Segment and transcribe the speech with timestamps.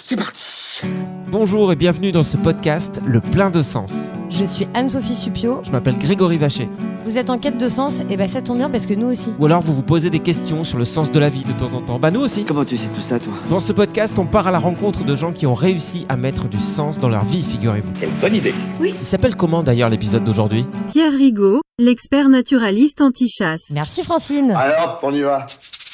[0.00, 0.80] C'est parti
[1.28, 4.12] Bonjour et bienvenue dans ce podcast Le plein de sens.
[4.30, 5.60] Je suis Anne-Sophie Supio.
[5.64, 6.68] Je m'appelle Grégory Vacher.
[7.04, 9.32] Vous êtes en quête de sens Et ben ça tombe bien parce que nous aussi.
[9.40, 11.74] Ou alors vous vous posez des questions sur le sens de la vie de temps
[11.74, 11.98] en temps.
[11.98, 12.44] Bah nous aussi.
[12.44, 13.32] Comment tu sais tout ça, toi?
[13.50, 16.46] Dans ce podcast, on part à la rencontre de gens qui ont réussi à mettre
[16.46, 17.90] du sens dans leur vie, figurez-vous.
[17.98, 20.64] Quelle bonne idée Il s'appelle comment d'ailleurs l'épisode d'aujourd'hui?
[20.92, 23.64] Pierre Rigaud, l'expert naturaliste anti-chasse.
[23.72, 24.52] Merci Francine.
[24.52, 25.44] Alors, on y va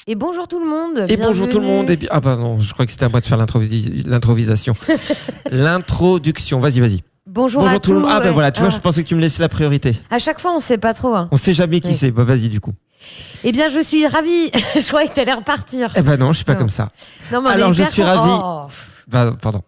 [0.06, 1.06] Et bonjour tout le monde.
[1.10, 1.88] Et bonjour tout le monde.
[1.88, 4.74] Et bi- Ah bah non, je crois que c'était à moi de faire l'introvis- l'introvisation.
[5.50, 6.58] L'introduction.
[6.60, 7.00] Vas-y, vas-y.
[7.26, 8.10] Bonjour, Bonjour à tout le monde.
[8.12, 8.32] Ah bah ouais.
[8.32, 8.74] voilà, tu vois, Ah.
[8.74, 9.96] je pensais que tu me laissais la priorité.
[10.10, 11.14] À chaque fois, on sait pas trop.
[11.14, 11.28] hein.
[11.32, 12.10] On sait jamais qui c'est.
[12.10, 12.72] Bah vas-y du coup.
[13.44, 14.50] Eh bien, je suis ravie.
[14.74, 15.90] je croyais que t'allais repartir.
[15.96, 16.58] Eh ben non, je suis pas Non.
[16.60, 16.90] comme ça.
[17.32, 18.30] Non, mais Alors, je suis con- ravi.
[18.44, 18.62] Oh,
[19.08, 19.62] Bah pardon.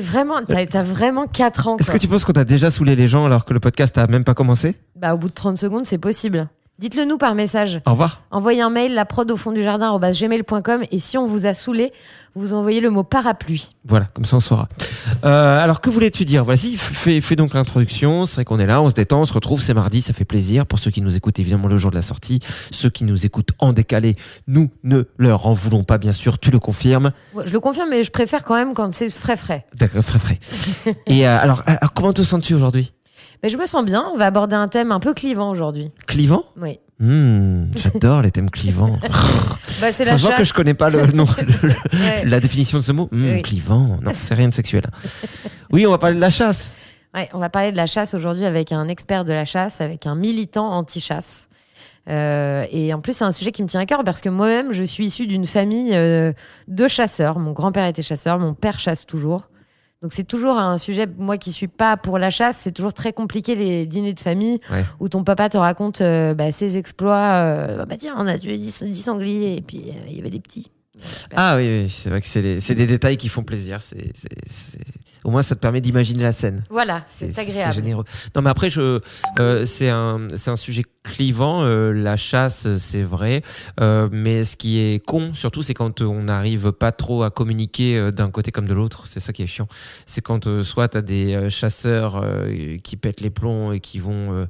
[0.00, 1.76] Vraiment, t'as, t'as vraiment 4 ans.
[1.76, 4.08] Est-ce que tu penses qu'on a déjà saoulé les gens alors que le podcast a
[4.08, 4.74] même pas commencé?
[4.96, 6.48] Bah, au bout de 30 secondes, c'est possible.
[6.80, 7.80] Dites-le nous par message.
[7.86, 8.22] Au revoir.
[8.32, 10.82] Envoyez un mail, la prod au fond du jardin, gmail.com.
[10.90, 11.92] Et si on vous a saoulé,
[12.34, 13.76] vous envoyez le mot parapluie.
[13.84, 14.68] Voilà, comme ça on saura.
[15.24, 16.44] Euh, alors que voulais-tu dire?
[16.44, 18.26] Voici, fais, fais donc l'introduction.
[18.26, 20.24] C'est vrai qu'on est là, on se détend, on se retrouve, c'est mardi, ça fait
[20.24, 20.66] plaisir.
[20.66, 22.40] Pour ceux qui nous écoutent évidemment le jour de la sortie,
[22.72, 24.16] ceux qui nous écoutent en décalé,
[24.48, 27.12] nous ne leur en voulons pas bien sûr, tu le confirmes.
[27.34, 29.64] Ouais, Je le confirme, mais je préfère quand même quand c'est frais frais.
[29.74, 30.40] D'accord, frais frais.
[31.06, 32.92] Et euh, alors, alors, comment te sens-tu aujourd'hui?
[33.42, 34.04] Mais je me sens bien.
[34.12, 35.90] On va aborder un thème un peu clivant aujourd'hui.
[36.06, 36.78] Clivant Oui.
[37.00, 38.98] Hmm, J'adore les thèmes clivants.
[39.80, 40.36] Bah, c'est la chasse.
[40.38, 42.24] que je connais pas le nom, le- le- Ouais.
[42.24, 43.08] la définition de ce mot.
[43.10, 43.42] Hmm, Oui.
[43.42, 44.84] Clivant, non, c'est rien de sexuel.
[45.72, 46.72] Oui, on va parler de la chasse.
[47.12, 50.06] Ouais, on va parler de la chasse aujourd'hui avec un expert de la chasse, avec
[50.06, 51.48] un militant anti-chasse.
[52.08, 54.72] Euh, et en plus, c'est un sujet qui me tient à cœur parce que moi-même,
[54.72, 56.32] je suis issue d'une famille euh,
[56.68, 57.38] de chasseurs.
[57.40, 59.48] Mon grand-père était chasseur, mon père chasse toujours.
[60.04, 63.14] Donc c'est toujours un sujet, moi qui suis pas pour la chasse, c'est toujours très
[63.14, 64.84] compliqué les dîners de famille Ouais.
[65.00, 67.36] où ton papa te raconte euh, bah, ses exploits.
[67.42, 70.28] euh, bah tiens, on a tué 10, 10 sangliers et puis euh, il y avait
[70.28, 70.70] des petits.
[71.34, 73.80] Ah oui, oui, c'est vrai que c'est des détails qui font plaisir.
[73.80, 74.12] C'est-
[75.24, 76.62] Au moins, ça te permet d'imaginer la scène.
[76.70, 77.72] Voilà, c'est agréable.
[77.74, 78.04] généreux.
[78.36, 79.00] Non, mais après, je,
[79.38, 81.64] euh, c'est un, c'est un sujet clivant.
[81.64, 83.42] euh, la chasse, c'est vrai.
[83.80, 88.10] Euh, mais ce qui est con, surtout, c'est quand on n'arrive pas trop à communiquer
[88.12, 89.06] d'un côté comme de l'autre.
[89.06, 89.66] C'est ça qui est chiant.
[90.06, 92.24] C'est quand soit tu as des chasseurs
[92.82, 94.46] qui pètent les plombs et qui vont.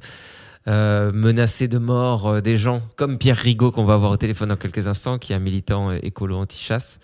[0.67, 4.49] euh, menacer de mort euh, des gens comme Pierre Rigaud qu'on va avoir au téléphone
[4.49, 6.99] dans quelques instants qui est un militant écolo anti-chasse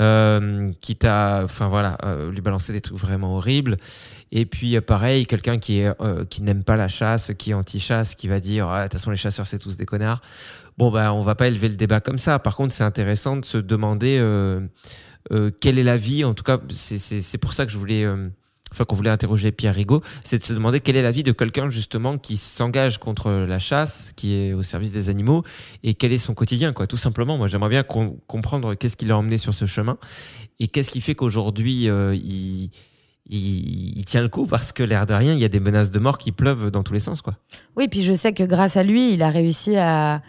[0.00, 3.76] euh, qui t'a enfin voilà euh, lui balancer des trucs vraiment horribles.
[4.32, 8.14] Et puis euh, pareil quelqu'un qui euh, qui n'aime pas la chasse qui est anti-chasse
[8.14, 10.20] qui va dire Ah, de toute façon les chasseurs c'est tous des connards.
[10.78, 12.38] Bon bah on va pas élever le débat comme ça.
[12.38, 14.20] Par contre c'est intéressant de se demander
[15.60, 16.24] quelle est la vie.
[16.24, 18.04] En tout cas c'est pour ça que je voulais
[18.74, 21.30] enfin qu'on voulait interroger Pierre Rigaud, c'est de se demander quelle est la vie de
[21.30, 25.44] quelqu'un justement qui s'engage contre la chasse, qui est au service des animaux,
[25.84, 27.38] et quel est son quotidien, quoi, tout simplement.
[27.38, 29.96] Moi, j'aimerais bien com- comprendre qu'est-ce qui l'a emmené sur ce chemin,
[30.58, 32.70] et qu'est-ce qui fait qu'aujourd'hui euh, il,
[33.30, 35.92] il, il tient le coup, parce que l'air de rien, il y a des menaces
[35.92, 37.36] de mort qui pleuvent dans tous les sens, quoi.
[37.76, 40.20] Oui, puis je sais que grâce à lui, il a réussi à,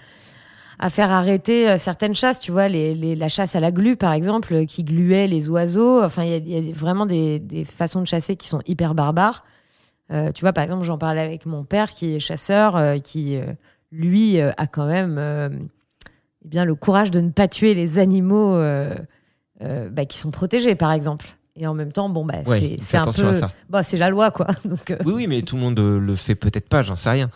[0.80, 2.40] à faire arrêter euh, certaines chasses.
[2.40, 6.04] Tu vois, la chasse à la glu, par exemple, euh, qui gluait les oiseaux.
[6.04, 9.44] Enfin, il y a, vraiment des, des façons de chasser qui sont hyper barbares.
[10.12, 13.40] Euh, tu vois, par exemple, j'en parlais avec mon père qui est chasseur, qui,
[13.92, 15.18] lui, a quand même
[16.44, 18.56] eh bien, le courage de ne pas tuer les animaux
[19.60, 21.26] bah, qui sont protégés, par exemple.
[21.58, 23.32] Et en même temps, bon, bah, Ouais, c'est un peu.
[23.70, 24.48] Bah, c'est la loi, quoi.
[24.66, 27.10] Donc, euh, Oui, oui, mais tout le monde euh, le fait peut-être pas, j'en sais
[27.12, 27.30] rien.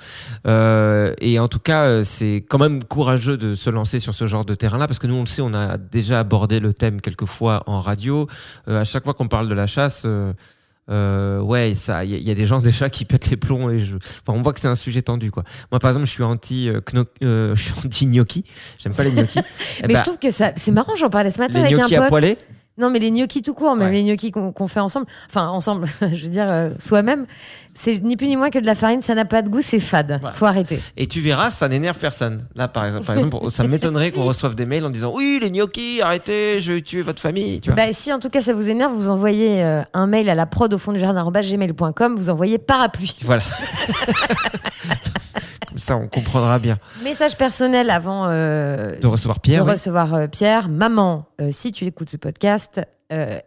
[0.45, 4.43] Euh, et en tout cas, c'est quand même courageux de se lancer sur ce genre
[4.43, 7.25] de terrain-là, parce que nous, on le sait, on a déjà abordé le thème quelques
[7.27, 8.27] fois en radio.
[8.67, 12.17] Euh, à chaque fois qu'on parle de la chasse, euh, ouais, ça, il y, a-
[12.17, 14.51] il y a des gens déjà qui pètent les plombs et je, enfin, on voit
[14.51, 15.43] que c'est un sujet tendu, quoi.
[15.71, 18.43] Moi, par exemple, je suis anti, euh, kno- euh, je suis anti gnocchi.
[18.79, 19.39] J'aime pas les gnocchis.
[19.39, 21.73] Eh mais ben, je trouve que ça, c'est marrant, j'en parlais ce matin les avec
[21.73, 22.09] un gnocchis à pote.
[22.09, 22.37] poêler.
[22.79, 23.93] Non, mais les gnocchis tout court, même Ouais.
[23.93, 27.25] les gnocchis qu'on fait ensemble, enfin ensemble, je veux dire euh, soi-même,
[27.73, 29.79] c'est ni plus ni moins que de la farine, ça n'a pas de goût, c'est
[29.79, 30.17] fade.
[30.21, 30.35] Voilà.
[30.35, 30.81] Faut arrêter.
[30.97, 32.45] Et tu verras, ça n'énerve personne.
[32.55, 35.51] Là, par exemple, par exemple ça m'étonnerait qu'on reçoive des mails en disant Oui, les
[35.51, 37.59] gnocchis, arrêtez, je vais tuer votre famille.
[37.59, 37.75] Tu vois.
[37.75, 40.45] Bah, si en tout cas ça vous énerve, vous envoyez euh, un mail à la
[40.45, 43.15] prod au fond du jardin gmail.com, vous envoyez parapluie.
[43.23, 43.43] Voilà.
[45.67, 46.77] Comme ça, on comprendra bien.
[47.03, 49.65] Message personnel avant euh, De recevoir de Pierre.
[49.65, 49.71] oui.
[49.71, 50.67] recevoir euh, Pierre.
[50.69, 52.81] Maman, euh, si tu écoutes ce podcast,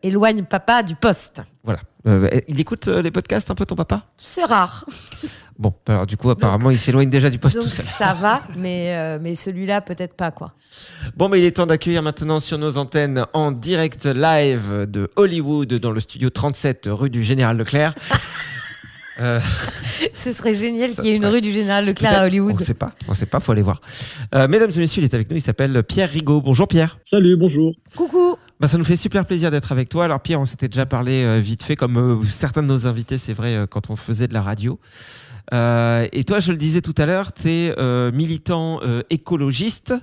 [0.02, 1.40] éloigne papa du poste.
[1.62, 1.79] Voilà.
[2.49, 4.02] Il écoute les podcasts un peu, ton papa?
[4.17, 4.84] C'est rare.
[5.58, 7.85] Bon, alors du coup, apparemment, il s'éloigne déjà du poste Donc tout seul.
[7.85, 10.55] ça va, mais, mais celui-là peut-être pas quoi.
[11.14, 15.75] Bon, mais il est temps d'accueillir maintenant sur nos antennes en direct live de Hollywood
[15.75, 17.94] dans le studio 37 rue du Général Leclerc.
[19.20, 19.41] Euh,
[20.14, 21.31] Ce serait génial qu'il y ait une ouais.
[21.31, 22.55] rue du Général Leclerc à Hollywood.
[22.55, 23.81] On sait pas, on sait pas, faut aller voir.
[24.35, 26.41] Euh, mesdames et messieurs, il est avec nous, il s'appelle Pierre Rigaud.
[26.41, 26.99] Bonjour Pierre.
[27.05, 27.73] Salut, bonjour.
[27.97, 28.37] Coucou.
[28.61, 30.05] Bah, ça nous fait super plaisir d'être avec toi.
[30.05, 33.19] Alors Pierre, on s'était déjà parlé euh, vite fait, comme euh, certains de nos invités,
[33.19, 34.79] c'est vrai, euh, quand on faisait de la radio.
[35.53, 37.75] Euh, et toi, je le disais tout à l'heure, tu es
[38.12, 39.94] militant euh, écologiste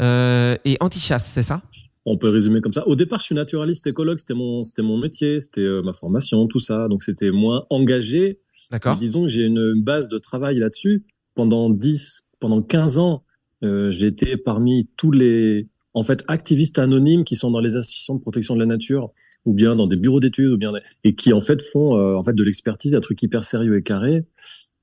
[0.00, 1.62] euh, et anti-chasse, c'est ça?
[2.04, 2.86] On peut résumer comme ça.
[2.88, 6.46] Au départ, je suis naturaliste écologue, c'était mon, c'était mon métier, c'était euh, ma formation,
[6.48, 6.88] tout ça.
[6.88, 8.40] Donc c'était moins engagé.
[8.70, 11.04] D'accord Disons que j'ai une base de travail là-dessus.
[11.34, 13.24] Pendant 10, pendant 15 ans,
[13.62, 18.16] euh, j'ai été parmi tous les, en fait, activistes anonymes qui sont dans les associations
[18.16, 19.10] de protection de la nature,
[19.44, 20.72] ou bien dans des bureaux d'études, ou bien,
[21.04, 23.82] et qui, en fait, font, euh, en fait, de l'expertise, un truc hyper sérieux et
[23.82, 24.24] carré,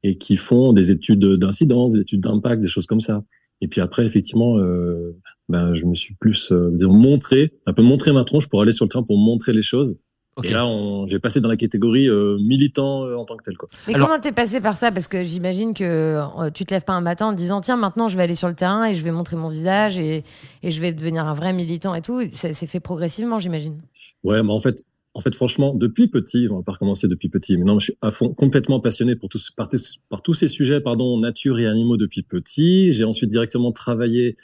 [0.03, 3.23] et qui font des études d'incidence, des études d'impact, des choses comme ça.
[3.61, 5.17] Et puis après, effectivement, euh,
[5.49, 8.85] ben, je me suis plus euh, montré, un peu montré ma tronche pour aller sur
[8.85, 9.97] le terrain pour montrer les choses.
[10.41, 10.65] Et là,
[11.07, 13.57] j'ai passé dans la catégorie euh, militant euh, en tant que tel.
[13.57, 13.67] Quoi.
[13.87, 14.89] Mais Alors- comment t'es passé par ça?
[14.89, 17.75] Parce que j'imagine que euh, tu te lèves pas un matin en te disant tiens
[17.75, 20.23] maintenant je vais aller sur le terrain et je vais montrer mon visage et,
[20.63, 22.21] et je vais devenir un vrai militant et tout.
[22.31, 23.79] Ça s'est fait progressivement j'imagine.
[24.23, 24.77] Ouais, mais en fait,
[25.13, 27.93] en fait, franchement, depuis petit, on va pas recommencer depuis petit, mais non, je suis
[28.01, 29.67] à fond, complètement passionné pour tous, par,
[30.09, 32.91] par tous ces sujets, pardon, nature et animaux depuis petit.
[32.91, 34.37] J'ai ensuite directement travaillé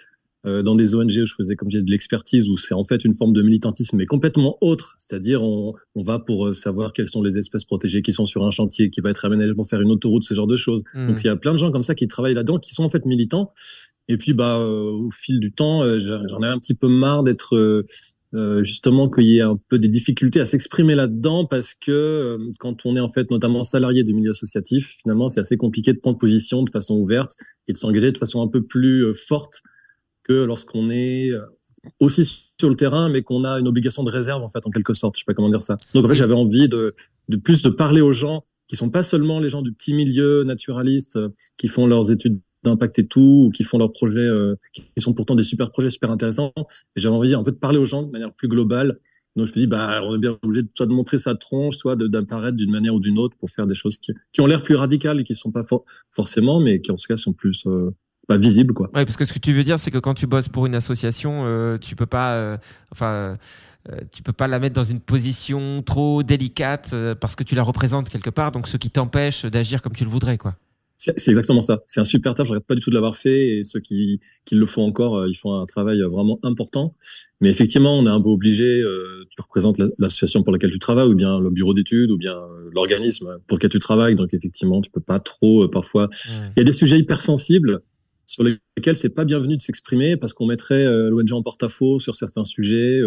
[0.47, 3.05] euh, dans des ONG où je faisais, comme j'ai de l'expertise, où c'est en fait
[3.05, 4.95] une forme de militantisme, mais complètement autre.
[4.97, 8.43] C'est-à-dire, on, on va pour euh, savoir quelles sont les espèces protégées qui sont sur
[8.43, 10.83] un chantier, qui va être aménagé pour faire une autoroute, ce genre de choses.
[10.95, 11.07] Hmm.
[11.07, 12.89] Donc, il y a plein de gens comme ça qui travaillent là-dedans, qui sont en
[12.89, 13.53] fait militants.
[14.07, 16.87] Et puis, bah, euh, au fil du temps, euh, j'en j'en ai un petit peu
[16.87, 17.83] marre d'être
[18.33, 22.51] euh, justement qu'il y ait un peu des difficultés à s'exprimer là-dedans parce que euh,
[22.59, 25.99] quand on est en fait notamment salarié du milieu associatif, finalement, c'est assez compliqué de
[25.99, 27.31] prendre position de façon ouverte
[27.67, 29.61] et de s'engager de façon un peu plus euh, forte
[30.23, 31.29] que lorsqu'on est
[31.99, 32.25] aussi
[32.59, 35.15] sur le terrain, mais qu'on a une obligation de réserve en fait en quelque sorte.
[35.15, 35.77] Je sais pas comment dire ça.
[35.93, 36.95] Donc en fait, j'avais envie de,
[37.29, 40.43] de plus de parler aux gens qui sont pas seulement les gens du petit milieu
[40.43, 41.19] naturaliste
[41.57, 45.13] qui font leurs études d'impact et tout, ou qui font leurs projets, euh, qui sont
[45.13, 46.53] pourtant des super projets super intéressants.
[46.57, 48.99] Et j'avais envie en fait de parler aux gens de manière plus globale.
[49.35, 51.75] Donc je me dis bah on est bien obligé de, soit de montrer sa tronche,
[51.75, 54.63] soit d'apparaître d'une manière ou d'une autre pour faire des choses qui, qui ont l'air
[54.63, 57.65] plus radicales et qui sont pas for- forcément, mais qui en tout cas sont plus
[57.67, 57.93] euh,
[58.27, 58.87] pas visibles quoi.
[58.93, 60.75] Ouais, parce que ce que tu veux dire, c'est que quand tu bosses pour une
[60.75, 62.57] association, euh, tu peux pas, euh,
[62.91, 63.37] enfin,
[64.23, 68.31] peux pas la mettre dans une position trop délicate parce que tu la représentes quelque
[68.31, 70.55] part, donc ce qui t'empêche d'agir comme tu le voudrais, quoi.
[70.97, 71.83] C'est exactement ça.
[71.87, 72.47] C'est un super taf.
[72.47, 73.57] Je regrette pas du tout de l'avoir fait.
[73.57, 76.95] Et ceux qui, qui le font encore, euh, ils font un travail euh, vraiment important.
[77.41, 78.79] Mais effectivement, on est un peu obligé.
[78.81, 82.17] euh, tu représentes la- l'association pour laquelle tu travailles, ou bien le bureau d'études, ou
[82.17, 82.35] bien
[82.73, 84.15] l'organisme pour lequel tu travailles.
[84.15, 85.63] Donc effectivement, tu peux pas trop.
[85.65, 86.09] euh, parfois,
[86.55, 87.81] il y a des sujets hypersensibles
[88.25, 92.15] sur lesquels c'est pas bienvenu de s'exprimer parce qu'on mettrait euh, l'ONG en porte-à-faux sur
[92.15, 93.01] certains sujets.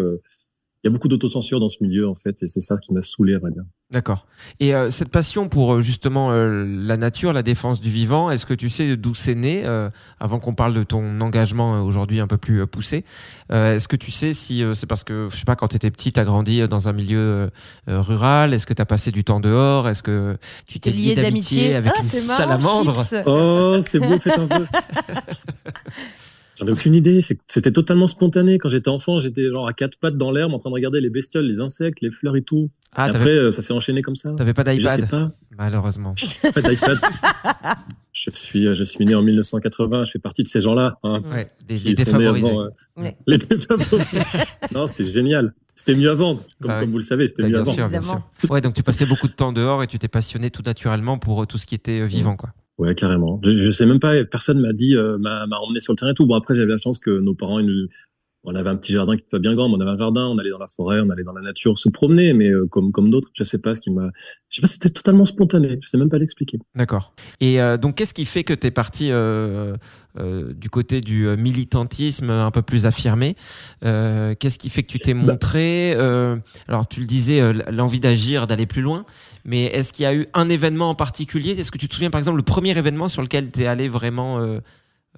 [0.84, 3.02] Il y a beaucoup d'autocensure dans ce milieu en fait, et c'est ça qui m'a
[3.02, 3.64] saoulé, à vrai dire.
[3.90, 4.26] D'accord.
[4.60, 8.44] Et euh, cette passion pour euh, justement euh, la nature, la défense du vivant, est-ce
[8.44, 9.88] que tu sais d'où c'est né euh,
[10.20, 13.04] Avant qu'on parle de ton engagement aujourd'hui un peu plus poussé,
[13.50, 15.76] euh, est-ce que tu sais si euh, c'est parce que, je sais pas, quand tu
[15.76, 17.50] étais petit, tu as grandi dans un milieu
[17.86, 21.74] rural Est-ce que tu as passé du temps dehors Est-ce que tu t'es lié d'amitié
[21.74, 23.04] avec ah, une marrant, salamandre?
[23.04, 23.22] Chips.
[23.26, 24.66] Oh, c'est beau, faites un peu.
[26.58, 27.20] J'en ai aucune idée.
[27.46, 28.58] C'était totalement spontané.
[28.58, 31.10] Quand j'étais enfant, j'étais genre à quatre pattes dans l'herbe en train de regarder les
[31.10, 32.70] bestioles, les insectes, les fleurs et tout.
[32.94, 34.32] Ah, Et après, euh, ça s'est enchaîné comme ça.
[34.36, 35.30] t'avais pas Je sais d'iPad, pas.
[35.56, 36.14] malheureusement.
[36.54, 36.98] Pas d'iPad.
[38.12, 40.04] je suis, je suis né en 1980.
[40.04, 40.98] Je fais partie de ces gens-là.
[41.02, 42.50] hein, Ouais, des, qui des sont nés défavorisés.
[42.50, 42.68] avant, euh,
[43.02, 43.16] Ouais.
[43.26, 44.18] les défavorisés.
[44.74, 45.54] non, c'était génial.
[45.74, 46.34] C'était mieux avant.
[46.60, 47.72] Comme, Bah comme vous le savez, c'était Bah, mieux bien avant.
[47.74, 48.20] sûr, bien sûr.
[48.50, 51.42] Ouais, donc tu passais beaucoup de temps dehors et tu t'es passionné tout naturellement pour
[51.42, 52.50] euh, tout ce qui était euh, vivant, quoi.
[52.78, 53.40] Ouais, carrément.
[53.42, 56.14] Je, sais même pas, personne m'a dit, euh, m'a m'a emmené sur le terrain et
[56.14, 56.26] tout.
[56.26, 57.88] Bon, après, j'avais la chance que nos parents, ils nous,
[58.48, 60.26] on avait un petit jardin qui était pas bien grand, mais on avait un jardin,
[60.26, 62.92] on allait dans la forêt, on allait dans la nature, se promener, mais euh, comme
[62.92, 64.08] comme d'autres, je sais pas ce qui m'a,
[64.48, 65.78] je sais pas, c'était totalement spontané.
[65.82, 66.58] Je sais même pas l'expliquer.
[66.74, 67.12] D'accord.
[67.40, 69.76] Et euh, donc, qu'est-ce qui fait que tu es parti euh,
[70.54, 73.36] du côté du militantisme un peu plus affirmé
[73.82, 76.36] Qu'est-ce qui fait que tu t'es montré euh,
[76.66, 79.04] Alors, tu le disais, l'envie d'agir, d'aller plus loin,
[79.44, 81.50] mais est-ce qu'il y a eu un événement en particulier?
[81.50, 83.88] Est-ce que tu te souviens, par exemple, le premier événement sur lequel tu es allé
[83.88, 84.40] vraiment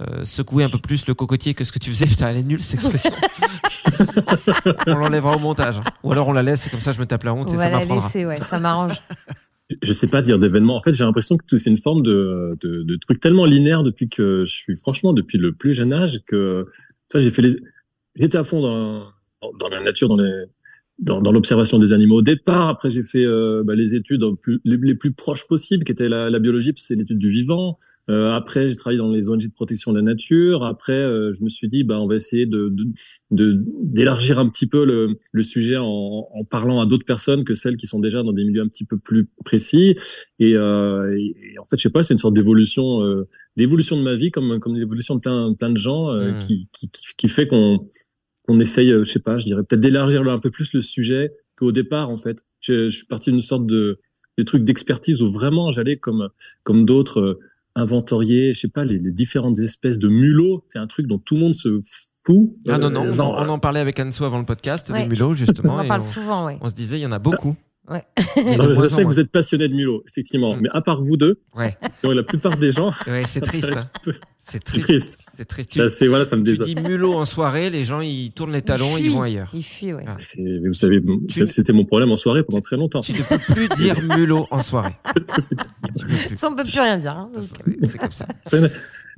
[0.00, 2.42] euh, secouer un peu plus le cocotier que ce que tu faisais Putain, elle est
[2.42, 3.12] nulle, cette expression.
[4.87, 5.78] on l'enlèvera au montage.
[5.78, 5.85] hein.
[6.02, 7.57] Ou alors on la laisse, et comme ça, je me tape la honte On et
[7.57, 8.07] va ça m'apprendra.
[8.07, 8.95] laisser, ouais, ça m'arrange.
[9.83, 10.76] Je sais pas dire d'événement.
[10.76, 14.09] En fait, j'ai l'impression que c'est une forme de, de, de truc tellement linéaire depuis
[14.09, 16.66] que je suis, franchement, depuis le plus jeune âge que,
[17.09, 17.54] tu vois, j'ai fait les,
[18.16, 20.45] j'étais à fond dans la nature, dans les,
[21.00, 22.69] dans, dans l'observation des animaux au départ.
[22.69, 26.09] Après, j'ai fait euh, bah, les études plus- les, les plus proches possibles, qui étaient
[26.09, 27.78] la, la biologie, puis c'est l'étude du vivant.
[28.11, 30.64] Euh, après, j'ai travaillé dans les ONG de protection de la nature.
[30.64, 32.85] Après, euh, je me suis dit, bah, on va essayer de de-
[33.30, 35.85] de- d'élargir un petit peu le, le sujet en,
[36.33, 38.85] en parlant à d'autres personnes que celles qui sont déjà dans des milieux un petit
[38.85, 39.95] peu plus précis.
[40.38, 43.26] Et, euh, et- et en fait, je sais pas, c'est une sorte d'évolution, euh,
[43.57, 46.38] d'évolution de ma vie, comme comme l'évolution de plein plein de gens, euh, Mm.
[46.38, 47.87] qui, qui qui qui fait qu'on
[48.50, 51.33] qu'on essaye, euh, je sais pas, je dirais peut-être d'élargir un peu plus le sujet
[51.57, 52.45] qu'au départ en fait.
[52.61, 53.99] Je, je suis parti d'une sorte de,
[54.38, 56.28] de truc d'expertise où vraiment j'allais comme
[56.64, 57.38] comme d'autres euh,
[57.76, 60.64] inventorier, je sais pas, les, les différentes espèces de mulots.
[60.69, 61.80] C'est un truc dont tout le monde se
[62.25, 62.50] fout.
[62.69, 65.04] Ah non, Euh, non, genre, on en parlait avec Anso avant le podcast, Ouais.
[65.04, 65.76] des mulots, justement.
[65.76, 66.57] On en parle on- souvent, ouais.
[66.61, 67.57] On se disait, il y en a beaucoup.
[67.90, 68.04] Ouais.
[68.54, 70.61] Alors, je sais que vous êtes passionné de mulots, effectivement, Mm.
[70.62, 73.68] mais à part vous deux, Ouais, donc la plupart des gens, ouais c'est triste.
[73.68, 73.85] hein.
[74.04, 74.12] peu.
[74.38, 74.82] C'est C'est triste.
[74.87, 75.20] triste.
[75.37, 75.73] C'est triste.
[75.75, 76.66] Ça, c'est voilà, ça me Tu, tu désole.
[76.68, 79.09] dis mulot en soirée, les gens ils tournent les talons, ils fuit.
[79.12, 79.50] vont ailleurs.
[79.54, 80.04] Il fuit, ouais.
[80.06, 80.14] Ah.
[80.18, 83.00] C'est- Vous savez, Tu- c'est- c'était mon problème en soirée pendant très longtemps.
[83.00, 84.94] Tu ne peux plus dire mulot en soirée.
[86.28, 86.37] Tu.
[86.37, 87.12] Ça, on peut plus rien dire.
[87.16, 87.30] hein.
[87.38, 88.26] C'est c'est comme ça.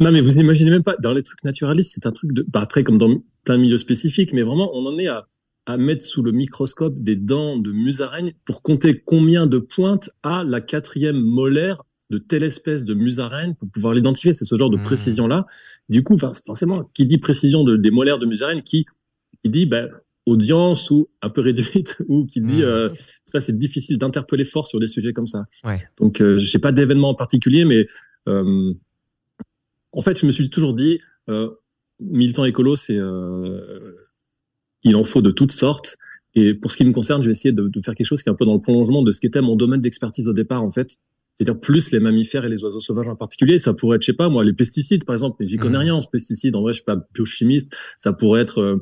[0.00, 2.60] Non, mais vous imaginez même pas, dans les trucs naturalistes, c'est un truc de, bah
[2.62, 3.10] après, comme dans
[3.44, 5.26] plein de milieux spécifiques, mais vraiment, on en est à,
[5.66, 10.42] à mettre sous le microscope des dents de musaraigne pour compter combien de pointes a
[10.44, 14.32] la quatrième molaire de telle espèce de musaraigne pour pouvoir l'identifier.
[14.32, 14.82] C'est ce genre de Mmh.
[14.82, 15.46] précision-là.
[15.88, 18.84] Du coup, forcément, qui dit précision de, des molaires de musaraigne, qui,
[19.42, 19.88] qui dit, ben,
[20.26, 22.64] audience ou un peu réduite, ou qui dit, Mmh.
[22.64, 22.88] euh,
[23.26, 25.44] ça, c'est difficile d'interpeller fort sur des sujets comme ça.
[25.64, 25.80] Ouais.
[25.98, 27.86] Donc, euh, j'ai pas d'événement en particulier, mais,
[28.28, 28.74] euh,
[29.92, 30.98] en fait, je me suis toujours dit,
[31.30, 31.50] euh,
[32.00, 33.94] militant écolo, c'est, euh,
[34.84, 35.96] il en faut de toutes sortes.
[36.34, 38.28] Et pour ce qui me concerne, je vais essayer de, de faire quelque chose qui
[38.28, 40.62] est un peu dans le prolongement de ce qui était mon domaine d'expertise au départ,
[40.62, 40.96] en fait.
[41.34, 43.58] C'est-à-dire plus les mammifères et les oiseaux sauvages en particulier.
[43.58, 45.36] Ça pourrait être, je sais pas, moi, les pesticides, par exemple.
[45.40, 45.82] Mais j'y connais Mhm.
[45.84, 46.54] rien en ce pesticide.
[46.56, 47.74] En vrai, je suis pas biochimiste.
[47.98, 48.76] Ça pourrait être, euh,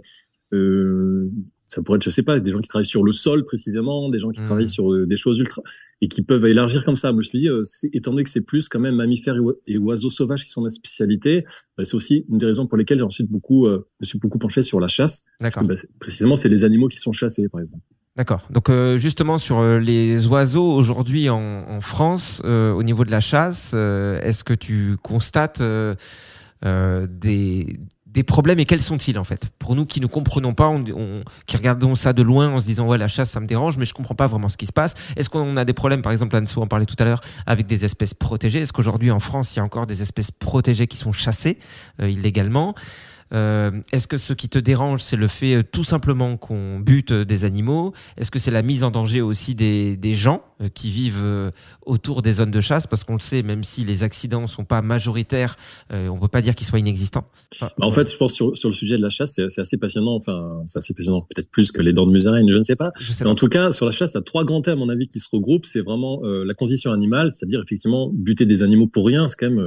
[0.53, 1.31] euh,
[1.73, 4.19] ça pourrait être, je sais pas, des gens qui travaillent sur le sol précisément, des
[4.19, 4.47] gens qui Mhm.
[4.47, 5.63] travaillent sur euh, des choses ultra
[6.03, 7.13] et qui peuvent élargir comme ça.
[7.13, 7.63] Moi, je me dis, euh,
[7.93, 10.63] étant donné que c'est plus quand même mammifères et, oi- et oiseaux sauvages qui sont
[10.63, 11.45] ma spécialité,
[11.79, 14.39] bah, c'est aussi une des raisons pour lesquelles j'ai ensuite beaucoup, euh, me suis beaucoup
[14.39, 15.27] penché sur la chasse.
[15.39, 15.69] Parce D'accord.
[15.69, 17.83] que, bah, précisément, c'est les animaux qui sont chassés, par exemple.
[18.17, 18.49] D'accord.
[18.51, 23.73] Donc euh, justement sur les oiseaux aujourd'hui en, en France, au niveau de la chasse,
[23.73, 25.63] est-ce que tu constates
[26.63, 27.81] des,
[28.13, 29.49] des problèmes et quels sont-ils en fait?
[29.59, 30.75] Pour nous qui ne comprenons pas,
[31.47, 33.85] qui regardons ça de loin en se disant ouais la chasse ça me dérange, mais
[33.85, 34.95] je comprends pas vraiment ce qui se passe.
[35.17, 37.85] Est-ce qu'on a des problèmes, par exemple Anso en parlait tout à l'heure, avec des
[37.85, 38.61] espèces protégées?
[38.61, 41.59] Est-ce qu'aujourd'hui en France il y a encore des espèces protégées qui sont chassées
[42.01, 42.75] euh, illégalement?
[43.33, 47.13] Euh, Est-ce que ce qui te dérange, c'est le fait euh, tout simplement qu'on bute
[47.13, 47.93] euh, des animaux?
[48.17, 50.43] Est-ce que c'est la mise en danger aussi des, des gens
[50.75, 51.53] qui vivent
[51.87, 52.87] autour des zones de chasse?
[52.87, 55.57] Parce qu'on le sait, même si les accidents sont pas majoritaires,
[55.93, 57.25] euh, on peut pas dire qu'ils soient inexistants.
[57.55, 59.79] Enfin, Bah, en fait, je pense sur, sur le sujet de la chasse, c'est assez
[59.79, 60.17] passionnant.
[60.17, 62.91] Enfin, c'est assez passionnant, peut-être plus que les dents de musaraigne, je ne sais pas.
[62.97, 64.89] sais en tout cas, sur la chasse, il y a trois grands thèmes, à mon
[64.89, 65.67] avis, qui se regroupent.
[65.67, 69.29] C'est vraiment euh, la condition animale, c'est-à-dire effectivement buter des animaux pour rien.
[69.29, 69.65] C'est quand même,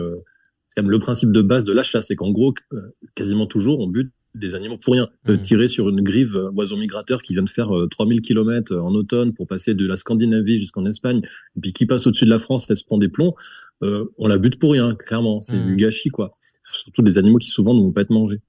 [0.74, 2.08] c'est quand même le principe de base de la chasse.
[2.08, 2.78] C'est qu'en gros, euh,
[3.14, 5.08] quasiment toujours, on bute des animaux pour rien.
[5.30, 5.42] Euh, Mhm.
[5.42, 8.92] tirer sur une grive euh, oiseau migrateur qui vient de faire euh, 3000 km en
[8.96, 11.22] automne pour passer de la Scandinavie jusqu'en Espagne,
[11.56, 13.36] et puis qui passe au-dessus de la France, elle se prend des plombs.
[13.84, 15.40] Euh, on la bute pour rien, clairement.
[15.42, 15.68] C'est Mhm.
[15.68, 16.36] du gâchis, quoi.
[16.66, 18.42] Surtout des animaux qui souvent ne vont pas être mangés.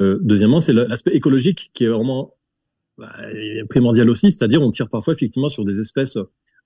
[0.00, 2.34] Euh, deuxièmement, c'est l'aspect écologique qui est vraiment
[2.98, 3.14] bah,
[3.70, 6.18] primordial aussi, c'est-à-dire on tire parfois effectivement sur des espèces,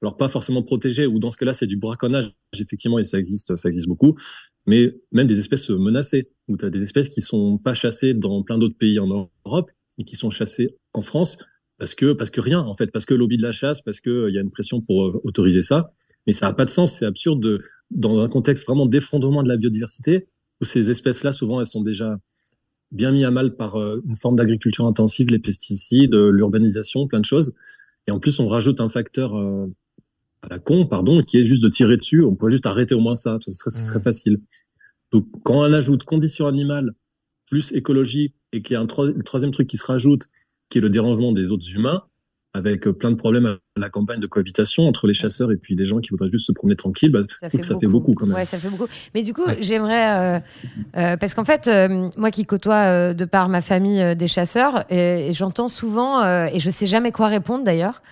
[0.04, 3.56] alors pas forcément protégées, ou dans ce cas-là c'est du braconnage, effectivement, et ça existe,
[3.56, 4.16] ça existe beaucoup,
[4.66, 8.42] mais même des espèces menacées, où tu as des espèces qui sont pas chassées dans
[8.42, 11.38] plein d'autres pays en Europe, et qui sont chassées en France,
[11.78, 14.28] parce que parce que rien en fait, parce que lobby de la chasse, parce que
[14.28, 15.92] il y a une pression pour euh, autoriser ça.
[16.26, 19.48] Mais ça n'a pas de sens, c'est absurde de, dans un contexte vraiment d'effondrement de
[19.48, 20.28] la biodiversité,
[20.60, 22.18] où ces espèces-là, souvent, elles sont déjà
[22.92, 27.20] bien mis à mal par euh, une forme d'agriculture intensive, les pesticides, euh, l'urbanisation, plein
[27.20, 27.54] de choses.
[28.06, 29.66] Et en plus, on rajoute un facteur euh,
[30.44, 32.22] à la con, pardon, qui est juste de tirer dessus.
[32.22, 34.40] On pourrait juste arrêter au moins ça, ce serait, ce serait facile.
[35.12, 36.94] Donc, quand on ajoute conditions animales
[37.46, 40.26] plus écologie et qu'il y a un troisième truc qui se rajoute,
[40.70, 42.02] qui est le dérangement des autres humains,
[42.54, 45.84] avec plein de problèmes à la campagne de cohabitation entre les chasseurs et puis les
[45.84, 47.80] gens qui voudraient juste se promener tranquille, bah, ça, fait, ça beaucoup.
[47.80, 48.14] fait, beaucoup.
[48.14, 48.36] quand même.
[48.36, 48.86] Ouais, ça fait beaucoup.
[49.12, 50.40] Mais du coup, j'aimerais, euh,
[50.96, 55.32] euh, parce qu'en fait, euh, moi qui côtoie de par ma famille des chasseurs, et,
[55.32, 58.02] j'entends souvent, et je sais jamais quoi répondre d'ailleurs,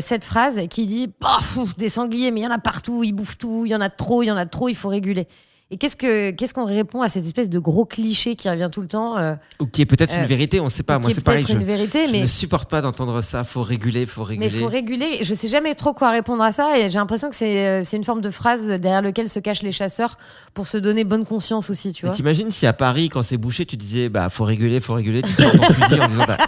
[0.00, 1.38] cette phrase qui dit bah,
[1.78, 3.90] des sangliers, mais il y en a partout, ils bouffent tout, il y en a
[3.90, 5.26] trop, il y en a trop, il faut réguler.
[5.72, 8.80] Et qu'est-ce que qu'est-ce qu'on répond à cette espèce de gros cliché qui revient tout
[8.80, 10.98] le temps euh, Ou qui est peut-être une euh, vérité, on ne sait pas.
[10.98, 11.44] Moi, c'est pareil.
[11.48, 13.44] Une vérité, je mais ne supporte pas d'entendre ça.
[13.44, 14.50] Faut réguler, faut réguler.
[14.50, 15.18] Mais faut réguler.
[15.22, 17.96] Je sais jamais trop quoi répondre à ça, et j'ai l'impression que c'est euh, c'est
[17.96, 20.16] une forme de phrase derrière laquelle se cachent les chasseurs
[20.54, 22.14] pour se donner bonne conscience aussi, tu vois.
[22.14, 25.36] T'imagines si à Paris, quand c'est bouché, tu disais bah faut réguler, faut réguler, tu
[25.36, 26.38] ton fusil en disant bah,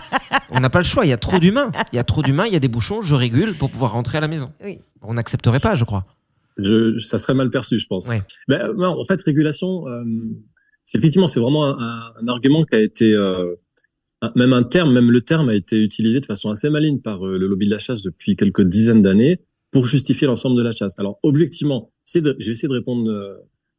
[0.51, 1.07] on n'a pas le choix.
[1.07, 1.71] Il y a trop d'humains.
[1.93, 2.47] Il y a trop d'humains.
[2.47, 3.03] Il y a des bouchons.
[3.03, 4.51] Je régule pour pouvoir rentrer à la maison.
[4.65, 4.81] Oui.
[5.01, 6.05] On n'accepterait pas, je crois
[6.99, 8.11] ça serait mal perçu, je pense.
[8.49, 10.05] Ben, en fait, régulation, euh,
[10.85, 13.55] c'est effectivement, c'est vraiment un, un, argument qui a été, euh,
[14.37, 17.39] même un terme, même le terme a été utilisé de façon assez maligne par euh,
[17.39, 19.41] le lobby de la chasse depuis quelques dizaines d'années
[19.71, 20.99] pour justifier l'ensemble de la chasse.
[20.99, 23.37] Alors, objectivement, de, je vais essayer de répondre euh,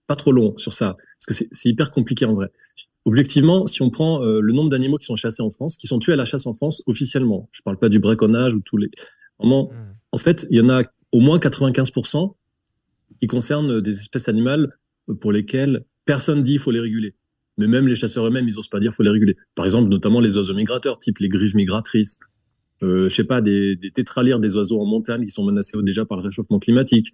[0.08, 2.52] pas trop long sur ça, parce que c'est hyper compliqué en vrai.
[3.06, 6.14] Objectivement, si on prend le nombre d'animaux qui sont chassés en France, qui sont tués
[6.14, 8.90] à la chasse en France officiellement, je parle pas du braconnage ou tous les,
[9.40, 9.94] vraiment, hmm.
[10.14, 12.34] en fait, il y en a au moins 95%
[13.24, 14.70] qui concernent des espèces animales
[15.22, 17.16] pour lesquelles personne dit il faut les réguler.
[17.58, 19.38] Mais même les chasseurs eux-mêmes, ils osent pas dire faut les réguler.
[19.56, 22.20] Par exemple, notamment les oiseaux migrateurs, type les grives migratrices,
[22.82, 26.18] euh, je sais pas, des, des des oiseaux en montagne qui sont menacés déjà par
[26.18, 27.14] le réchauffement climatique,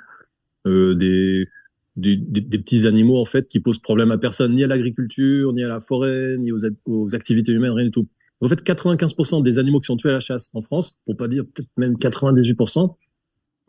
[0.66, 1.48] euh, des,
[1.96, 5.80] petits animaux en fait qui posent problème à personne, ni à l'agriculture, ni à la
[5.80, 8.08] forêt, ni aux, aux activités humaines, rien du tout.
[8.42, 11.28] En fait, 95% des animaux qui sont tués à la chasse en France, pour pas
[11.28, 12.96] dire peut-être même 98%,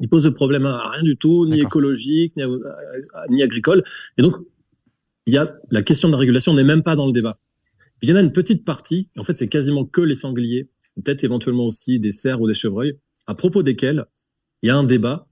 [0.00, 2.43] il pose de problème à rien du tout, ni écologique, ni,
[3.28, 3.82] ni, agricole.
[4.19, 4.34] Et donc,
[5.26, 7.39] il y a la question de la régulation n'est même pas dans le débat.
[8.02, 11.23] Il y en a une petite partie, en fait, c'est quasiment que les sangliers, peut-être
[11.23, 14.06] éventuellement aussi des cerfs ou des chevreuils, à propos desquels
[14.63, 15.28] il y a un débat.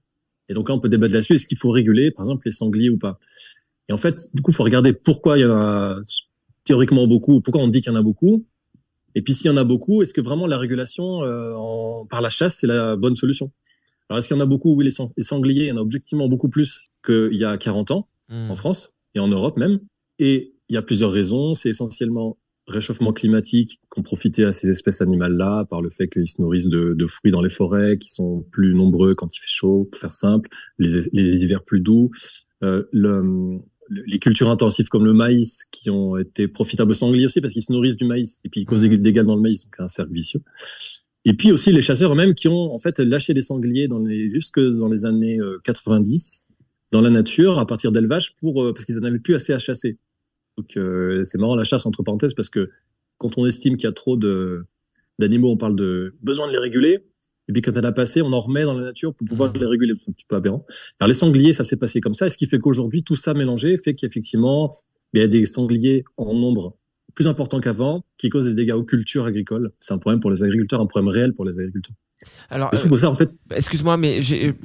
[0.49, 1.33] Et donc là, on peut débattre là-dessus.
[1.33, 3.19] Est-ce qu'il faut réguler, par exemple, les sangliers ou pas?
[3.87, 5.99] Et en fait, du coup, il faut regarder pourquoi il y en a
[6.63, 8.45] théoriquement beaucoup, pourquoi on dit qu'il y en a beaucoup.
[9.15, 12.21] Et puis, s'il y en a beaucoup, est-ce que vraiment la régulation euh, en, par
[12.21, 13.51] la chasse, c'est la bonne solution?
[14.09, 14.75] Alors, est-ce qu'il y en a beaucoup?
[14.75, 18.09] Oui, les, sangliers, il y en a objectivement beaucoup plus qu'il y a 40 ans
[18.29, 18.49] hmm.
[18.49, 19.79] en France et en Europe même.
[20.17, 21.53] Et il y a plusieurs raisons.
[21.53, 26.41] C'est essentiellement réchauffement climatique qu'ont profité à ces espèces animales-là par le fait qu'ils se
[26.41, 29.87] nourrissent de, de, fruits dans les forêts, qui sont plus nombreux quand il fait chaud,
[29.91, 32.11] pour faire simple, les, les hivers plus doux,
[32.63, 37.41] euh, le, les cultures intensives comme le maïs qui ont été profitables aux sangliers aussi
[37.41, 39.01] parce qu'ils se nourrissent du maïs et puis ils causent des hmm.
[39.01, 40.41] dégâts dans le maïs, donc c'est un cercle vicieux.
[41.29, 44.29] Et puis aussi les chasseurs eux-mêmes qui ont en fait lâché des sangliers dans les,
[44.29, 46.53] jusque dans les années 90 euh,
[46.91, 49.59] dans la nature à partir d'élevage pour euh, parce qu'ils n'en avaient plus assez à
[49.59, 49.99] chasser.
[50.57, 52.71] Donc euh, c'est marrant la chasse entre parenthèses parce que
[53.19, 54.65] quand on estime qu'il y a trop de
[55.19, 57.05] d'animaux, on parle de besoin de les réguler.
[57.47, 59.59] Et puis quand elle a passé, on en remet dans la nature pour pouvoir mmh.
[59.59, 59.93] les réguler.
[59.97, 60.65] C'est un petit peu aberrant.
[60.99, 62.25] Alors les sangliers, ça s'est passé comme ça.
[62.25, 64.71] Et ce qui fait qu'aujourd'hui, tout ça mélangé fait qu'effectivement,
[65.13, 66.75] il y a des sangliers en nombre
[67.15, 69.71] plus important qu'avant, qui cause des dégâts aux cultures agricoles.
[69.79, 71.95] C'est un problème pour les agriculteurs, un problème réel pour les agriculteurs.
[72.49, 73.31] Alors, euh, ça, en fait...
[73.55, 74.55] excuse-moi, mais vu,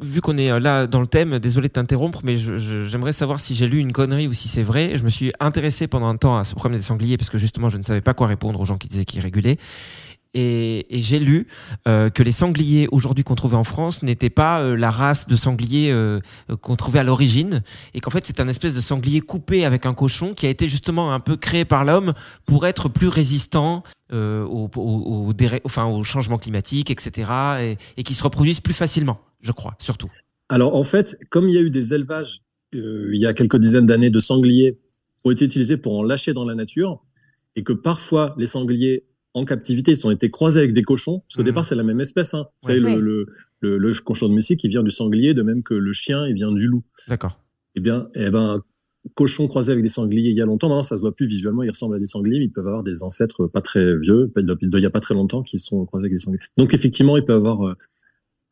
[0.00, 3.54] vu qu'on est euh, là dans le thème, désolé de t'interrompre, mais j'aimerais savoir si
[3.54, 4.96] j'ai lu une connerie ou si c'est vrai.
[4.96, 7.68] Je me suis intéressé pendant un temps à ce problème des sangliers parce que justement,
[7.68, 9.56] je ne savais pas quoi répondre aux gens qui disaient qu'ils régulaient.
[10.34, 11.48] Et, j'ai lu
[11.88, 15.34] euh, que les sangliers aujourd'hui qu'on trouvait en France n'étaient pas euh, la race de
[15.34, 16.20] sangliers euh,
[16.60, 17.62] qu'on trouvait à l'origine,
[17.94, 20.68] et qu'en fait c'est un espèce de sanglier coupé avec un cochon qui a été
[20.68, 22.12] justement un peu créé par l'homme
[22.46, 25.32] pour être plus résistant au, au,
[25.64, 30.08] enfin, au changement climatique, etc., et, et qui se reproduisent plus facilement, je crois, surtout.
[30.48, 32.40] Alors en fait, comme il y a eu des élevages
[32.72, 34.78] il y a quelques dizaines d'années de sangliers
[35.24, 37.02] ont été utilisés pour en lâcher dans la nature,
[37.56, 41.36] et que parfois les sangliers en captivité, ils ont été croisés avec des cochons, parce
[41.36, 41.44] qu'au mmh.
[41.44, 42.34] départ c'est la même espèce.
[42.34, 42.46] Hein.
[42.62, 43.26] Vous savez, le,
[43.60, 46.52] le, le, cochon domestique, il vient du sanglier, de même que le chien, il vient
[46.52, 46.82] du loup.
[47.08, 47.40] D'accord.
[47.76, 48.60] Eh bien, eh ben,
[49.14, 51.62] cochon croisé avec des sangliers il y a longtemps, non, ça se voit plus visuellement,
[51.62, 54.80] ils ressemblent à des sangliers, mais ils peuvent avoir des ancêtres pas très vieux, il
[54.80, 56.42] y a pas très longtemps, qui sont croisés avec des sangliers.
[56.56, 57.76] Donc effectivement, ils peuvent avoir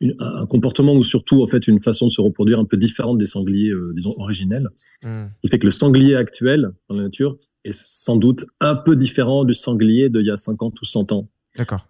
[0.01, 3.27] un comportement ou surtout en fait une façon de se reproduire un peu différente des
[3.27, 4.69] sangliers euh, disons originels.
[5.05, 5.27] Mmh.
[5.43, 9.45] qui fait que le sanglier actuel dans la nature est sans doute un peu différent
[9.45, 11.29] du sanglier d'il y a 50 ou 100 ans.
[11.57, 11.85] D'accord.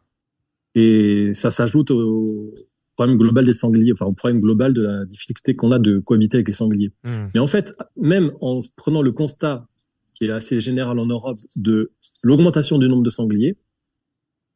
[0.74, 2.54] Et ça s'ajoute au
[2.98, 6.38] problème global des sangliers, enfin au problème global de la difficulté qu'on a de cohabiter
[6.38, 6.92] avec les sangliers.
[7.04, 7.28] Hmm.
[7.34, 9.66] Mais en fait, même en prenant le constat
[10.14, 11.92] qui est assez général en Europe de
[12.24, 13.56] l'augmentation du nombre de sangliers,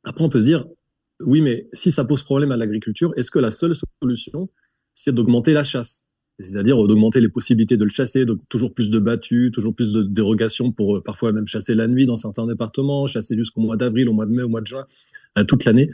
[0.05, 0.67] après on peut se dire,
[1.27, 4.49] oui, mais si ça pose problème à l'agriculture, est-ce que la seule solution,
[4.95, 6.05] c'est d'augmenter la chasse?
[6.39, 10.03] C'est-à-dire d'augmenter les possibilités de le chasser, donc toujours plus de battues, toujours plus de
[10.03, 14.09] dérogations pour euh, parfois même chasser la nuit dans certains départements, chasser jusqu'au mois d'avril,
[14.09, 14.85] au mois de mai, au mois de juin,
[15.39, 15.91] euh, toute l'année.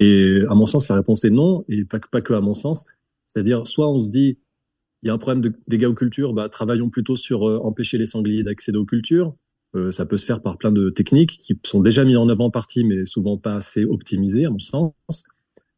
[0.00, 2.86] Et à mon sens, la réponse est non, et pas, que- à mon sens.
[3.26, 4.38] C'est-à-dire, soit on se dit,
[5.02, 7.98] il y a un problème de dégâts aux cultures, bah, travaillons plutôt sur euh, empêcher
[7.98, 9.34] les sangliers d'accéder aux cultures.
[9.74, 12.42] Euh, ça peut se faire par plein de techniques qui sont déjà mises en œuvre
[12.44, 14.92] en partie, mais souvent pas assez optimisées, à mon sens.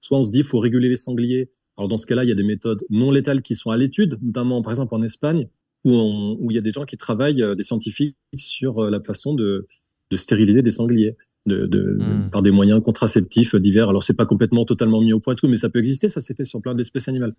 [0.00, 1.48] Soit on se dit, il faut réguler les sangliers.
[1.78, 4.18] Alors dans ce cas-là, il y a des méthodes non létales qui sont à l'étude,
[4.22, 5.48] notamment par exemple en Espagne,
[5.84, 8.90] où, on- où il y a des gens qui travaillent, euh, des scientifiques, sur euh,
[8.90, 9.66] la façon de,
[10.10, 12.30] de stériliser des sangliers de, de, Mm.
[12.30, 13.88] par des moyens contraceptifs divers.
[13.88, 16.08] Alors c'est pas complètement totalement mis au point et tout, mais ça peut exister.
[16.08, 17.34] Ça s'est fait sur plein d'espèces animales.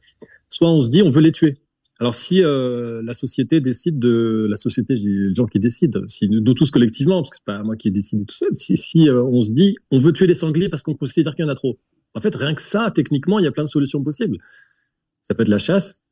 [0.50, 1.54] Soit on se dit, on veut les tuer.
[2.00, 6.54] Alors si euh, la société décide de la société, les gens qui décident, si nous,
[6.54, 8.50] tous collectivement, parce que c'est pas moi qui décide tout seul.
[8.54, 11.44] Si, si euh, on se dit, on veut tuer les sangliers parce qu'on considère qu'il
[11.44, 11.80] y en a trop.
[12.14, 14.38] En fait, rien que ça, techniquement, il y a plein de solutions possibles.
[15.24, 16.04] Ça peut être la chasse,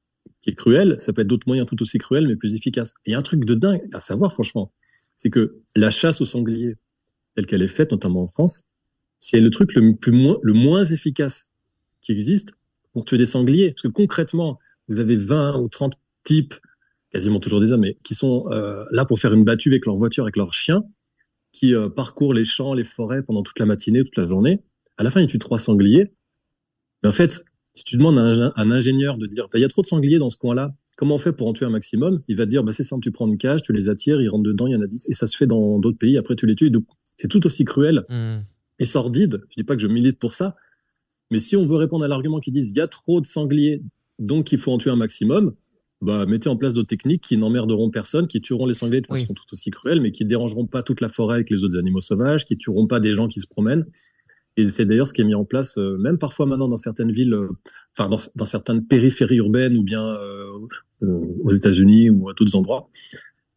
[0.42, 2.96] qui est cruelle, ça peut être d'autres moyens tout aussi cruels, mais plus efficaces.
[3.06, 4.74] Et un truc de dingue à savoir, franchement,
[5.18, 6.76] c'est que la chasse aux sangliers,
[7.36, 8.64] telle qu'elle est faite, notamment en France,
[9.20, 11.52] c'est le truc le plus le moins efficace
[12.02, 12.54] qui existe
[12.92, 13.72] pour tuer des sangliers.
[13.72, 15.94] Parce que concrètement, vous avez 20 ou 30
[16.24, 16.54] types,
[17.12, 19.96] quasiment toujours des hommes, mais qui sont euh, là pour faire une battue avec leur
[19.98, 20.84] voiture, avec leurs chiens,
[21.52, 24.62] qui euh, parcourent les champs, les forêts pendant toute la matinée, toute la journée.
[24.98, 26.14] À la fin, ils tuent trois sangliers.
[27.04, 27.44] Mais en fait,
[27.74, 29.82] si tu demandes à un, ingé- un ingénieur de dire, bah, il y a trop
[29.82, 32.22] de sangliers dans ce coin-là, comment on fait pour en tuer un maximum?
[32.28, 34.28] Il va te dire, bah, c'est simple, tu prends une cage, tu les attires, ils
[34.30, 36.36] rentrent dedans, il y en a 10, et ça se fait dans d'autres pays, après
[36.36, 36.72] tu les tues.
[36.72, 36.86] Donc,
[37.18, 38.40] c'est tout aussi cruel Hmm.
[38.80, 39.42] et sordide.
[39.50, 40.56] Je dis pas que je milite pour ça,
[41.32, 43.82] mais si on veut répondre à l'argument qui disent il y a trop de sangliers,
[44.20, 45.54] donc il faut en tuer un maximum,
[46.02, 49.20] bah mettez en place d'autres techniques qui n'emmerderont personne, qui tueront les sangliers de Oui.
[49.20, 52.02] façon tout aussi cruelle, mais qui dérangeront pas toute la forêt avec les autres animaux
[52.02, 53.86] sauvages, qui tueront pas des gens qui se promènent.
[54.58, 57.12] Et c'est d'ailleurs ce qui est mis en place, euh, même parfois maintenant dans certaines
[57.12, 57.50] villes, euh,
[57.98, 60.48] enfin dans, dans certaines périphéries urbaines ou bien euh,
[61.02, 62.90] aux États-Unis ou à d'autres endroits.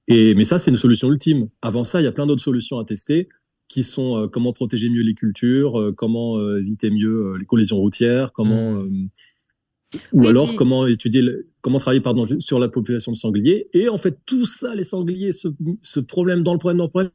[0.09, 1.49] Et mais ça, c'est une solution ultime.
[1.63, 3.29] Avant ça, il y a plein d'autres solutions à tester
[3.69, 8.89] qui sont comment protéger mieux les cultures, comment éviter mieux les collisions routières, comment euh,
[10.13, 13.69] ou Oui, alors puis- comment étudier, le- comment travailler pardon sur la population de sangliers.
[13.73, 15.49] Et en fait, tout ça, les sangliers, ce,
[15.83, 17.11] ce problème dans le problème dans le problème,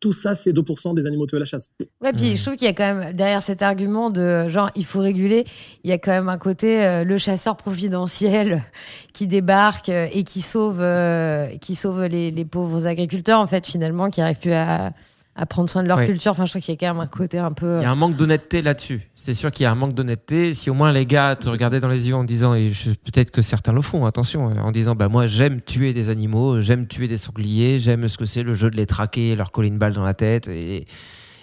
[0.00, 1.72] tout ça, c'est 2% des animaux tués à la chasse.
[2.02, 2.36] Ouais, puis Mm.
[2.36, 5.44] je trouve qu'il y a quand même, derrière cet argument de genre, il faut réguler,
[5.82, 8.62] il y a quand même un côté, euh, le chasseur providentiel
[9.14, 13.66] qui débarque euh, et qui sauve, euh, qui sauve les, les pauvres agriculteurs, en fait,
[13.66, 14.92] finalement, qui n'arrivent plus à,
[15.34, 16.32] à prendre soin de leur culture.
[16.32, 17.78] Enfin, je trouve qu'il y a quand même un côté un peu.
[17.80, 19.08] Il y a un manque d'honnêteté là-dessus.
[19.14, 20.52] C'est sûr qu'il y a un manque d'honnêteté.
[20.52, 22.70] Si au moins les gars te regardaient dans les yeux en disant, et
[23.04, 26.60] peut-être que certains le font, attention, euh, en disant, bah moi j'aime tuer des animaux,
[26.60, 29.68] j'aime tuer des sangliers, j'aime ce que c'est le jeu de les traquer, leur coller
[29.68, 30.86] une balle dans la tête, et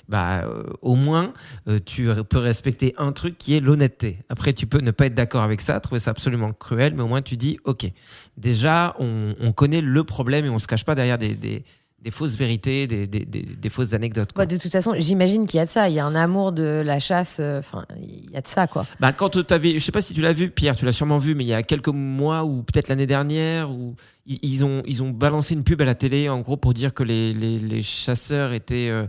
[0.07, 1.33] bah euh, au moins
[1.67, 4.17] euh, tu peux respecter un truc qui est l'honnêteté.
[4.29, 7.07] Après tu peux ne pas être d'accord avec ça, trouver ça absolument cruel, mais au
[7.07, 7.91] moins tu dis, ok,
[8.37, 11.63] déjà on, on connaît le problème et on se cache pas derrière des, des,
[12.01, 14.31] des fausses vérités, des, des, des- des fausses anecdotes.
[14.31, 14.45] quoi.
[14.45, 15.89] Bah, de toute façon, j'imagine qu'il y a de ça.
[15.89, 17.37] Il y a un amour de la chasse.
[17.41, 18.85] euh, Enfin, il y a de ça, quoi.
[19.01, 21.19] Bah, quand tu avais, je sais pas si tu l'as vu, Pierre, tu l'as sûrement
[21.19, 24.81] vu, mais il y a quelques mois ou peut-être l'année dernière, où ils, ils ont,
[24.85, 27.57] ils ont balancé une pub à la télé, en gros, pour dire que les, les,
[27.57, 29.05] les chasseurs étaient euh,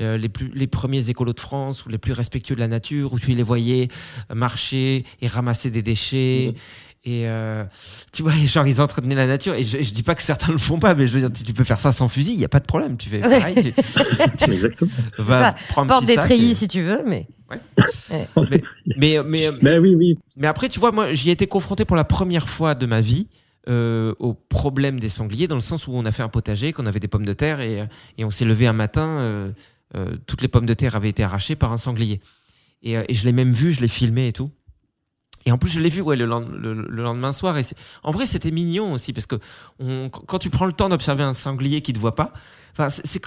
[0.00, 3.12] euh, les, plus, les premiers écolos de France ou les plus respectueux de la nature,
[3.12, 3.86] où tu les voyais
[4.34, 6.54] marcher et ramasser des déchets.
[7.04, 7.64] Et euh,
[8.12, 9.54] tu vois, genre, ils entretenaient la nature.
[9.54, 11.42] Et je, je dis pas que certains le font pas, mais je veux dire, tu
[11.42, 12.96] tu peux faire ça sans fusil, il y a pas de problème.
[12.96, 13.68] Tu fais pareil, tu,
[14.52, 14.90] Exactement.
[15.16, 17.26] tu vas Ça, prendre un Porte des treillis et- si tu veux, mais.
[18.96, 20.18] Mais, mais, Mais oui, oui.
[20.36, 23.00] mais après, tu vois, moi, j'y ai été confronté pour la première fois de ma
[23.02, 23.28] vie
[23.68, 26.86] euh, au problème des sangliers, dans le sens où on a fait un potager, qu'on
[26.86, 27.86] avait des pommes de terre, et,
[28.18, 29.50] et on s'est levé un matin, euh,
[29.96, 32.20] euh, toutes les pommes de terre avaient été arrachées par un sanglier.
[32.82, 34.50] Et, euh, et je l'ai même vu, je l'ai filmé et tout.
[35.46, 37.56] Et en plus, je l'ai vu ouais, le, lend- le- le lendemain soir.
[37.58, 39.36] Et c'est- en vrai, c'était mignon aussi, parce que
[39.80, 42.32] on- quand tu prends le temps d'observer un sanglier qui te voit pas,
[42.72, 43.20] enfin, c'est-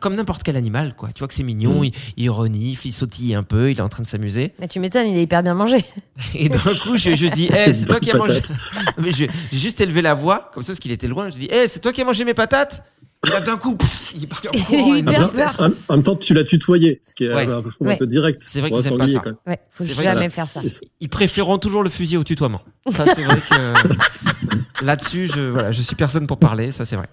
[0.00, 1.08] comme n'importe quel animal, quoi.
[1.14, 1.84] Tu vois que c'est mignon, Mm.
[1.84, 4.52] il, il renifle, il sautille un peu, il est en train de s'amuser.
[4.58, 5.78] Mais tu m'étonnes, il est hyper bien mangé.
[6.34, 8.42] Et d'un coup, je, je dis, Eh, c'est toi qui as mangé.
[8.98, 11.30] Mais j'ai juste élevé la voix, comme ça, parce qu'il était loin.
[11.30, 12.82] Je dis, Eh, c'est toi qui as mangé mes patates?
[13.30, 14.94] Là, d'un coup, pff, il est parti en courant.
[14.94, 15.60] il hyper dit, peur.
[15.60, 17.46] En, en même temps, tu l'as tutoyé, ce qui est Ouais.
[17.48, 17.92] euh, Ouais.
[17.94, 18.42] un peu direct.
[18.44, 19.22] C'est vrai qu'ils aiment pas ça.
[19.46, 20.60] Ouais, faut C'est vrai jamais que- faire ça.
[21.00, 22.60] Ils préféreront toujours le fusil au tutoiement.
[22.90, 24.82] Ça, c'est vrai que.
[24.84, 27.06] Là-dessus, je, voilà, je suis personne pour parler, ça c'est vrai.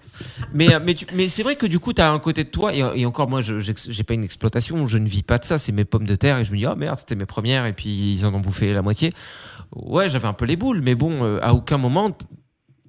[0.52, 2.48] Mais, euh, mais, tu- mais c'est vrai que du coup, tu as un côté de
[2.48, 5.44] toi, et, et encore moi, je j'ai pas une exploitation, je ne vis pas de
[5.44, 7.66] ça, c'est mes pommes de terre, et je me dis, oh merde, c'était mes premières,
[7.66, 9.12] et puis ils en ont bouffé la moitié.
[9.76, 12.10] Ouais, j'avais un peu les boules, mais bon, euh, à aucun moment,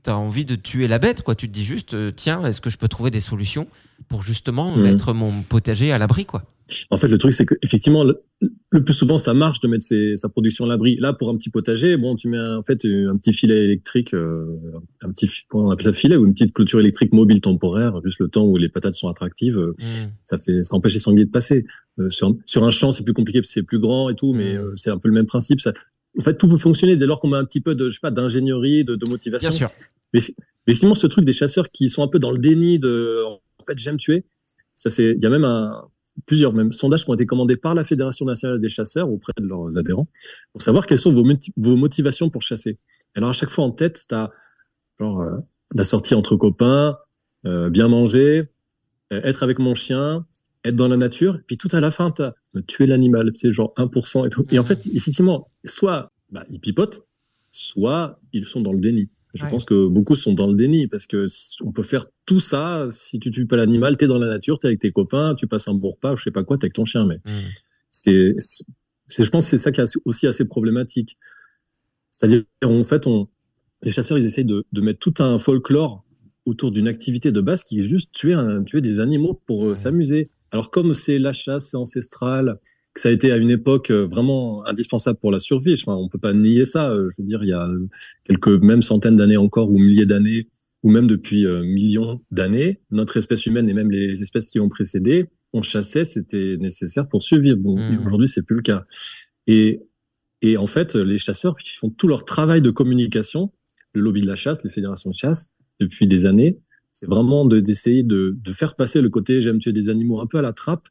[0.04, 1.36] t- t'as envie de tuer la bête, quoi.
[1.36, 3.68] Tu te dis juste, euh, tiens, est-ce que je peux trouver des solutions
[4.08, 4.82] pour justement Mhm.
[4.84, 6.44] mettre mon potager à l'abri, quoi?
[6.90, 8.22] En fait, le truc, c'est que effectivement, le,
[8.70, 10.96] le plus souvent, ça marche de mettre ses- sa production à l'abri.
[10.96, 14.14] Là, pour un petit potager, bon, tu mets un- en fait un petit filet électrique,
[14.14, 14.58] euh,
[15.02, 18.30] un petit, on appelle ça, filet ou une petite clôture électrique mobile temporaire, juste le
[18.30, 19.58] temps où les patates sont attractives.
[19.58, 20.12] euh, Mhm.
[20.24, 21.66] ça fait, ça empêche les sangliers de passer.
[22.00, 24.16] Euh, sur, un- sur un champ, c'est plus compliqué parce que c'est plus grand et
[24.16, 24.72] tout, mais Mhm.
[24.76, 25.60] c'est un peu le même principe.
[25.60, 25.74] Ça,
[26.20, 28.00] en fait, tout peut fonctionner dès lors qu'on met un petit peu de, je sais
[28.02, 29.50] pas, d'ingénierie, de, de motivation.
[29.50, 29.70] Bien sûr.
[30.14, 30.20] Mais,
[30.68, 33.66] mais effectivement, ce truc des chasseurs qui sont un peu dans le déni de, en
[33.66, 34.26] fait, j'aime tuer.
[34.76, 35.88] Ça, c'est, il y a même un,
[36.26, 39.46] plusieurs même sondages qui ont été commandés par la Fédération nationale des chasseurs auprès de
[39.46, 40.10] leurs adhérents
[40.52, 42.78] pour savoir quelles sont vos, moti- vos motivations pour chasser.
[43.16, 44.30] Alors, à chaque fois en tête, t'as,
[45.00, 45.38] genre, euh,
[45.74, 46.98] la sortie entre copains,
[47.46, 48.50] euh, bien manger,
[49.14, 50.26] euh, être avec mon chien,
[50.64, 52.34] être dans la nature, puis tout à la fin, t'as
[52.68, 54.46] tuer l'animal, tu sais, genre 1% et tout.
[54.52, 57.02] Et en fait, effectivement, soit bah, ils pipotent,
[57.50, 59.10] soit ils sont dans le déni.
[59.34, 59.50] Je Ouais.
[59.50, 61.26] pense que beaucoup sont dans le déni parce que
[61.64, 64.68] on peut faire tout ça si tu tues pas l'animal, t'es dans la nature, t'es
[64.68, 66.86] avec tes copains, tu passes un bon repas, je sais pas quoi, t'es avec ton
[66.86, 67.34] chien, mais Mhm.
[67.90, 68.34] c'est,
[69.08, 71.18] c'est, je pense que c'est ça qui est aussi assez problématique.
[72.12, 73.28] C'est-à-dire, en fait, on,
[73.84, 76.04] les chasseurs, ils essayent de, de mettre tout un folklore
[76.46, 79.76] autour d'une activité de base qui est juste tuer, un, tuer des animaux pour euh,
[79.76, 80.30] s'amuser.
[80.52, 82.60] Alors, comme c'est la chasse, c'est ancestral,
[82.94, 86.10] que ça a été à une époque euh, vraiment indispensable pour la survie, enfin, on
[86.10, 86.92] peut pas nier ça.
[86.92, 87.68] euh, Je veux dire, il y a
[88.26, 90.50] quelques, même centaines d'années encore, ou milliers d'années,
[90.84, 94.68] ou même depuis euh, millions d'années, notre espèce humaine et même les espèces qui ont
[94.68, 97.58] précédé, on chassait, c'était nécessaire pour survivre.
[97.58, 98.86] Bon, et aujourd'hui, c'est plus le cas.
[99.48, 99.82] Et,
[100.42, 103.52] et en fait, les chasseurs qui font tout leur travail de communication,
[103.94, 106.60] le lobby de la chasse, les fédérations de chasse, depuis des années,
[106.92, 110.28] c'est vraiment de- d'essayer de, de faire passer le côté j'aime tuer des animaux un
[110.28, 110.88] peu à la trappe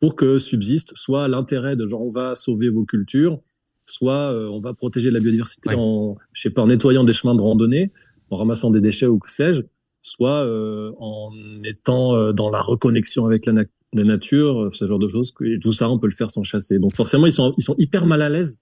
[0.00, 3.40] pour que subsiste soit l'intérêt de genre on va sauver vos cultures,
[3.84, 5.76] soit euh, on va protéger la biodiversité Ouais.
[5.76, 7.92] en, je sais pas, en nettoyant des chemins de randonnée,
[8.30, 9.62] en ramassant des déchets ou que sais-je,
[10.00, 11.32] soit euh, en
[11.64, 15.32] étant euh, dans la reconnexion avec la, na- la nature, ce genre de choses.
[15.44, 16.78] Et tout ça, on peut le faire sans chasser.
[16.78, 18.58] Donc forcément, ils sont, ils sont hyper mal à l'aise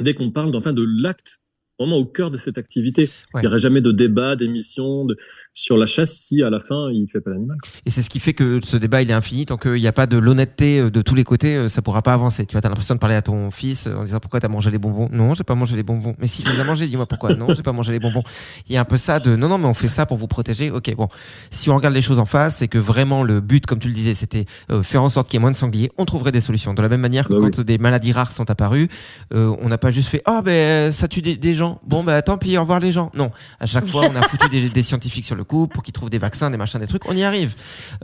[0.00, 1.38] dès qu'on parle d'enfin de l'acte
[1.78, 3.10] vraiment au cœur de cette activité.
[3.34, 3.40] Ouais.
[3.40, 5.16] Il n'y aurait jamais de débat, d'émission de,
[5.52, 7.56] sur la chasse si à la fin il tuait pas l'animal.
[7.86, 9.92] Et c'est ce qui fait que ce débat il est infini tant qu'il n'y a
[9.92, 12.46] pas de l'honnêteté euh, de tous les côtés, euh, ça pourra pas avancer.
[12.46, 14.70] Tu vois, t'as l'impression de parler à ton fils euh, en disant pourquoi t'as mangé
[14.70, 15.08] les bonbons?
[15.12, 16.14] Non, j'ai pas mangé les bonbons.
[16.18, 17.34] Mais si tu les as mangés, dis-moi pourquoi.
[17.34, 18.22] Non, j'ai pas mangé les bonbons.
[18.68, 20.28] Il y a un peu ça de non, non, mais on fait ça pour vous
[20.28, 20.70] protéger.
[20.70, 21.08] Ok, bon.
[21.50, 23.94] Si on regarde les choses en face, c'est que vraiment le but, comme tu le
[23.94, 25.90] disais, c'était euh, faire en sorte qu'il y ait moins de sangliers.
[25.98, 26.74] On trouverait des solutions.
[26.74, 28.88] De la même manière que Bah quand des maladies rares sont apparues,
[29.34, 31.61] euh, on n'a pas juste fait ah ben ça tue des, des gens.
[31.84, 33.10] Bon ben tant pis, au revoir les gens.
[33.14, 36.10] Non, à chaque fois on a foutu des, scientifiques sur le coup pour qu'ils trouvent
[36.10, 37.08] des vaccins, des machins, des trucs.
[37.08, 37.54] On y arrive.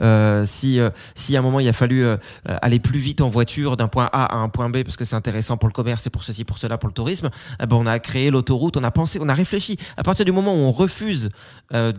[0.01, 3.29] Euh, si euh, si à un moment il a fallu euh, aller plus vite en
[3.29, 6.07] voiture d'un point A à un point B parce que c'est intéressant pour le commerce
[6.07, 7.29] et pour ceci, pour cela, pour le tourisme,
[7.61, 9.77] eh ben on a créé l'autoroute, on a pensé, on a réfléchi.
[9.97, 11.29] À partir du moment où on refuse
[11.71, 11.91] de,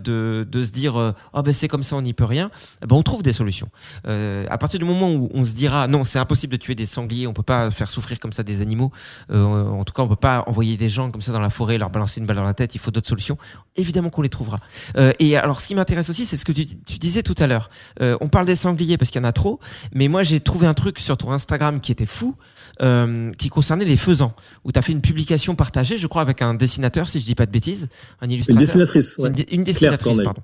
[0.51, 2.51] de se dire ah ben c'est comme ça, on n'y peut rien,
[2.83, 3.69] eh ben on trouve des solutions.
[4.05, 7.27] À partir du moment où on se dira non, c'est impossible de tuer des sangliers,
[7.27, 8.91] on peut pas faire souffrir comme ça des animaux.
[9.31, 11.91] en tout cas, on peut pas envoyer des gens comme ça dans la forêt, leur
[11.91, 12.75] balancer une balle dans la tête.
[12.75, 13.37] Il faut d'autres solutions.
[13.77, 14.59] Évidemment qu'on les trouvera.
[14.97, 17.47] Euh, et alors, ce qui m'intéresse aussi, c'est ce que tu, tu disais tout à
[17.47, 17.71] l'heure.
[18.01, 19.61] Euh, on parle des sangliers parce qu'il y en a trop,
[19.93, 22.35] mais moi j'ai trouvé un truc sur ton Instagram qui était fou,
[22.83, 24.35] euh, qui concernait les faisans,
[24.65, 27.35] où tu as fait une publication partagée, je crois, avec un dessinateur, si je dis
[27.35, 27.89] pas de bêtises,
[28.21, 28.61] un Une illustrateur.
[28.61, 29.19] dessinatrice.
[29.19, 29.29] Ouais.
[29.29, 30.43] Une, dé- une dessinatrice, pardon.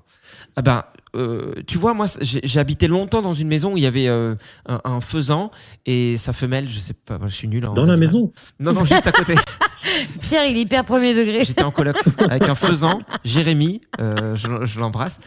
[0.55, 0.83] Ah ben,
[1.17, 4.35] euh, tu vois, moi, j'ai habité longtemps dans une maison où il y avait euh,
[4.67, 5.51] un, un faisan
[5.85, 7.65] et sa femelle, je sais pas, je suis nul.
[7.65, 8.31] en- Dans la maison.
[8.59, 9.35] Non, non, juste à côté.
[10.21, 11.43] Pierre, il est hyper premier degré.
[11.45, 15.19] J'étais en coloc avec un faisan, Jérémy, euh, je, je l'embrasse.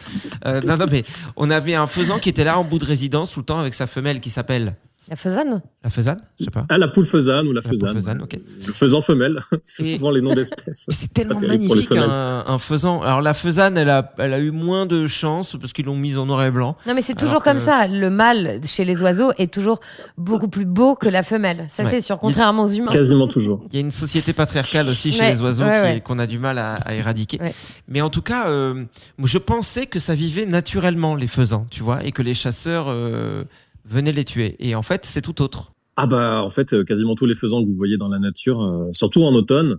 [0.45, 1.01] Euh, non, non, mais
[1.35, 3.73] on avait un faisan qui était là en bout de résidence tout le temps avec
[3.73, 4.75] sa femelle qui s'appelle
[5.11, 6.65] La faisane la faisane, je sais pas.
[6.69, 7.93] Ah, la poule faisane ou la, La poule faisane.
[7.95, 8.37] faisane, ok.
[8.67, 9.39] Le faisan femelle.
[9.63, 10.85] C'est Et- souvent les noms d'espèces.
[10.87, 13.01] Mais C'est tellement magnifique un, un faisan.
[13.01, 16.17] Alors la faisane, elle a, elle a eu moins de chance parce qu'ils l'ont mise
[16.17, 16.77] en noir et blanc.
[16.87, 17.87] Non, mais c'est toujours que- comme ça.
[17.89, 19.79] Le mâle chez les oiseaux est toujours
[20.17, 21.65] beaucoup plus beau que la femelle.
[21.67, 21.89] Ça, Ouais.
[21.89, 22.91] c'est sûr, contrairement aux humains.
[22.91, 23.59] Quasiment toujours.
[23.71, 26.01] Il y a une société patriarcale aussi chez Ouais, les oiseaux ouais, qui- ouais.
[26.01, 27.37] qu'on a du mal à, à éradiquer.
[27.41, 27.53] Ouais.
[27.89, 28.85] Mais en tout cas, euh,
[29.21, 33.43] je pensais que ça vivait naturellement les faisans, tu vois, et que les chasseurs euh,
[33.91, 34.55] venaient les tuer.
[34.59, 35.73] Et en fait, c'est tout autre.
[35.97, 38.61] Ah bah en fait euh, quasiment tous les faisans que vous voyez dans la nature,
[38.61, 39.77] euh, surtout en automne,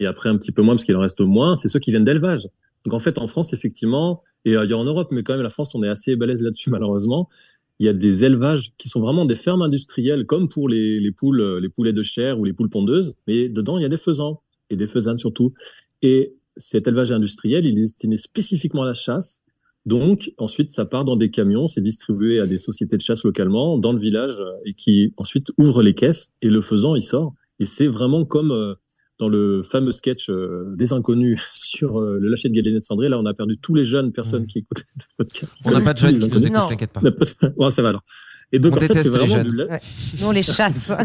[0.00, 2.04] et après un petit peu moins parce qu'il en reste moins, c'est ceux qui viennent
[2.04, 2.48] d'élevage.
[2.84, 5.74] Donc en fait en France effectivement, et ailleurs en Europe, mais quand même la France
[5.74, 7.28] on est assez balèze là-dessus malheureusement,
[7.78, 11.12] il y a des élevages qui sont vraiment des fermes industrielles comme pour les, les
[11.12, 13.90] poules, euh, les poulets de chair ou les poules pondeuses, mais dedans il y a
[13.90, 15.52] des faisans et des faisanes surtout.
[16.00, 19.42] Et cet élevage industriel, il est destiné spécifiquement à la chasse.
[19.86, 23.76] Donc, ensuite, ça part dans des camions, c'est distribué à des sociétés de chasse localement,
[23.78, 27.34] dans le village, euh, et qui ensuite ouvrent les caisses, et le faisant, il sort.
[27.60, 28.74] Et c'est vraiment comme euh,
[29.18, 33.08] dans le fameux sketch euh, des inconnus sur euh, le lâcher de Galinette de Cendré.
[33.10, 34.46] Là, on a perdu tous les jeunes personnes Mmh.
[34.46, 35.60] qui écoutent le podcast.
[35.66, 36.68] On n'a pas de jeunes qui nous écoutent, Non.
[36.68, 37.00] t'inquiète pas.
[37.56, 38.02] Ouais, ça va alors.
[38.52, 39.48] Et donc, On en fait, c'est vraiment jeunes.
[39.50, 39.80] du, la- Ouais.
[40.20, 40.94] Nous, on les chasse.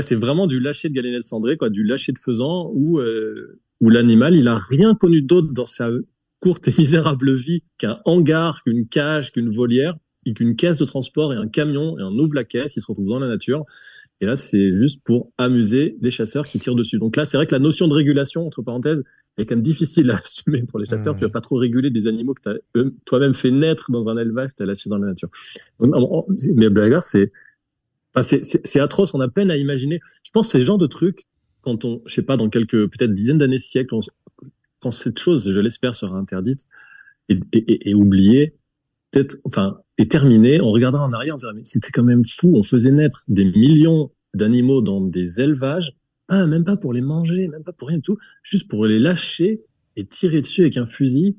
[0.00, 3.90] C'est vraiment du lâcher de galinette cendrée, quoi, du lâcher de faisan où, euh, où
[3.90, 5.90] l'animal, il a rien connu d'autre dans sa
[6.44, 11.32] courte et misérable vie qu'un hangar, qu'une cage, qu'une volière, et qu'une caisse de transport
[11.32, 13.64] et un camion, et on ouvre la caisse, il se retrouve dans la nature.
[14.20, 16.98] Et là, c'est juste pour amuser les chasseurs qui tirent dessus.
[16.98, 19.04] Donc là, c'est vrai que la notion de régulation, entre parenthèses,
[19.38, 21.16] est quand même difficile à assumer pour les chasseurs.
[21.16, 24.18] Tu vas pas trop réguler des animaux que tu as toi-même fait naître dans un
[24.18, 25.30] élevage, tu as lâché dans la nature.
[25.80, 25.94] Donc,
[26.56, 27.32] Mais part, c'est
[28.16, 29.98] Enfin, c'est- atroce, on a peine à imaginer.
[30.24, 31.22] Je pense que ces genres de trucs,
[31.62, 34.00] quand on, je sais pas, dans quelques peut-être dizaines d'années, siècles, on
[34.84, 36.60] quand cette chose, je l'espère, sera interdite
[37.28, 38.54] et, et, et- et oubliée,
[39.10, 42.24] peut-être, enfin, et terminée, on regardera en arrière, on se dira, mais c'était quand même
[42.24, 45.92] fou, on faisait naître des millions d'animaux dans des élevages,
[46.28, 48.98] ah, même pas pour les manger, même pas pour rien du tout, juste pour les
[48.98, 49.62] lâcher
[49.96, 51.36] et tirer dessus avec un fusil,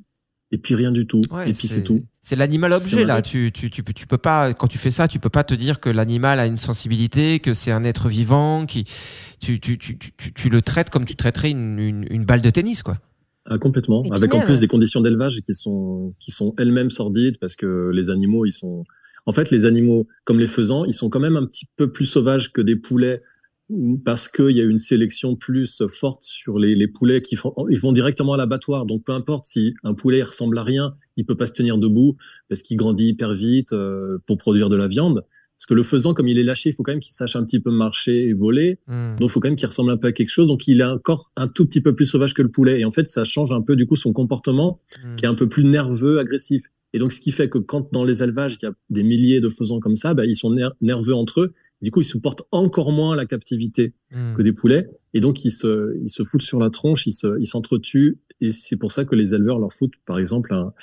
[0.52, 2.06] et puis rien du tout, Ouais, et puis c'est tout.
[2.22, 3.22] C'est l'animal objet là.
[3.22, 5.54] Tu, tu, tu, peux- tu peux pas quand tu fais ça, tu peux pas te
[5.54, 8.86] dire que l'animal a une sensibilité, que c'est un être vivant, qui
[9.40, 12.50] tu, tu, tu, tu, tu le traites comme tu traiterais une, une, une balle de
[12.50, 12.98] tennis quoi.
[13.48, 14.04] Ah, complètement.
[14.12, 18.10] Avec en plus des conditions d'élevage qui sont qui sont elles-mêmes sordides parce que les
[18.10, 18.84] animaux ils sont
[19.28, 22.06] en fait les animaux comme les faisans ils sont quand même un petit peu plus
[22.06, 23.22] sauvages que des poulets
[24.04, 27.80] parce qu'il y a une sélection plus forte sur les, les poulets qui font ils
[27.80, 28.88] vont directement à l'abattoir.
[28.88, 31.78] Donc peu importe si un poulet il ressemble à rien il peut pas se tenir
[31.78, 32.18] debout
[32.50, 35.24] parce qu'il grandit hyper vite euh, pour produire de la viande
[35.58, 37.46] parce que le faisan comme il est lâché il faut quand même qu'il sache un
[37.46, 39.16] petit peu marcher et voler Hmm.
[39.20, 40.48] donc, il faut quand même qu'il ressemble un peu à quelque chose.
[40.50, 42.80] Donc, il est encore un tout petit peu plus sauvage que le poulet.
[42.82, 45.16] Et en fait, ça change un peu, du coup, son comportement, Hmm.
[45.16, 46.64] qui est un peu plus nerveux, agressif.
[46.94, 49.42] Et donc, ce qui fait que quand dans les élevages, il y a des milliers
[49.42, 51.54] de faisans comme ça, bah, ils sont ner- nerveux entre eux.
[51.82, 54.36] Du coup, ils supportent encore moins la captivité Hmm.
[54.36, 54.88] que des poulets.
[55.14, 58.20] Et donc, ils se, ils se foutent sur la tronche, ils se, ils s'entretuent.
[58.42, 60.74] Et c'est pour ça que les éleveurs leur foutent, par exemple, un,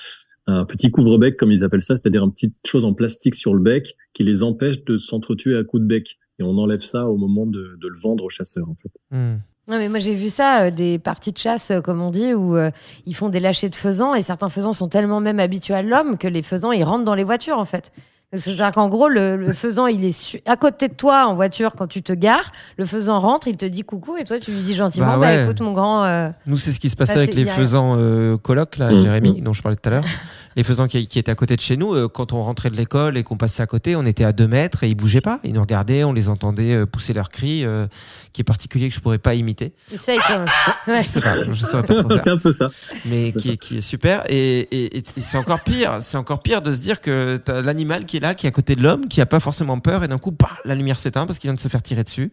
[0.47, 3.61] un petit couvre-bec, comme ils appellent ça, c'est-à-dire une petite chose en plastique sur le
[3.61, 6.19] bec qui les empêche de s'entretuer à coups de bec.
[6.39, 8.91] Et on enlève ça au moment de, de le vendre aux chasseurs, en fait.
[9.11, 9.39] Hmm.
[9.69, 12.35] Non, mais moi j'ai vu ça, euh, des parties de chasse, euh, comme on dit,
[12.35, 12.73] où euh,
[13.07, 16.19] ils font des lâchers de faisans et certains faisans sont tellement même habitués à l'homme
[16.19, 17.93] que les faisans ils rentrent dans les voitures en fait.
[18.35, 21.73] C'est-à-dire qu'en gros, le, le faisan il est su- à côté de toi en voiture
[21.77, 24.61] quand tu te gares, le faisan rentre, il te dit coucou et toi tu lui
[24.63, 26.05] dis gentiment Bah bah, écoute mon grand.
[26.05, 28.37] euh, Nous, c'est ce qui se passait Bah, avec c'est- les y a- faisans euh,
[28.39, 30.05] colocs, là, Mmh, Jérémy, dont je parlais tout à l'heure.
[30.57, 32.77] les faisans qui, qui étaient à côté de chez nous, euh, quand on rentrait de
[32.77, 35.39] l'école et qu'on passait à côté, on était à deux mètres et ils bougeaient pas.
[35.45, 37.87] Ils nous regardaient, on les entendait euh, pousser leurs cris, euh,
[38.33, 39.73] qui est particulier que je pourrais pas imiter.
[39.93, 40.49] Essaye quand même.
[40.87, 41.03] Ouais.
[41.03, 42.21] Je sais pas, je saurais pas trop faire.
[42.25, 42.71] c'est un peu ça.
[43.05, 44.25] mais qui est, qui est super.
[44.31, 47.61] Et, et, et- et c'est encore pire, c'est encore pire de se dire que t'as
[47.61, 50.03] l'animal qui est là, qui est à côté de l'homme, qui a pas forcément peur,
[50.05, 52.33] et d'un coup, bah, la lumière s'éteint parce qu'il vient de se faire tirer dessus.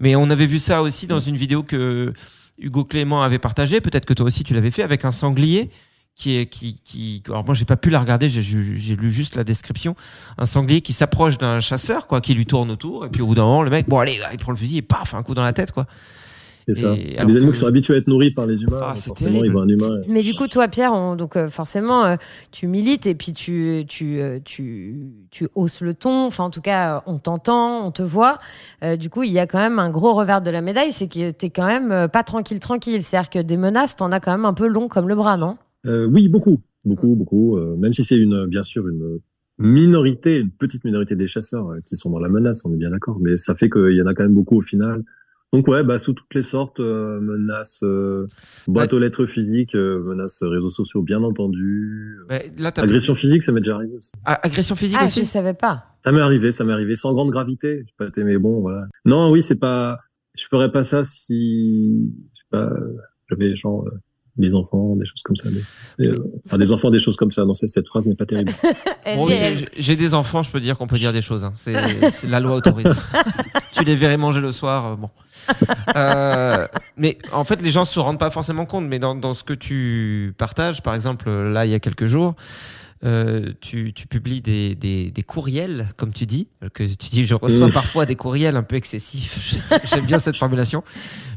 [0.00, 2.12] Mais on avait vu ça aussi dans une vidéo que
[2.58, 3.80] Hugo Clément avait partagée.
[3.80, 5.70] Peut-être que toi aussi tu l'avais fait avec un sanglier.
[6.18, 9.94] Qui est qui alors moi j'ai pas pu la regarder j'ai lu juste la description
[10.38, 13.34] un sanglier qui s'approche d'un chasseur quoi qui lui tourne autour et puis au bout
[13.34, 15.44] d'un moment le mec bon allez il prend le fusil et paf un coup dans
[15.44, 15.86] la tête quoi
[16.68, 16.94] C'est ça.
[16.94, 19.06] Et Les animaux que- qui sont habitués à être nourris par les humains, Ah, c'est
[19.06, 19.46] forcément, terrible.
[19.46, 19.92] ils voient un humain.
[20.08, 22.16] Mais du coup, toi, Pierre, on- donc euh, forcément, euh,
[22.50, 24.96] tu milites et puis tu, tu, euh, tu,
[25.30, 26.26] tu hausses le ton.
[26.26, 28.40] Enfin, en tout cas, on t'entend, on te voit.
[28.82, 31.06] Euh, du coup, il y a quand même un gros revers de la médaille, c'est
[31.06, 33.00] que t'es quand même euh, pas tranquille, tranquille.
[33.04, 35.58] C'est-à-dire que des menaces, t'en as quand même un peu long comme le bras, non?
[35.86, 37.56] Euh, oui, beaucoup, beaucoup, beaucoup.
[37.58, 39.20] euh, même si c'est une, bien sûr, une
[39.58, 42.90] minorité, une petite minorité des chasseurs euh, qui sont dans la menace, on est bien
[42.90, 43.18] d'accord.
[43.20, 45.02] Mais ça fait qu'il y en a quand même beaucoup au final.
[45.52, 48.26] Donc ouais, bah sous toutes les sortes, euh, menaces, euh,
[48.66, 52.18] boîte aux lettres physiques, euh, menaces réseaux sociaux, bien entendu.
[52.28, 54.10] Bah, là, t'as- Agression physique, ça m'est déjà arrivé aussi.
[54.24, 55.84] Ah, agression physique Ah, aussi je savais pas.
[56.04, 57.84] Ça m'est arrivé, ça m'est arrivé, sans grande gravité.
[57.86, 58.86] Je pas, mais bon, voilà.
[59.04, 59.98] Non, oui, c'est pas.
[60.36, 62.70] Je ferais pas ça si, je sais pas,
[63.30, 63.90] j'avais genre euh,
[64.38, 65.48] des enfants, des choses comme ça.
[65.98, 67.44] Mais, euh, enfin, des enfants, des choses comme ça.
[67.44, 68.52] Non, cette, phrase n'est pas terrible.
[69.14, 69.28] Bon,
[69.78, 71.44] j'ai- des enfants, je peux dire qu'on peut dire des choses.
[71.44, 71.52] hein.
[71.54, 71.74] C'est
[72.10, 72.92] c'est- la loi autorise.
[73.72, 75.10] tu les verrais manger le soir, euh, bon.
[75.96, 78.84] Euh, mais en fait, les gens se rendent pas forcément compte.
[78.86, 82.34] Mais dans, dans ce que tu partages, par exemple, là, il y a quelques jours,
[83.04, 87.34] euh, tu, tu publies des, des, des courriels, comme tu dis, que tu dis, je
[87.34, 89.58] reçois parfois des courriels un peu excessifs.
[89.84, 90.82] J'aime bien cette formulation,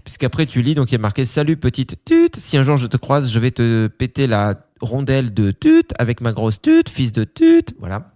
[0.03, 2.87] puisqu'après tu lis, donc il y a marqué Salut petite tute, si un jour je
[2.87, 7.11] te croise, je vais te péter la rondelle de tute avec ma grosse tute, fils
[7.11, 8.13] de tute, voilà.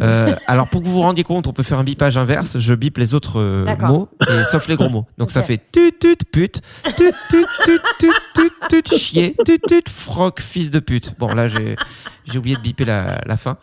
[0.00, 2.58] Euh, alors pour que vous vous rendiez compte, on peut faire un bipage inverse.
[2.58, 5.06] Je bip les autres euh, mots, et, sauf les gros mots.
[5.18, 6.60] Donc ça fait tut tut pute,
[6.96, 11.14] tut tut tut tut tut tut chier, tut tut froc fils de pute.
[11.18, 11.76] Bon là j'ai
[12.24, 13.56] j'ai oublié de biper la, la fin.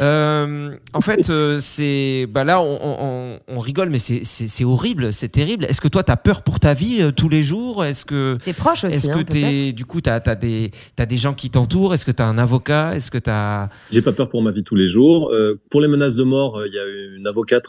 [0.00, 5.28] Euh, en fait, euh, c'est bah là on, on- on rigole, mais c'est- horrible, c'est
[5.28, 5.64] terrible.
[5.64, 7.84] Est-ce que toi t'as peur pour ta vie euh, tous les jours?
[7.84, 10.70] Est-ce que T'es proche aussi, est-ce hein, que peut-être t'es du coup t'as as des
[10.96, 11.94] t'as des gens qui t'entourent?
[11.94, 12.94] Est-ce que t'as un avocat?
[12.96, 15.30] Est-ce que t'as J'ai pas peur pour ma vie tous les jours.
[15.32, 17.64] Euh, pour les menaces de mort, euh, il y a une avocate,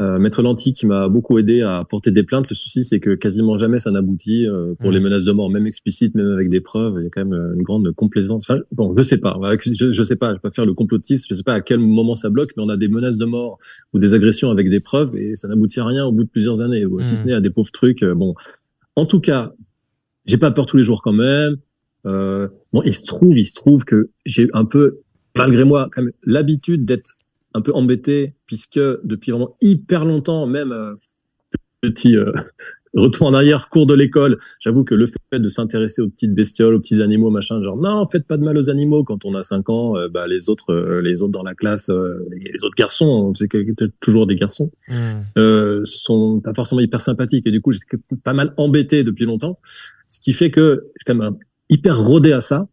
[0.00, 2.46] euh, Maître Lanty, qui m'a beaucoup aidé à porter des plaintes.
[2.48, 4.46] Le souci, c'est que quasiment jamais ça n'aboutit.
[4.46, 4.94] euh, pour Mm.
[4.94, 7.52] les menaces de mort, même explicites, même avec des preuves, il y a quand même
[7.54, 8.44] une grande complaisance.
[8.48, 9.38] Enfin, bon, je sais pas.
[9.64, 10.28] Je, je sais pas.
[10.30, 11.26] Je vais pas faire le complotiste.
[11.28, 13.58] Je sais pas à quel moment ça bloque, mais on a des menaces de mort
[13.92, 16.60] ou des agressions avec des preuves et ça n'aboutit à rien au bout de plusieurs
[16.62, 16.84] années.
[17.00, 17.16] Si Mm.
[17.16, 18.02] ce n'est à des pauvres trucs.
[18.02, 18.34] euh, bon,
[18.96, 19.52] en tout cas,
[20.26, 21.56] j'ai pas peur tous les jours quand même.
[22.06, 24.98] Euh, bon, il se trouve, il se trouve que j'ai un peu,
[25.36, 27.10] malgré moi, quand même l'habitude d'être
[27.54, 30.94] un peu embêté, puisque depuis vraiment hyper longtemps, même euh,
[31.80, 32.32] petit euh,
[32.94, 36.74] retour en arrière, cours de l'école, j'avoue que le fait de s'intéresser aux petites bestioles,
[36.74, 39.04] aux petits animaux, machin, genre non, faites pas de mal aux animaux.
[39.04, 41.88] Quand on a 5 ans, euh, bah les autres, euh, les autres dans la classe,
[41.88, 43.48] euh, les autres garçons, c'est
[44.00, 44.70] toujours des garçons
[45.38, 47.46] euh, sont pas forcément hyper sympathiques.
[47.46, 49.58] Et du coup j'étais pas mal embêté depuis longtemps.
[50.08, 51.36] Ce qui fait que je suis quand même
[51.68, 52.68] hyper rodé à ça.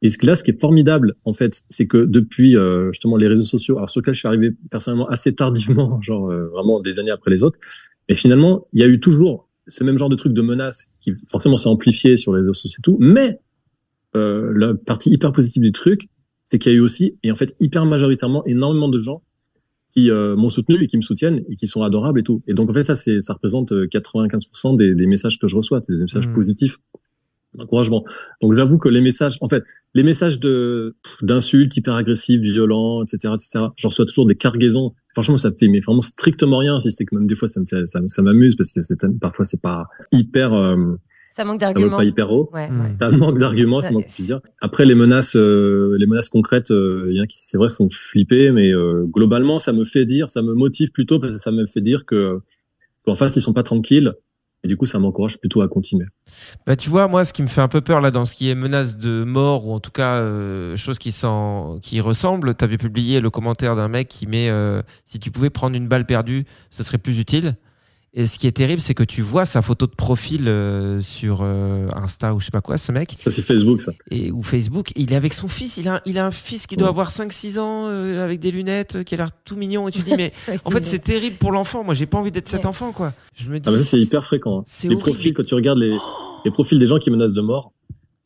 [0.00, 3.16] Et ce que là ce qui est formidable en fait c'est que depuis euh, justement
[3.16, 6.78] les réseaux sociaux alors sur lesquels je suis arrivé personnellement assez tardivement genre euh, vraiment
[6.78, 7.58] des années après les autres
[8.06, 11.12] et finalement il y a eu toujours ce même genre de truc de menace qui
[11.30, 13.38] forcément s'est amplifié sur les réseaux sociaux et tout mais
[14.16, 16.08] euh, la partie hyper positive du truc
[16.44, 19.22] c'est qu'il y a eu aussi et en fait hyper majoritairement énormément de gens
[19.92, 22.42] qui euh, m'ont soutenu et qui me soutiennent et qui sont adorables et tout.
[22.46, 25.56] Et donc en fait ça c'est ça représente euh, 95% des, des messages que je
[25.56, 26.34] reçois, des messages Mhm.
[26.34, 26.78] positifs
[27.54, 28.04] d'encouragement.
[28.42, 29.62] Donc j'avoue que les messages, en fait,
[29.94, 33.66] les messages de d'insultes hyper agressives, violents, etc., etc.
[33.76, 34.92] J'en reçois toujours des cargaisons.
[35.14, 36.78] Franchement, ça me fait mais vraiment strictement rien.
[36.78, 38.96] Si c'est que même des fois ça me fait ça, ça m'amuse parce que c'est
[39.20, 40.76] parfois c'est pas hyper euh,
[41.34, 41.96] Ça manque ça vole d'arguments.
[41.96, 42.50] pas hyper haut.
[42.52, 42.68] Ouais.
[42.68, 42.96] Hmm.
[43.00, 44.40] Ça manque d'arguments, Ça- moi qui puis dire.
[44.60, 47.70] Après les menaces, euh, les menaces concrètes, euh, il y en a qui c'est vrai
[47.70, 51.38] font flipper, mais euh, globalement ça me fait dire, ça me motive plutôt parce que
[51.40, 52.38] ça me fait dire que
[53.06, 54.12] qu'en face ils sont pas tranquilles
[54.64, 56.06] et du coup ça m'encourage plutôt à continuer.
[56.66, 58.50] Bah, tu vois, moi, ce qui me fait un peu peur là dans ce qui
[58.50, 61.14] est menace de mort ou en tout cas euh, chose qui,
[61.82, 65.50] qui ressemble, tu avais publié le commentaire d'un mec qui met euh, si tu pouvais
[65.50, 67.56] prendre une balle perdue, ce serait plus utile.
[68.14, 71.40] Et ce qui est terrible, c'est que tu vois sa photo de profil euh, sur
[71.42, 73.92] euh, Insta ou je sais pas quoi, ce mec, Ça c'est Facebook ça.
[74.10, 74.90] et, ou Facebook.
[74.96, 75.76] Il est avec son fils.
[75.76, 76.92] Il a, un- il a un fils qui doit Ouais.
[76.92, 79.88] avoir 5-6 ans euh, avec des lunettes, euh, qui a l'air tout mignon.
[79.88, 81.84] Et tu dis, mais Ouais, en fait, c'est terrible pour l'enfant.
[81.84, 83.12] Moi, j'ai pas envie d'être cet enfant, quoi.
[83.36, 83.68] Je me dis.
[83.68, 84.60] Ah bah ça c'est hyper fréquent.
[84.60, 84.64] hein.
[84.82, 85.02] Les horrible.
[85.02, 85.96] profils quand tu regardes les
[86.44, 87.72] les profils des gens qui menacent de mort,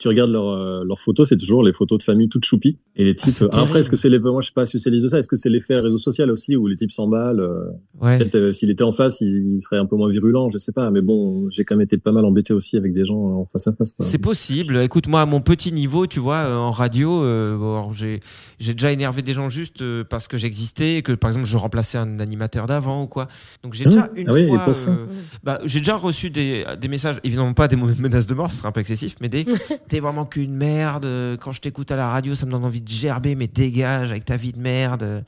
[0.03, 3.05] tu regardes leurs euh, leurs photos, c'est toujours les photos de famille toutes choupies et
[3.05, 3.43] les types.
[3.53, 5.37] alors après est-ce que c'est les moi je suis pas spécialiste de ça, est-ce que
[5.37, 7.65] c'est l'effet réseau social aussi où les types s'emballent euh,
[8.01, 8.19] Ouais.
[8.19, 10.73] Peut-être euh, s'il était en face, il, il serait un peu moins virulent, je sais
[10.73, 10.91] pas.
[10.91, 13.69] Mais bon, j'ai quand même été pas mal embêté aussi avec des gens en face
[13.69, 13.93] à face.
[13.93, 14.05] quoi.
[14.05, 14.77] C'est possible.
[14.79, 17.57] Écoute, moi, à mon petit niveau, tu vois, en radio, euh,
[17.95, 18.19] j'ai
[18.59, 21.97] j'ai déjà énervé des gens juste parce que j'existais, et que par exemple, je remplaçais
[21.99, 23.27] un animateur d'avant ou quoi.
[23.63, 23.91] Donc j'ai Mmh.
[23.91, 24.59] déjà une Ah oui, et fois.
[24.65, 24.91] pour ça.
[24.91, 25.07] euh,
[25.45, 28.69] bah, j'ai déjà reçu des, des messages, évidemment pas des menaces de mort, ce serait
[28.69, 29.45] un peu excessif, mais des
[29.93, 31.07] t'es vraiment qu'une merde.
[31.43, 34.25] Quand je t'écoute à la radio, ça me donne envie de gerber, mais dégage avec
[34.25, 35.23] ta vie de merde.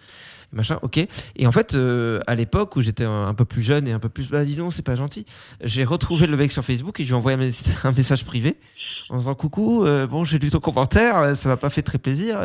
[0.54, 1.06] Machin, ok.
[1.36, 4.08] Et en fait, euh, à l'époque où j'étais un, peu plus jeune et un peu
[4.08, 5.26] plus, bah dis donc, c'est pas gentil,
[5.62, 7.50] j'ai retrouvé le mec sur Facebook et je lui ai envoyé un, mes-
[7.84, 8.56] un message privé
[9.10, 12.38] en disant coucou, euh, bon, j'ai lu ton commentaire, ça m'a pas fait très plaisir.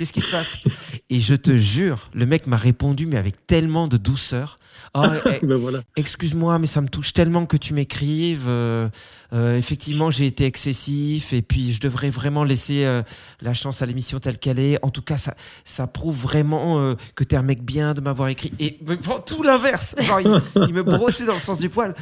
[0.00, 0.62] Qu'est-ce qui se passe
[1.10, 4.58] Et je te jure, le mec m'a répondu, mais avec tellement de douceur.
[4.94, 5.82] Oh, eh, Ben voilà.
[5.94, 8.46] excuse-moi, mais ça me touche tellement que tu m'écrives.
[8.48, 8.88] euh,
[9.34, 13.02] euh, effectivement, j'ai été excessif et puis je devrais vraiment laisser euh,
[13.42, 14.82] la chance à l'émission telle qu'elle est.
[14.82, 15.34] En tout cas, ça,
[15.66, 18.52] ça prouve vraiment que t'es un mec bien de m'avoir écrit.
[18.58, 19.94] Et vraiment, tout l'inverse.
[20.00, 21.94] Il, il me brossait dans le sens du poil.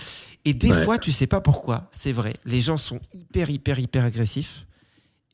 [0.45, 0.85] Et des Ouais.
[0.85, 2.37] fois, tu sais pas pourquoi, c'est vrai.
[2.45, 4.67] Les gens sont hyper, hyper, hyper agressifs.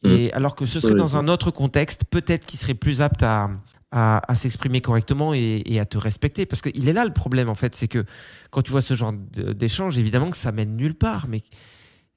[0.04, 3.50] Et alors que ce serait dans un autre contexte, peut-être qu'ils seraient plus aptes à,
[3.90, 6.44] à, à s'exprimer correctement et, et à te respecter.
[6.46, 8.04] Parce qu'il est là le problème, en fait, c'est que
[8.50, 11.26] quand tu vois ce genre d'échange, évidemment que ça mène nulle part.
[11.28, 11.42] Mais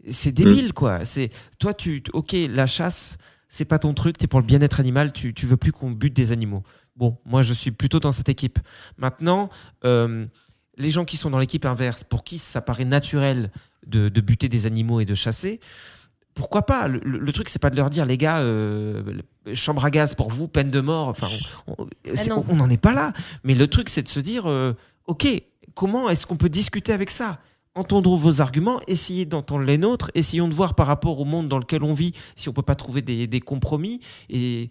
[0.09, 1.05] c'est débile, quoi.
[1.05, 1.29] C'est
[1.59, 3.17] toi, tu, ok, la chasse,
[3.47, 4.17] c'est pas ton truc.
[4.17, 5.13] T'es pour le bien-être animal.
[5.13, 6.63] Tu, tu veux plus qu'on bute des animaux.
[6.97, 8.59] Bon, moi, je suis plutôt dans cette équipe.
[8.97, 9.49] Maintenant,
[9.85, 10.25] euh,
[10.77, 13.51] les gens qui sont dans l'équipe inverse, pour qui ça paraît naturel
[13.85, 15.59] de, de buter des animaux et de chasser,
[16.37, 19.01] pourquoi pas le, truc, c'est pas de leur dire, les gars, euh,
[19.53, 21.09] chambre à gaz pour vous, peine de mort.
[21.09, 21.27] Enfin,
[22.47, 23.11] on- n'en est pas là.
[23.43, 24.73] Mais le truc, c'est de se dire, euh,
[25.07, 25.27] ok,
[25.73, 27.39] comment est-ce qu'on peut discuter avec ça?
[27.75, 31.59] Entendons vos arguments, essayez d'entendre les nôtres, essayons de voir par rapport au monde dans
[31.59, 33.99] lequel on vit si on peut pas trouver des, des compromis.
[34.29, 34.69] Et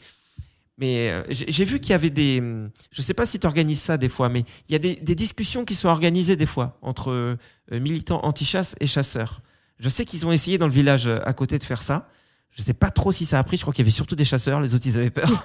[0.78, 2.42] Mais euh, j'ai vu qu'il y avait des.
[2.90, 5.14] Je sais pas si tu organises ça des fois, mais il y a des, des
[5.14, 7.36] discussions qui sont organisées des fois entre euh,
[7.70, 9.40] militants anti-chasse et chasseurs.
[9.78, 12.08] Je sais qu'ils ont essayé dans le village euh, à côté de faire ça.
[12.50, 13.58] Je sais pas trop si ça a pris.
[13.58, 14.62] Je crois qu'il y avait surtout des chasseurs.
[14.62, 15.28] Les autres, ils avaient peur.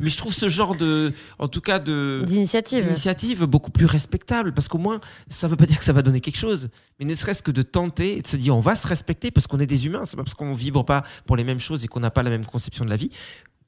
[0.00, 2.84] mais je trouve ce genre de, en tout cas de D'initiative.
[2.84, 6.20] d'initiative beaucoup plus respectable parce qu'au moins ça veut pas dire que ça va donner
[6.20, 8.86] quelque chose mais ne serait-ce que de tenter et de se dire on va se
[8.86, 11.60] respecter parce qu'on est des humains c'est pas parce qu'on vibre pas pour les mêmes
[11.60, 13.10] choses et qu'on n'a pas la même conception de la vie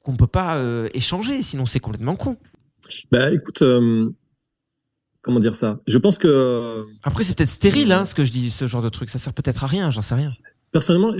[0.03, 2.37] qu'on peut pas euh, échanger sinon c'est complètement con
[3.11, 4.09] Bah écoute, euh,
[5.21, 5.79] comment dire ça?
[5.87, 8.81] Je pense que euh, après c'est peut-être stérile hein, ce que je dis ce genre
[8.81, 10.31] de truc ça sert peut-être à rien j'en sais rien
[10.71, 11.13] personnellement,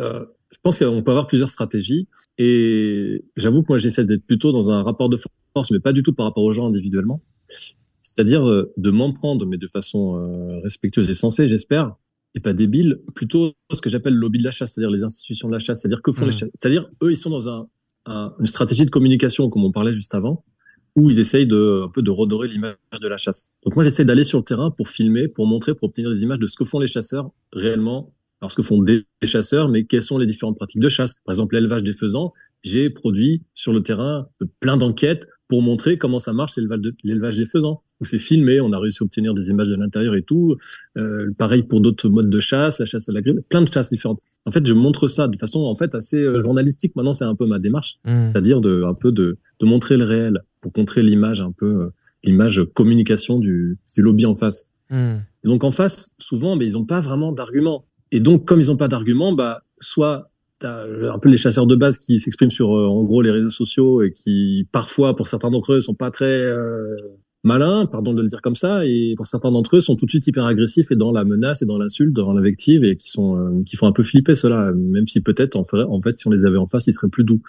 [0.00, 2.08] euh, je pense qu'on peut avoir plusieurs stratégies.
[2.38, 5.18] Et j'avoue que moi, j'essaie d'être plutôt dans un rapport de
[5.54, 7.20] force, mais pas du tout par rapport aux gens individuellement.
[8.00, 11.94] C'est-à-dire euh, de m'en prendre, mais de façon euh, respectueuse et sensée, j'espère,
[12.34, 15.48] et pas débile, plutôt ce que j'appelle le lobby de la chasse, c'est-à-dire les institutions
[15.48, 16.50] de la chasse, c'est-à-dire que font les chasses.
[16.60, 17.68] C'est-à-dire, eux, ils sont dans un,
[18.06, 20.44] un- une stratégie de communication, comme on parlait juste avant,
[21.00, 23.48] où ils essayent de, un peu de redorer l'image de la chasse.
[23.64, 26.38] Donc moi, j'essaie d'aller sur le terrain pour filmer, pour montrer, pour obtenir des images
[26.40, 30.02] de ce que font les chasseurs réellement alors, ce que font des chasseurs, mais quelles
[30.02, 32.32] sont les différentes pratiques de chasse Par exemple, l'élevage des faisans,
[32.62, 34.28] j'ai produit sur le terrain
[34.60, 37.82] plein d'enquêtes pour montrer comment ça marche l'élevage de- l'élevage des faisans.
[38.00, 40.56] Où c'est filmé, on a réussi à obtenir des images de l'intérieur et tout.
[40.96, 43.90] Euh, pareil pour d'autres modes de chasse, la chasse à la grille, plein de chasses
[43.90, 44.20] différentes.
[44.46, 46.94] En fait, je montre ça de façon en fait assez euh, journalistique.
[46.94, 48.22] Maintenant, c'est un peu ma démarche, Hmm.
[48.22, 51.88] c'est-à-dire de un peu de, de montrer le réel pour contrer l'image un peu euh,
[52.24, 54.66] l'image communication du, du lobby en face.
[54.90, 55.18] Hmm.
[55.44, 57.84] Et donc en face, souvent, mais ils n'ont pas vraiment d'arguments.
[58.10, 61.76] Et donc, comme ils n'ont pas d'arguments, bah, soit t'as un peu les chasseurs de
[61.76, 65.50] base qui s'expriment sur, euh, en gros, les réseaux sociaux et qui, parfois, pour certains
[65.50, 66.96] d'entre eux, sont pas très euh,
[67.44, 70.10] malins, pardon de le dire comme ça, et pour certains d'entre eux, sont tout de
[70.10, 73.36] suite hyper agressifs et dans la menace et dans l'insulte, dans l'invective, et qui sont,
[73.36, 76.26] euh, qui font un peu flipper cela, même si peut-être, en fait, en fait, si
[76.26, 77.40] on les avait en face, ils seraient plus doux.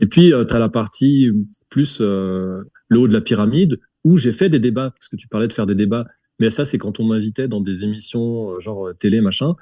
[0.00, 1.30] Et puis, tu as la partie
[1.68, 5.28] plus euh, le haut de la pyramide, où j'ai fait des débats, parce que tu
[5.28, 6.06] parlais de faire des débats
[6.38, 9.54] mais ça, c'est quand on m'invitait dans des émissions euh, genre euh, télé, machin,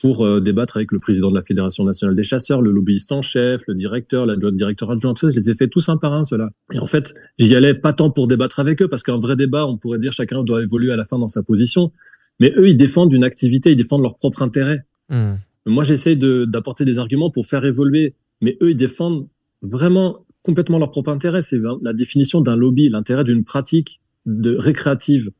[0.00, 3.22] pour euh, débattre avec le président de la Fédération nationale des chasseurs, le lobbyiste en
[3.22, 6.12] chef, le directeur, l'adjoint directeur adjoint, tout ça, je les ai fait tous un par
[6.12, 6.50] un, ceux-là.
[6.72, 9.66] Et en fait, j'y allais pas tant pour débattre avec eux, parce qu'un vrai débat,
[9.66, 11.92] on pourrait dire chacun doit évoluer à la fin dans sa position.
[12.40, 14.84] Mais eux, ils défendent une activité, ils défendent leur propre intérêt.
[15.08, 15.36] Hmm.
[15.64, 19.28] Moi, j'essaie de- d'apporter des arguments pour faire évoluer, mais eux, ils défendent
[19.66, 21.42] vraiment complètement leur propre intérêt.
[21.42, 25.30] C'est la définition d'un lobby, l'intérêt d'une pratique de récréative.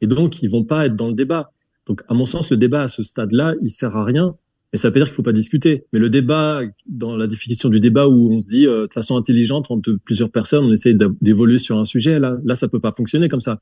[0.00, 1.52] Et donc, ils vont pas être dans le débat.
[1.86, 4.36] Donc, à mon sens, le débat à ce stade-là, il sert à rien.
[4.72, 5.84] Et ça veut dire qu'il faut pas discuter.
[5.92, 9.16] Mais le débat, dans la définition du débat où on se dit euh, de façon
[9.16, 12.80] intelligente entre plusieurs personnes, on essaye d'a- d'évoluer sur un sujet, là, là, ça peut
[12.80, 13.60] pas fonctionner comme ça.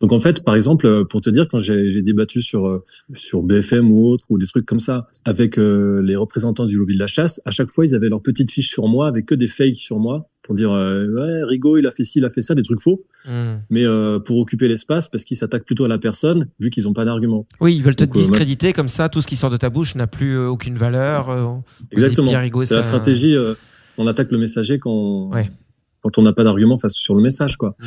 [0.00, 2.82] Donc en fait, par exemple, euh, pour te dire, quand j'ai débattu sur euh,
[3.14, 6.94] sur BFM ou autre ou des trucs comme ça avec euh, les représentants du lobby
[6.94, 9.34] de la chasse, à chaque fois ils avaient leur petite fiche sur moi avec que
[9.36, 12.30] des fakes sur moi pour dire euh, ouais Rigaud il a fait ci, il a
[12.30, 13.60] fait ça, des trucs faux, Hmm.
[13.70, 16.92] mais euh, pour occuper l'espace parce qu'ils s'attaquent plutôt à la personne vu qu'ils ont
[16.92, 17.46] pas d'argument.
[17.60, 19.70] oui ils veulent te Donc, euh, discréditer comme ça tout ce qui sort de ta
[19.70, 22.30] bouche n'a plus aucune valeur Exactement.
[22.64, 23.34] C'est la stratégie.
[23.34, 23.54] euh,
[23.96, 25.50] on attaque le messager quand Ouais.
[26.02, 27.76] quand on n'a pas d'argument face sur le message quoi.
[27.80, 27.84] Hmm.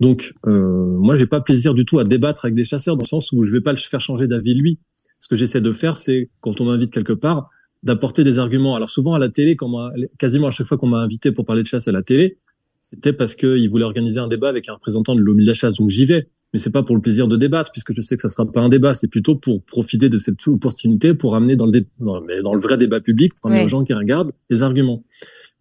[0.00, 0.66] Donc, euh,
[0.98, 3.42] moi, j'ai pas plaisir du tout à débattre avec des chasseurs dans le sens où
[3.44, 4.78] je vais pas le faire changer d'avis lui.
[5.20, 7.48] Ce que j'essaie de faire, c'est quand on m'invite quelque part,
[7.82, 8.74] d'apporter des arguments.
[8.74, 9.70] Alors souvent à la télé, quand
[10.18, 12.38] quasiment à chaque fois qu'on m'a invité pour parler de chasse à la télé,
[12.82, 15.74] c'était parce qu'ils voulaient organiser un débat avec un représentant de lobby de la chasse.
[15.76, 18.22] Donc j'y vais, mais c'est pas pour le plaisir de débattre, puisque je sais que
[18.22, 18.92] ça sera pas un débat.
[18.94, 22.52] C'est plutôt pour profiter de cette opportunité pour amener dans le, dé- dans, mais dans
[22.54, 23.66] le vrai débat public, pour amener Ouais.
[23.66, 25.04] aux gens qui regardent des arguments.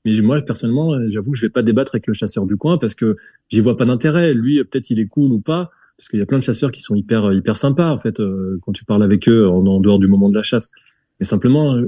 [0.06, 2.78] Mais moi, personnellement, euh, j'avoue que je vais pas débattre avec le chasseur du coin
[2.78, 3.16] parce que
[3.50, 4.34] j'y vois pas d'intérêt.
[4.34, 6.82] Lui, peut-être il est cool ou pas, parce qu'il y a plein de chasseurs qui
[6.82, 10.00] sont hyper euh, hyper sympas en fait euh, quand tu parles avec eux en, dehors
[10.00, 10.72] du moment de la chasse.
[11.20, 11.80] Mais simplement,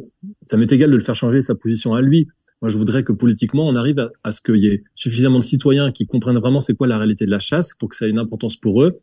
[0.45, 2.27] ça m'est égal de le faire changer sa position à lui.
[2.61, 5.43] Moi, je voudrais que politiquement, on arrive à, à ce qu'il y ait suffisamment de
[5.43, 8.11] citoyens qui comprennent vraiment c'est quoi la réalité de la chasse pour que ça ait
[8.11, 9.01] une importance pour eux,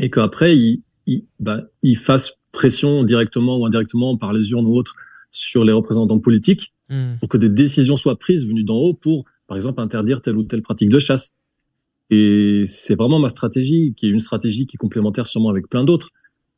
[0.00, 4.74] et qu'après ils, ils, bah, ils fassent pression directement ou indirectement par les urnes ou
[4.74, 4.94] autres
[5.30, 7.16] sur les représentants politiques Hmm.
[7.20, 10.42] pour que des décisions soient prises venues d'en haut pour, par exemple, interdire telle ou
[10.42, 11.34] telle pratique de chasse.
[12.10, 15.84] Et c'est vraiment ma stratégie, qui est une stratégie qui est complémentaire sûrement avec plein
[15.84, 16.08] d'autres.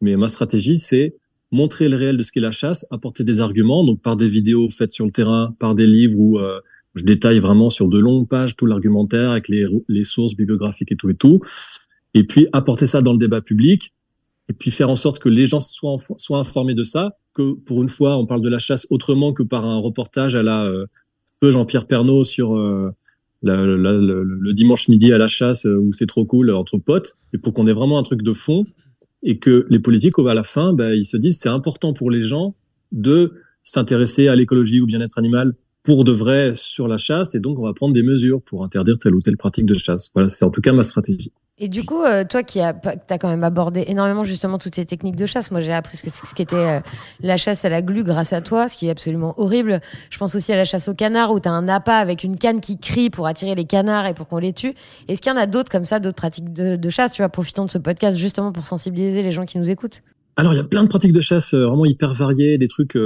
[0.01, 1.17] Mais ma stratégie, c'est
[1.51, 4.71] montrer le réel de ce qu'est la chasse, apporter des arguments, donc par des vidéos
[4.71, 6.61] faites sur le terrain, par des livres où euh,
[6.95, 11.11] je détaille vraiment sur de longues pages tout l'argumentaire avec les, sources bibliographiques et tout
[11.11, 11.41] et tout.
[12.15, 13.93] Et puis apporter ça dans le débat public,
[14.49, 17.89] et puis faire en sorte que les gens soient informés de ça, que pour une
[17.89, 20.87] fois, on parle de la chasse autrement que par un reportage à la euh,
[21.41, 22.91] feu Jean-Pierre Pernaud sur euh,
[23.43, 27.55] le dimanche midi à la chasse euh, où c'est trop cool entre potes, et pour
[27.55, 28.67] qu'on ait vraiment un truc de fond,
[29.23, 32.21] et que les politiques, à la fin, bah, ils se disent c'est important pour les
[32.21, 32.55] gens
[32.93, 37.59] de s'intéresser à l'écologie ou bien-être animal, pour de vrai sur la chasse et donc
[37.59, 40.11] on va prendre des mesures pour interdire telle ou telle pratique de chasse.
[40.15, 41.33] Voilà, c'est en tout cas ma stratégie.
[41.63, 42.75] Et du coup, euh, toi qui as,
[43.11, 46.03] as quand même abordé énormément justement toutes ces techniques de chasse, moi j'ai appris ce
[46.03, 46.81] que ce qu'était euh,
[47.21, 49.81] la chasse à la glu grâce à toi, ce qui est absolument horrible.
[50.09, 52.39] Je pense aussi à la chasse au canard où tu as un appât avec une
[52.39, 54.73] canne qui crie pour attirer les canards et pour qu'on les tue.
[55.07, 57.13] Est-ce qu'il y en a d'autres comme ça, d'autres pratiques de, de, chasse?
[57.13, 60.01] Tu vois, profitons de ce podcast justement pour sensibiliser les gens qui nous écoutent.
[60.37, 62.97] Alors il y a plein de pratiques de chasse euh, vraiment hyper variées, des trucs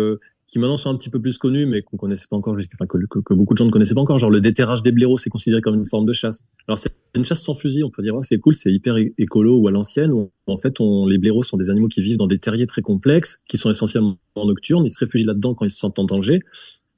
[0.46, 2.98] qui maintenant sont un petit peu plus connus, mais qu'on connaissait pas encore, enfin, que,
[3.06, 4.18] que, beaucoup de gens ne connaissaient pas encore.
[4.18, 6.44] Genre le déterrage des blaireaux, c'est considéré comme une forme de chasse.
[6.68, 9.68] Alors c'est une chasse sans fusil, on peut dire, c'est cool, c'est hyper écolo ou
[9.68, 10.12] à l'ancienne.
[10.12, 12.82] Où, en fait, on, les blaireaux sont des animaux qui vivent dans des terriers très
[12.82, 14.84] complexes, qui sont essentiellement nocturnes.
[14.84, 16.40] Ils se réfugient là-dedans quand ils se sentent en danger.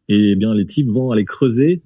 [0.08, 1.82] Et eh bien les types vont aller creuser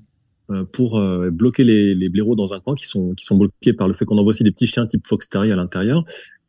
[0.50, 3.72] euh, pour euh, bloquer les, les blaireaux dans un coin qui sont qui sont bloqués
[3.72, 6.04] par le fait qu'on envoie aussi des petits chiens type fox terrier à l'intérieur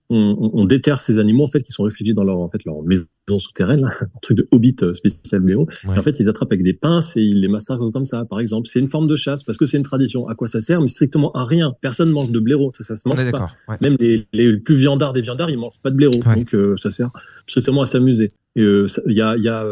[0.09, 2.81] on, on, déterre ces animaux en fait qui sont réfugiés dans leur en fait leur
[2.81, 3.05] maison
[3.39, 5.67] souterraine, un truc de hobbit euh, spécial blaireau.
[5.87, 8.25] En fait, ils attrapent avec des pinces et ils les massacrent comme ça.
[8.25, 10.27] Par exemple, c'est une forme de chasse parce que c'est une tradition.
[10.27, 10.81] À quoi ça sert?
[10.81, 11.73] Mais strictement à rien.
[11.81, 13.47] Personne mange de blaireau, ça, ça se mange pas.
[13.81, 16.89] Même les, les, plus viandards des viandards, ils mangent pas de blaireau, donc euh, ça
[16.89, 17.11] sert
[17.47, 18.29] strictement à s'amuser.
[18.57, 19.65] Euh, il y a y a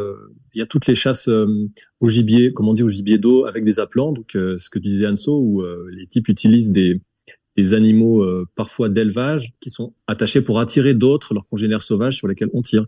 [0.56, 1.30] il y a toutes les chasses
[2.00, 4.12] au gibier, comment on dit au gibier d'eau avec des appelants.
[4.12, 7.02] Donc ce que tu disais Anso, où les types utilisent des
[7.58, 8.26] des animaux
[8.56, 12.86] parfois d'élevage qui sont attachés pour attirer d'autres, leurs congénères sauvages sur lesquels on tire.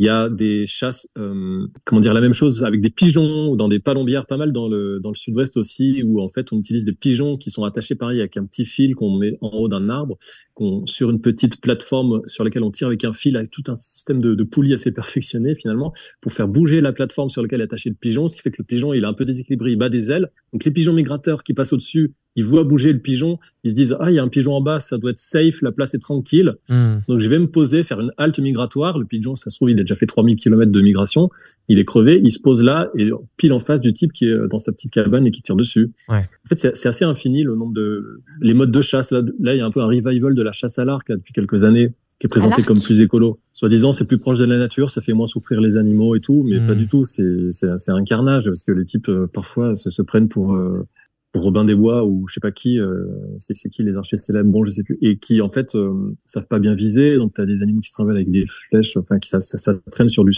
[0.00, 3.56] Il y a des chasses, euh, comment dire, la même chose avec des pigeons ou
[3.56, 6.58] dans des palombières, pas mal dans le, dans le sud-ouest aussi, où en fait on
[6.58, 9.68] utilise des pigeons qui sont attachés pareil avec un petit fil qu'on met en haut
[9.68, 10.16] d'un arbre,
[10.54, 13.74] qu'on sur une petite plateforme sur laquelle on tire avec un fil, avec tout un
[13.74, 15.92] système de, de poulies assez perfectionné finalement,
[16.22, 18.62] pour faire bouger la plateforme sur laquelle est attaché le pigeon, ce qui fait que
[18.62, 20.30] le pigeon il est un peu déséquilibré, il bat des ailes.
[20.54, 23.96] Donc les pigeons migrateurs qui passent au-dessus ils voient bouger le pigeon, ils se disent
[24.00, 25.98] ah il y a un pigeon en bas, ça doit être safe, la place est
[25.98, 26.54] tranquille.
[26.68, 26.98] Hmm.
[27.08, 28.98] Donc je vais me poser, faire une halte migratoire.
[28.98, 31.30] Le pigeon, ça se trouve, il a déjà fait 3000 km de migration,
[31.68, 34.48] il est crevé, il se pose là et pile en face du type qui est
[34.48, 35.92] dans sa petite cabane et qui tire dessus.
[36.08, 36.18] Ouais.
[36.18, 39.10] En fait, c'est assez infini le nombre de les modes de chasse.
[39.10, 41.32] Là, là, il y a un peu un revival de la chasse à l'arc depuis
[41.32, 43.40] quelques années qui est présenté comme plus écolo.
[43.52, 46.44] Soit-disant, c'est plus proche de la nature, ça fait moins souffrir les animaux et tout,
[46.46, 46.78] mais pas hmm.
[46.78, 47.02] du tout.
[47.02, 50.86] C'est un carnage parce que les types euh, parfois se, se prennent pour euh,
[51.34, 53.04] Robin des Bois ou je sais pas qui, euh,
[53.38, 56.48] c'est qui les archers célèbres, bon je sais plus, et qui en fait euh, savent
[56.48, 59.18] pas bien viser, donc tu as des animaux qui se travaillent avec des flèches, enfin
[59.18, 60.32] qui ça, ça, ça traîne sur du.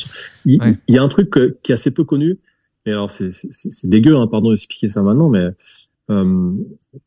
[0.45, 1.31] Il, il y a un truc
[1.63, 2.39] qui est assez peu connu,
[2.85, 3.31] et alors c'est
[3.85, 5.49] dégueu, hein, pardon d'expliquer ça maintenant, mais
[6.11, 6.53] euh,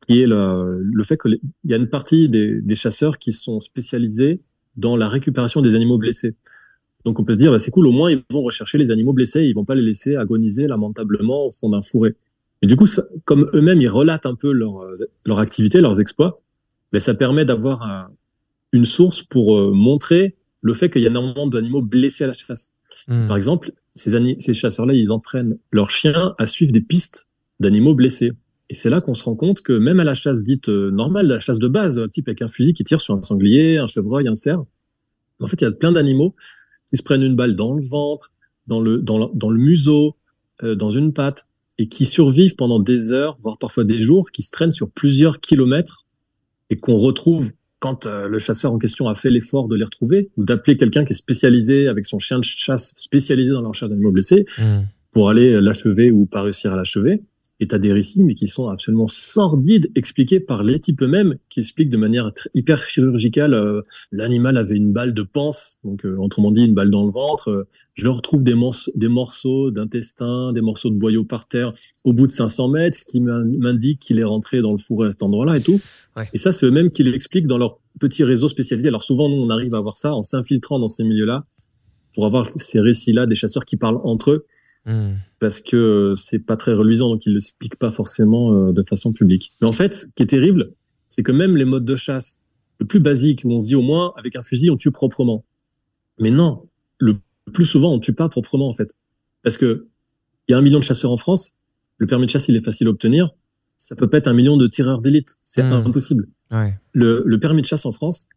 [0.07, 3.31] qui est le, le fait que il y a une partie des, des chasseurs qui
[3.33, 4.41] sont spécialisés
[4.77, 6.35] dans la récupération des animaux blessés.
[7.05, 9.13] Donc on peut se dire, bah, c'est cool, au moins ils vont rechercher les animaux
[9.13, 12.15] blessés, ils vont pas les laisser agoniser lamentablement au fond d'un fourré.
[12.65, 12.87] Et du coup,
[13.25, 16.41] comme eux-mêmes, ils relatent un peu leur, euh, leur activité, leurs exploits,
[16.93, 18.09] mais ça permet d'avoir
[18.71, 22.33] une source pour euh, montrer le fait qu'il y a énormément d'animaux blessés à la
[22.33, 22.71] chasse.
[23.07, 23.27] Hmm.
[23.27, 27.27] Par exemple, ces, ces chasseurs-là, ils entraînent leurs chiens à suivre des pistes
[27.59, 28.31] d'animaux blessés.
[28.71, 31.27] Et c'est là qu'on se rend compte que même à la chasse dite euh, normale,
[31.27, 34.27] la chasse de base, type avec un fusil qui tire sur un sanglier, un chevreuil,
[34.27, 34.63] un cerf,
[35.39, 36.33] en fait, il y a plein d'animaux
[36.87, 38.31] qui se prennent une balle dans le ventre,
[38.65, 40.15] dans le, dans le, dans le museau,
[40.63, 41.45] dans une patte,
[41.77, 45.39] et qui survivent pendant des heures, voire parfois des jours, qui se traînent sur plusieurs
[45.39, 46.05] kilomètres
[46.69, 50.29] et qu'on retrouve quand euh, le chasseur en question a fait l'effort de les retrouver
[50.37, 53.91] ou d'appeler quelqu'un qui est spécialisé avec son chien de chasse spécialisé dans la recherche
[53.91, 54.79] d'animaux blessés mmh.
[55.11, 57.21] pour aller l'achever ou pas réussir à l'achever
[57.59, 61.59] et t'as des récits, mais qui sont absolument sordides, expliqués par les types eux-mêmes, qui
[61.59, 63.81] expliquent de manière hyper chirurgicale, euh,
[64.11, 67.49] l'animal avait une balle de panse, donc euh, autrement dit une balle dans le ventre,
[67.49, 68.55] euh, je leur trouve des,
[68.95, 73.05] des morceaux d'intestin, des morceaux de boyaux par terre au bout de 500 mètres, ce
[73.05, 75.79] qui m'indique qu'il est rentré dans le fourré à cet endroit-là et tout.
[76.33, 78.87] Et ça, c'est eux-mêmes qui l'expliquent dans leur petit réseau spécialisé.
[78.87, 81.45] Alors souvent, nous, on arrive à avoir ça en s'infiltrant dans ces milieux-là
[82.13, 84.45] pour avoir ces récits-là des chasseurs qui parlent entre eux
[84.85, 85.13] Hmm.
[85.39, 89.13] parce que c'est pas très reluisant, donc il le explique pas forcément euh, de façon
[89.13, 89.53] publique.
[89.59, 90.73] Mais en fait, ce qui est terrible,
[91.09, 92.39] c'est que même les modes de chasse,
[92.79, 95.43] le plus basique, où on se dit au moins avec un fusil on tue proprement.
[96.19, 96.67] Mais non,
[96.99, 97.17] le
[97.51, 98.95] plus souvent on tue pas proprement en fait,
[99.41, 99.87] parce que
[100.47, 101.53] il y a un million de chasseurs en France,
[101.97, 103.31] le permis de chasse il est facile à obtenir,
[103.77, 105.87] ça peut pas être un million de tireurs d'élite, c'est hmm.
[105.87, 106.27] impossible.
[106.51, 106.77] Ouais.
[106.93, 108.27] Le, le, permis de chasse en France,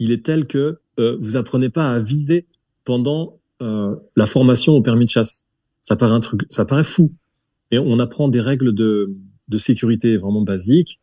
[0.00, 2.46] il est tel que euh, vous apprenez pas à viser
[2.84, 5.44] pendant euh, la formation au permis de chasse.
[5.82, 7.12] Ça paraît un truc, ça paraît fou.
[7.70, 9.14] Et on apprend des règles de,
[9.48, 11.00] de sécurité vraiment basiques.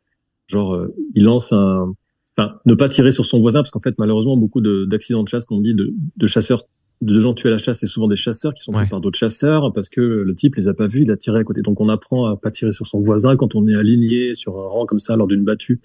[0.47, 1.93] Genre, euh, il lance un,
[2.37, 5.45] enfin, ne pas tirer sur son voisin parce qu'en fait, malheureusement, beaucoup d'accidents de, chasse,
[5.45, 6.63] comme on dit, de, de chasseurs,
[7.01, 9.17] de gens tués à la chasse, c'est souvent des chasseurs qui sont tués par d'autres
[9.17, 11.61] chasseurs parce que le type les a pas vus, il a tiré à côté.
[11.61, 14.67] Donc, on apprend à pas tirer sur son voisin quand on est aligné sur un
[14.67, 15.81] rang comme ça lors d'une battue.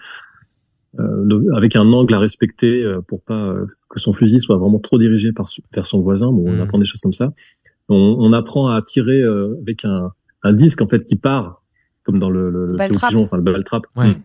[1.01, 4.79] Euh, avec un angle à respecter euh, pour pas euh, que son fusil soit vraiment
[4.79, 6.31] trop dirigé par, vers son voisin.
[6.31, 6.61] Bon, on mmh.
[6.61, 7.33] apprend des choses comme ça.
[7.89, 10.13] On, on apprend à tirer euh, avec un,
[10.43, 11.63] un disque en fait qui part
[12.03, 13.87] comme dans le, le, le pigeon, enfin le ball trap.
[13.97, 14.17] Ouais.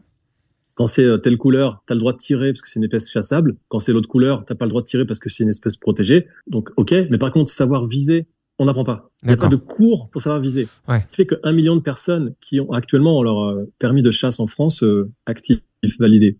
[0.76, 2.86] Quand c'est euh, telle couleur, tu as le droit de tirer parce que c'est une
[2.86, 3.58] espèce chassable.
[3.68, 5.78] Quand c'est l'autre couleur, t'as pas le droit de tirer parce que c'est une espèce
[5.78, 6.28] protégée.
[6.48, 6.94] Donc, ok.
[7.10, 8.28] Mais par contre, savoir viser,
[8.60, 9.10] on n'apprend pas.
[9.24, 10.68] Il n'y a pas de cours pour savoir viser.
[10.88, 11.02] Ouais.
[11.06, 14.40] Ce qui fait qu'un million de personnes qui ont actuellement leur euh, permis de chasse
[14.40, 15.60] en France euh, actif,
[16.00, 16.38] validé.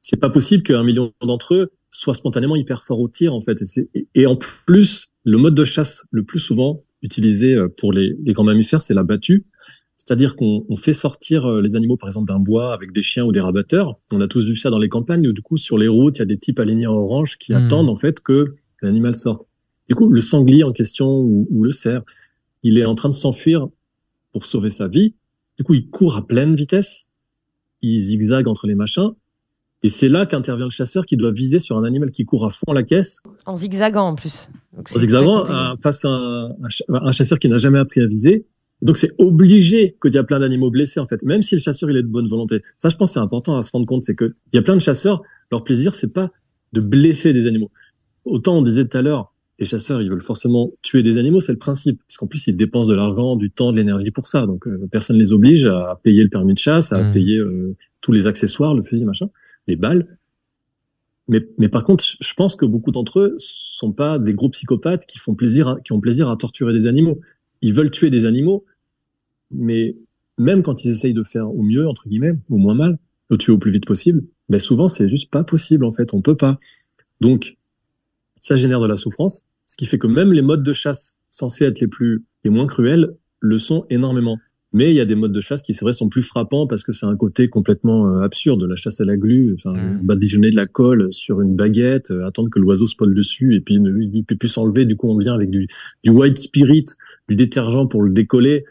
[0.00, 3.58] C'est pas possible qu'un million d'entre eux soient spontanément hyper forts au tir, en fait.
[4.14, 8.32] Et, en plus, le mode de chasse le plus souvent utilisé euh, pour les, les
[8.32, 9.46] grands mammifères, c'est la battue.
[9.96, 13.24] C'est-à-dire qu'on on fait sortir euh, les animaux, par exemple, d'un bois avec des chiens
[13.24, 14.00] ou des rabatteurs.
[14.10, 16.20] On a tous vu ça dans les campagnes où, du coup, sur les routes, il
[16.20, 17.66] y a des types alignés en orange qui Mhm.
[17.66, 19.46] attendent, en fait, que l'animal sorte.
[19.88, 22.02] Du coup, le sanglier en question ou, ou le cerf,
[22.64, 23.68] il est en train de s'enfuir
[24.32, 25.14] pour sauver sa vie.
[25.58, 27.10] Du coup, il court à pleine vitesse.
[27.82, 29.10] Il zigzague entre les machins.
[29.84, 32.50] Et c'est là qu'intervient le chasseur qui doit viser sur un animal qui court à
[32.50, 34.48] fond la caisse En zigzagant en plus.
[34.76, 38.00] Donc, en zigzagant un- face à un, un ch- un chasseur qui n'a jamais appris
[38.00, 38.46] à viser.
[38.80, 41.88] Donc c'est obligé qu'il y a plein d'animaux blessés en fait, même si le chasseur
[41.90, 42.60] il est de bonne volonté.
[42.78, 44.74] Ça, je pense, c'est important à se rendre compte, c'est que il y a plein
[44.74, 45.22] de chasseurs,
[45.52, 46.30] leur plaisir c'est pas
[46.72, 47.70] de blesser des animaux.
[48.24, 51.52] Autant on disait tout à l'heure, les chasseurs ils veulent forcément tuer des animaux, c'est
[51.52, 54.46] le principe, parce qu'en plus ils dépensent de l'argent, du temps, de l'énergie pour ça.
[54.46, 57.12] Donc euh, personne les oblige à payer le permis de chasse, à Mhm.
[57.12, 59.28] payer euh, tous les accessoires, le fusil machin,
[59.66, 60.18] les balles.
[61.28, 65.06] Mais, mais par contre, je- pense que beaucoup d'entre eux sont pas des gros psychopathes
[65.06, 67.20] qui font plaisir, à- qui ont plaisir à torturer des animaux.
[67.60, 68.64] Ils veulent tuer des animaux,
[69.50, 69.96] mais
[70.38, 72.98] même quand ils essayent de faire au mieux, entre guillemets, au moins mal,
[73.30, 76.20] de tuer au plus vite possible, ben souvent c'est juste pas possible en fait, on
[76.22, 76.58] peut pas.
[77.20, 77.56] Donc,
[78.38, 81.64] ça génère de la souffrance, ce qui fait que même les modes de chasse censés
[81.64, 84.38] être les plus, les moins cruels, le sont énormément.
[84.74, 86.82] Mais il y a des modes de chasse qui, c'est vrai, sont plus frappants parce
[86.82, 88.62] que c'est un côté complètement euh, absurde.
[88.62, 90.00] La chasse à la glu, enfin, Mhm.
[90.02, 93.60] badigeonner de la colle sur une baguette, euh, attendre que l'oiseau se pole dessus et
[93.60, 94.86] puis ne, il peut plus s'enlever.
[94.86, 95.66] Du coup, on vient avec du,
[96.04, 96.86] du white spirit,
[97.28, 98.64] du détergent pour le décoller.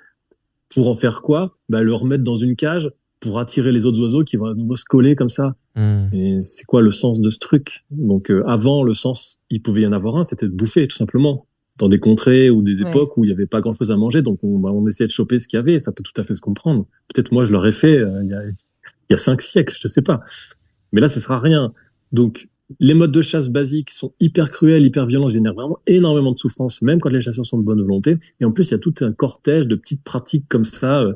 [0.74, 1.58] Pour en faire quoi?
[1.70, 2.90] Bah, Le remettre dans une cage
[3.20, 5.56] pour attirer les autres oiseaux qui vont à nouveau se coller comme ça.
[5.76, 6.08] Hmm.
[6.14, 7.84] Et c'est quoi le sens de ce truc?
[7.92, 10.96] Donc euh, avant, le sens, il pouvait y en avoir un, c'était de bouffer tout
[10.96, 11.46] simplement.
[11.78, 12.90] Dans des contrées ou des Ouais.
[12.90, 15.12] époques où il n'y avait pas grand-chose à manger, donc on, bah, on essayait de
[15.12, 16.86] choper ce qu'il y avait, et ça peut tout à fait se comprendre.
[17.14, 18.52] Peut-être moi je l'aurais fait euh, il y, a, il
[19.12, 20.22] y a cinq siècles, je sais pas.
[20.92, 21.74] Mais là, ce sera rien.
[22.12, 22.50] Donc
[22.80, 26.82] les modes de chasse basiques sont hyper cruels, hyper violents, génèrent vraiment énormément de souffrance,
[26.82, 28.18] même quand les chasseurs sont de bonne volonté.
[28.40, 31.02] Et en plus, il y a tout un cortège de petites pratiques comme ça.
[31.02, 31.14] euh.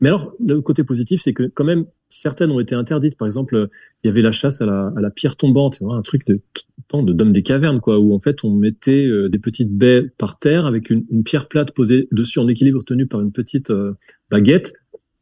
[0.00, 3.16] Mais alors, le côté positif, c'est que quand même, certaines ont été interdites.
[3.16, 3.68] Par exemple,
[4.04, 6.40] il y avait la chasse à la, à la pierre tombante, un truc de
[6.88, 10.04] temps de d'homme des cavernes, quoi, où en fait on mettait euh, des petites baies
[10.18, 13.70] par terre avec une, une pierre plate posée dessus en équilibre tenu par une petite
[13.70, 13.92] euh,
[14.30, 14.74] baguette.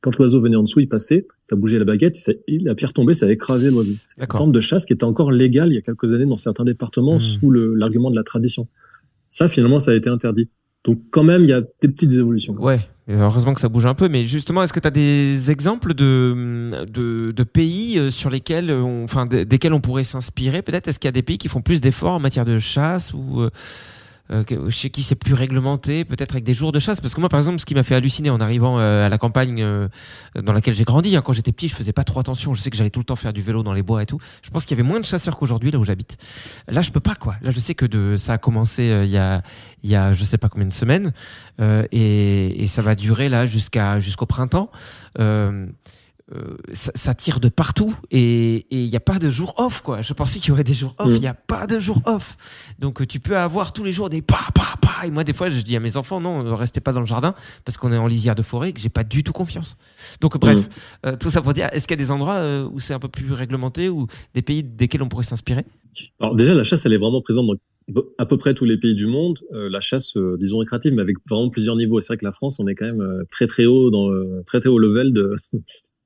[0.03, 3.13] Quand l'oiseau venait en dessous, il passait, ça bougeait la baguette, ça- la pierre tombait,
[3.13, 3.93] ça écrasait l'oiseau.
[4.05, 6.39] C'est une forme de chasse qui était encore légale il y a quelques années dans
[6.39, 7.21] certains départements Mhm.
[7.21, 8.67] sous l'argument de la tradition.
[9.29, 10.49] Ça, finalement, ça a été interdit.
[10.85, 12.55] Donc quand même, il y a des petites évolutions.
[12.55, 12.81] Ouais,
[13.13, 16.87] heureusement que ça bouge un peu, mais justement, est-ce que tu as des exemples de,
[16.89, 20.89] de, pays euh, sur lesquels on, enfin, de- desquels on pourrait s'inspirer peut-être?
[20.89, 23.41] Est-ce qu'il y a des pays qui font plus d'efforts en matière de chasse ou
[23.41, 23.51] euh,
[24.69, 27.41] chez qui c'est plus réglementé, peut-être avec des jours de chasse Parce que moi, par
[27.41, 29.89] exemple, ce qui m'a fait halluciner en arrivant euh, à la campagne euh,
[30.41, 32.55] dans laquelle j'ai grandi, hein, quand j'étais petit, je faisais pas trop attention.
[32.55, 34.19] Je sais que j'allais tout le temps faire du vélo dans les bois et tout.
[34.43, 36.17] Je pense qu'il y avait moins de chasseurs qu'aujourd'hui là où j'habite.
[36.69, 37.37] Là, je peux pas quoi.
[37.43, 39.43] Là, je sais que de, ça a commencé euh, il y a,
[39.83, 41.13] y a, je sais pas combien de semaines.
[41.61, 44.71] Euh, et, et ça va durer là jusqu'à jusqu'au printemps.
[45.19, 45.67] Euh,
[46.35, 50.03] euh, ça, ça tire de partout et il n'y a pas de jour off quoi.
[50.03, 51.21] Je pensais qu'il y aurait des jours off, il Mm.
[51.21, 52.37] n'y a pas de jour off.
[52.79, 55.33] Donc euh, tu peux avoir tous les jours des pa pa pa et moi des
[55.33, 57.93] fois je dis à mes enfants non, ne restez pas dans le jardin parce qu'on
[57.93, 59.77] est en lisière de forêt et que j'ai pas du tout confiance.
[60.21, 60.69] Donc bref,
[61.07, 62.99] euh, tout ça pour dire est-ce qu'il y a des endroits euh, où c'est un
[63.01, 65.65] peu plus réglementé ou des pays desquels on pourrait s'inspirer?
[66.21, 67.55] Alors déjà, la chasse, elle est vraiment présente dans
[68.19, 69.39] à peu près tous les pays du monde.
[69.53, 71.99] Euh, la chasse, euh, disons récréative, mais avec vraiment plusieurs niveaux.
[71.99, 74.09] Et C'est vrai que la France, on est quand même euh, très très haut dans
[74.09, 75.35] le, très très haut level de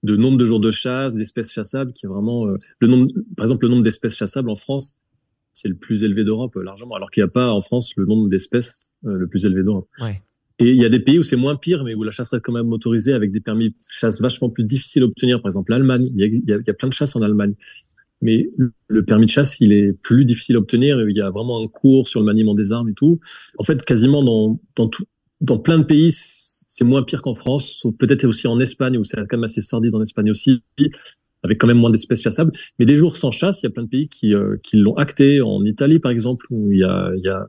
[0.04, 3.10] de nombre de jours de chasse, d'espèces chassables, qui est vraiment euh, le nombre.
[3.36, 4.98] Par exemple, le nombre d'espèces chassables en France,
[5.54, 8.04] c'est le plus élevé d'Europe euh, largement, alors qu'il n'y a pas en France le
[8.04, 9.88] nombre d'espèces euh, le plus élevé d'Europe.
[10.00, 10.22] Ouais.
[10.58, 12.44] Et il y a des pays où c'est moins pire, mais où la chasse reste
[12.44, 15.40] quand même autorisée avec des permis de chasse vachement plus difficiles à obtenir.
[15.40, 16.04] Par exemple, l'Allemagne.
[16.14, 17.54] Il il y a plein de chasses en Allemagne.
[18.22, 18.50] Mais
[18.86, 21.00] le permis de chasse, il est plus difficile à obtenir.
[21.08, 23.18] Il y a vraiment un cours sur le maniement des armes et tout.
[23.58, 25.04] En fait, quasiment dans, dans tout,
[25.40, 26.10] dans plein de pays,
[26.74, 27.76] c'est moins pire qu'en France.
[27.80, 30.64] Sauf Peut-être aussi en Espagne, où c'est quand même assez sordide en Espagne aussi,
[31.44, 32.50] avec quand même moins d'espèces chassables.
[32.80, 34.96] Mais des jours sans chasse, il y a plein de pays qui, euh, qui l'ont
[34.96, 35.40] acté.
[35.40, 37.46] En Italie, par exemple, où il y a, il y a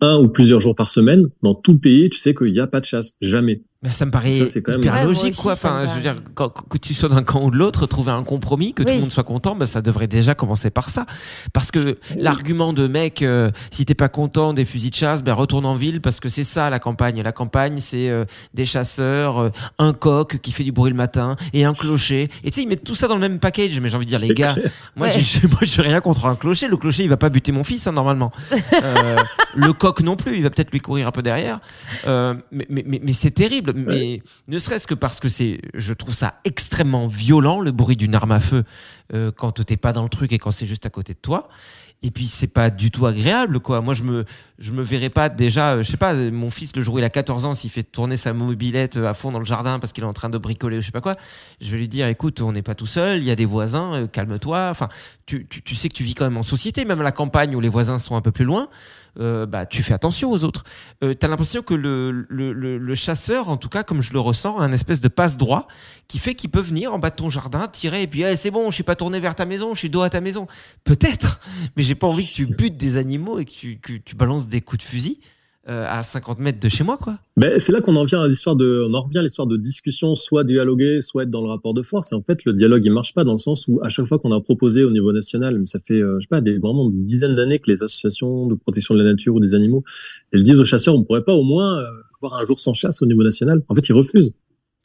[0.00, 1.26] un ou plusieurs jours par semaine.
[1.42, 3.18] Dans tout le pays, tu sais qu'il n'y a pas de chasse.
[3.20, 3.60] Jamais.
[3.82, 5.52] Bah, ça me paraît Ça, même- hyper Ouais, logique, aussi, quoi.
[5.54, 8.22] Enfin, je veux dire, quand- que tu sois d'un camp ou de l'autre, trouver un
[8.22, 11.04] compromis, que tout le monde soit content, bah, ça devrait déjà commencer par ça.
[11.52, 15.32] Parce que l'argument de mec, euh, si t'es pas content des fusils de chasse, ben
[15.34, 17.20] retourne en ville, parce que c'est ça la campagne.
[17.22, 18.24] La campagne, c'est euh,
[18.54, 22.28] des chasseurs, euh, un coq qui fait du bruit le matin et un clocher.
[22.44, 23.80] Et tu sais, ils mettent tout ça dans le même package.
[23.80, 24.54] Mais j'ai envie de dire, les gars,
[24.94, 25.18] moi, Ouais.
[25.20, 26.68] j'ai, moi, j'ai rien contre un clocher.
[26.68, 28.30] Le clocher, il va pas buter mon fils, hein, normalement.
[28.84, 29.16] Euh,
[29.54, 31.60] le coq non plus, il va peut-être lui courir un peu derrière.
[32.06, 33.71] Euh, mais mais, mais, mais c'est terrible.
[33.74, 38.14] Mais ne serait-ce que parce que c'est, je trouve ça extrêmement violent, le bruit d'une
[38.14, 38.64] arme à feu,
[39.14, 41.48] euh, quand t'es pas dans le truc et quand c'est juste à côté de toi.
[42.04, 43.80] Et puis c'est pas du tout agréable, quoi.
[43.80, 44.24] Moi, je me,
[44.58, 46.98] je me verrais pas déjà, euh, je sais pas, euh, mon fils le jour où
[46.98, 49.78] il a 14 ans, s'il fait tourner sa mobilette euh, à fond dans le jardin
[49.78, 51.16] parce qu'il est en train de bricoler ou je sais pas quoi,
[51.60, 54.08] je vais lui dire, écoute, on n'est pas tout seul, il y a des voisins,
[54.10, 54.68] calme-toi.
[54.70, 54.88] Enfin,
[55.26, 57.54] tu, tu, tu sais que tu vis quand même en société, même à la campagne
[57.54, 58.68] où les voisins sont un peu plus loin.
[59.20, 60.64] Euh, bah, tu fais attention aux autres.
[61.02, 64.58] Euh, tu as l'impression que le, le, chasseur, en tout cas, comme je le ressens,
[64.58, 65.66] a un espèce de passe-droit
[66.08, 68.50] qui fait qu'il peut venir en bas de ton jardin, tirer, et puis Eh, c'est
[68.50, 70.46] bon, je suis pas tourné vers ta maison, je suis dos à ta maison.
[70.84, 71.40] Peut-être,
[71.76, 74.48] mais j'ai pas envie que tu butes des animaux et que tu, que tu balances
[74.48, 75.20] des coups de fusil
[75.68, 77.18] euh, à 50 mètres de chez moi, quoi.
[77.36, 79.56] Ben, c'est là qu'on en vient à l'histoire de, on en revient à l'histoire de
[79.56, 82.10] discussion, soit dialoguer, soit être dans le rapport de force.
[82.12, 84.18] Et en fait, le dialogue, il marche pas dans le sens où à chaque fois
[84.18, 86.90] qu'on a proposé au niveau national, mais ça fait, euh, je sais pas, des, vraiment
[86.90, 89.84] des dizaines d'années que les associations de protection de la nature ou des animaux,
[90.32, 91.84] elles disent aux chasseurs, on pourrait pas au moins euh,
[92.20, 93.62] avoir un jour sans chasse au niveau national.
[93.68, 94.34] En fait, ils refusent.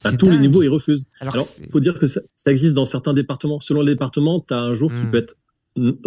[0.03, 1.07] À tous les niveaux, ils refusent.
[1.21, 3.59] Alors, Alors, faut dire que ça, ça existe dans certains départements.
[3.59, 5.09] Selon les départements, tu as un jour qui Mm.
[5.11, 5.35] peut être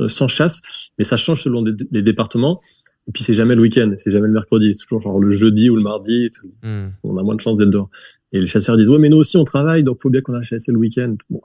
[0.08, 0.60] sans chasse,
[0.98, 2.60] mais ça change selon les départements.
[3.08, 5.68] Et puis c'est jamais le week-end, c'est jamais le mercredi, c'est toujours genre le jeudi
[5.70, 6.28] ou le mardi.
[6.62, 6.88] Hmm.
[7.02, 7.90] On a moins de chances d'être dehors.
[8.32, 10.44] Et les chasseurs disent ouais, mais nous aussi on travaille, donc faut bien qu'on aille
[10.44, 11.16] chasser le week-end.
[11.28, 11.40] Bon.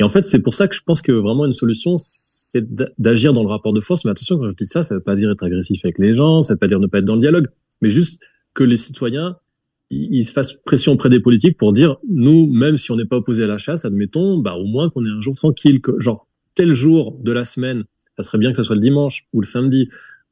[0.00, 2.90] Et en fait, c'est pour ça que je pense que vraiment une solution, c'est d'a-
[2.98, 4.04] d'agir dans le rapport de force.
[4.04, 6.42] Mais attention, quand je dis ça, ça veut pas dire être agressif avec les gens,
[6.42, 7.48] ça veut pas dire ne pas être dans le dialogue,
[7.80, 8.22] mais juste
[8.54, 9.36] que les citoyens
[9.90, 13.06] ils ils se fassent pression auprès des politiques pour dire nous, même si on n'est
[13.06, 15.98] pas opposé à la chasse, admettons, bah au moins qu'on ait un jour tranquille, que
[15.98, 17.84] genre tel jour de la semaine,
[18.16, 19.88] ça serait bien que ce soit le dimanche ou le samedi.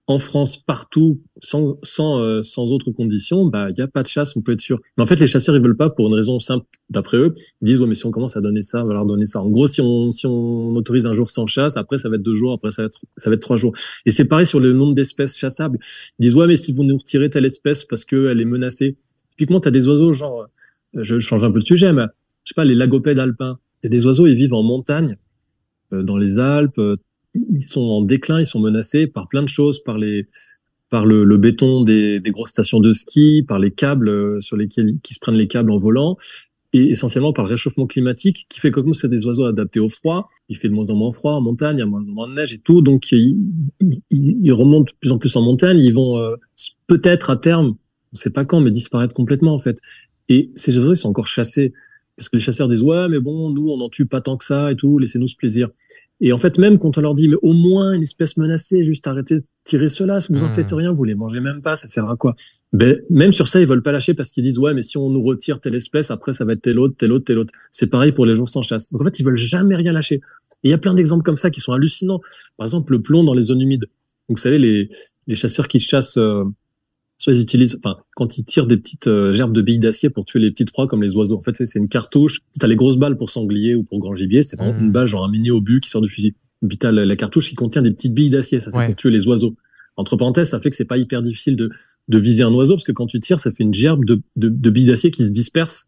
[0.09, 4.09] En France, partout, sans sans euh, sans autres conditions, bah il y a pas de
[4.09, 4.79] chasse, on peut être sûr.
[4.97, 6.65] Mais en fait, les chasseurs ils veulent pas pour une raison simple.
[6.91, 9.07] D'après eux, ils disent ouais mais si on commence à donner ça, on va leur
[9.07, 9.43] donner ça.
[9.43, 12.23] En gros, si on si on autorise un jour sans chasse, après ça va être
[12.23, 13.73] deux jours, après ça va être ça va être trois jours.
[14.05, 15.79] Et c'est pareil sur le nombre d'espèces chassables.
[16.21, 18.97] Ils disent ouais mais si vous nous retirez telle espèce parce que elle est menacée.
[19.37, 20.47] Typiquement, tu as des oiseaux, genre,
[20.97, 22.05] euh, je change un peu de sujet, mais
[22.45, 23.59] je sais pas, les lagopèdes alpins.
[23.83, 25.19] C'est des oiseaux, ils vivent en montagne,
[25.93, 26.81] euh, dans les Alpes.
[27.51, 30.27] Ils sont en déclin, ils sont menacés par plein de choses, par les,
[30.91, 34.57] par le, le béton des, des grosses stations de ski, par les câbles euh, sur
[34.57, 36.17] lesquels qui se prennent les câbles en volant,
[36.73, 39.89] et essentiellement par le réchauffement climatique qui fait que comme c'est des oiseaux adaptés au
[39.89, 42.13] froid, il fait de moins en moins froid en montagne, il y a moins en
[42.13, 45.95] moins de neige et tout, donc ils, remontent de plus en plus en montagne, ils
[45.95, 46.37] vont euh,
[46.87, 47.77] peut-être à terme
[48.13, 49.79] on sait pas quand, mais disparaître complètement en fait.
[50.29, 51.73] Et ces oiseaux, ils sont encore chassés.
[52.17, 54.45] Parce que les chasseurs disent, ouais, mais bon, nous, on n'en tue pas tant que
[54.45, 55.69] ça et tout, laissez-nous ce plaisir.
[56.23, 59.07] Et en fait, même quand on leur dit, mais au moins une espèce menacée, juste
[59.07, 60.55] arrêtez de tirer cela, si vous en Hmm.
[60.55, 62.35] faites rien, vous les mangez même pas, ça sert à quoi?
[62.73, 65.11] Ben, Même sur ça, ils veulent pas lâcher parce qu'ils disent, ouais, mais si on
[65.11, 67.53] nous retire telle espèce, après, ça va être telle autre, telle autre, telle autre.
[67.71, 68.91] C'est pareil pour les jours sans chasse.
[68.91, 70.17] Donc en fait, ils veulent jamais rien lâcher.
[70.17, 72.21] Et il y a plein d'exemples comme ça qui sont hallucinants.
[72.57, 73.85] Par exemple, le plomb dans les zones humides.
[74.29, 74.89] Donc, vous savez, les,
[75.27, 76.45] les chasseurs qui chassent, euh,
[77.27, 80.25] soit ils utilisent, enfin, quand ils tirent des petites euh, gerbes de billes d'acier pour
[80.25, 81.37] tuer les petites proies comme les oiseaux.
[81.39, 82.41] En fait, c'est une cartouche.
[82.53, 84.85] Si t'as les grosses balles pour sanglier ou pour grand gibier, c'est vraiment Mhm.
[84.87, 86.35] une balle, genre un mini obus qui sort du fusil.
[86.63, 88.61] Et puis t'as la, la cartouche qui contient des petites billes d'acier.
[88.61, 88.87] Ça, c'est Ouais.
[88.87, 89.55] pour tuer les oiseaux.
[89.97, 91.71] Entre parenthèses, ça fait que c'est pas hyper difficile de,
[92.09, 94.49] de viser un oiseau parce que quand tu tires, ça fait une gerbe de, de,
[94.49, 95.87] de billes d'acier qui se disperse.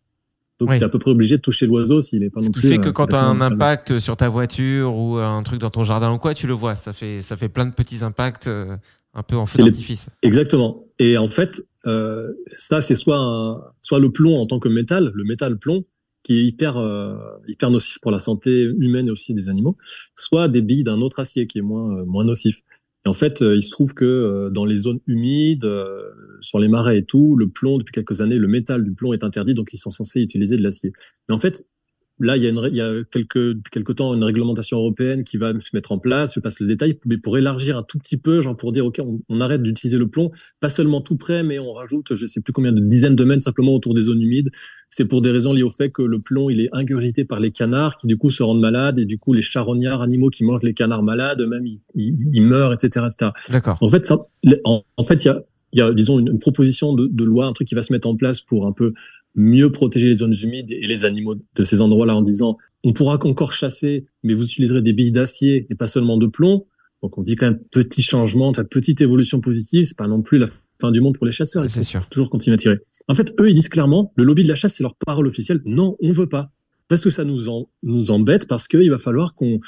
[0.61, 0.79] Donc, Oui.
[0.79, 2.69] t'es à peu près obligé de toucher l'oiseau s'il est pas Ce non qui plus.
[2.69, 5.71] fait que euh, quand tu as un impact sur ta voiture ou un truc dans
[5.71, 6.75] ton jardin ou quoi, tu le vois.
[6.75, 8.77] Ça fait, ça fait plein de petits impacts euh,
[9.15, 10.09] un peu en feu C'est les- d'artifice.
[10.23, 10.85] Exactement.
[10.99, 15.25] Et en fait, euh, ça, c'est soit, soit le plomb en tant que métal, le
[15.25, 15.85] métal plomb,
[16.23, 17.15] qui est hyper, euh,
[17.47, 19.77] hyper nocif pour la santé humaine et aussi des animaux,
[20.17, 22.61] soit des billes d'un autre acier qui est moins, euh, moins nocif.
[23.07, 25.69] Et en fait, euh, il se trouve que euh, dans les zones humides,
[26.41, 29.25] sur les marais et tout, le plomb, depuis quelques années, le métal du plomb est
[29.25, 30.93] interdit, donc ils sont censés utiliser de l'acier.
[31.29, 31.65] Mais en fait,
[32.21, 35.25] Là, il y a, une, il y a quelques, depuis quelque temps une réglementation européenne
[35.25, 36.35] qui va se mettre en place.
[36.35, 39.01] Je passe le détail, mais pour élargir un tout petit peu, genre pour dire, OK,
[39.01, 42.41] on, on arrête d'utiliser le plomb, pas seulement tout près, mais on rajoute, je sais
[42.41, 44.51] plus combien de dizaines de mètres simplement autour des zones humides.
[44.91, 47.51] C'est pour des raisons liées au fait que le plomb, il est ingurgité par les
[47.51, 50.63] canards qui, du coup, se rendent malades et du coup, les charognards animaux qui mangent
[50.63, 53.31] les canards malades, eux-mêmes, ils, ils, ils meurent, etc., etc.
[53.51, 53.79] D'accord.
[53.81, 54.27] En fait, ça,
[54.65, 55.43] en, en fait, il y a,
[55.73, 57.93] il y a, disons, une, une proposition de, de loi, un truc qui va se
[57.93, 58.91] mettre en place pour un peu
[59.39, 63.19] mieux protéger les zones humides et les animaux de ces endroits-là en disant, on pourra
[63.25, 66.67] encore chasser, mais vous utiliserez des billes d'acier et pas seulement de plomb.
[67.03, 69.85] Donc, on dit quand même petit changement, petite évolution positive.
[69.85, 70.49] C'est pas non plus la
[70.81, 71.65] fin du monde pour les chasseurs.
[71.65, 72.09] Il C'est faut sûr.
[72.09, 72.79] toujours continuer à tirer.
[73.07, 75.63] En fait, eux, ils disent clairement, le lobby de la chasse, c'est leur parole officielle.
[75.65, 76.51] Non, on veut pas.
[76.89, 79.61] Parce que ça nous, en, nous embête, parce qu'il va falloir qu'on,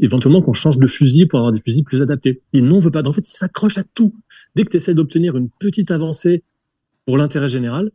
[0.00, 2.42] éventuellement, qu'on change de fusil pour avoir des fusils plus adaptés.
[2.54, 3.02] Non, on veut pas.
[3.04, 4.14] En fait, ils s'accrochent à tout.
[4.56, 6.42] Dès que tu essaies d'obtenir une petite avancée
[7.06, 7.92] pour l'intérêt général,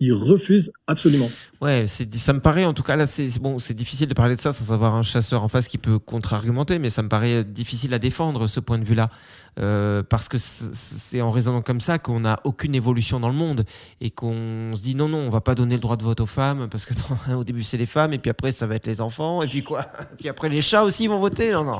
[0.00, 1.30] ils refusent absolument.
[1.60, 4.34] Ouais, c'est, ça me paraît, en tout cas, là, c'est bon, c'est difficile de parler
[4.34, 7.44] de ça sans avoir un chasseur en face qui peut contre-argumenter, mais ça me paraît
[7.44, 9.10] difficile à défendre ce point de vue-là.
[9.58, 13.64] Euh, parce que c'est- en raisonnant comme ça qu'on n'a aucune évolution dans le monde
[14.00, 16.26] et qu'on se dit non, non, on va pas donner le droit de vote aux
[16.26, 16.94] femmes parce que
[17.34, 19.62] au début c'est les femmes et puis après ça va être les enfants et puis
[19.64, 19.84] quoi?
[20.20, 21.50] Puis après les chats aussi vont voter?
[21.52, 21.72] Non, non.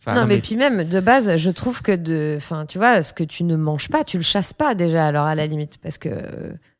[0.00, 2.34] Enfin, non, mais, puis même, de base, je trouve que de.
[2.36, 5.24] Enfin, tu vois, ce que tu ne manges pas, tu le chasses pas déjà, alors
[5.24, 5.78] à la limite.
[5.82, 6.10] Parce que.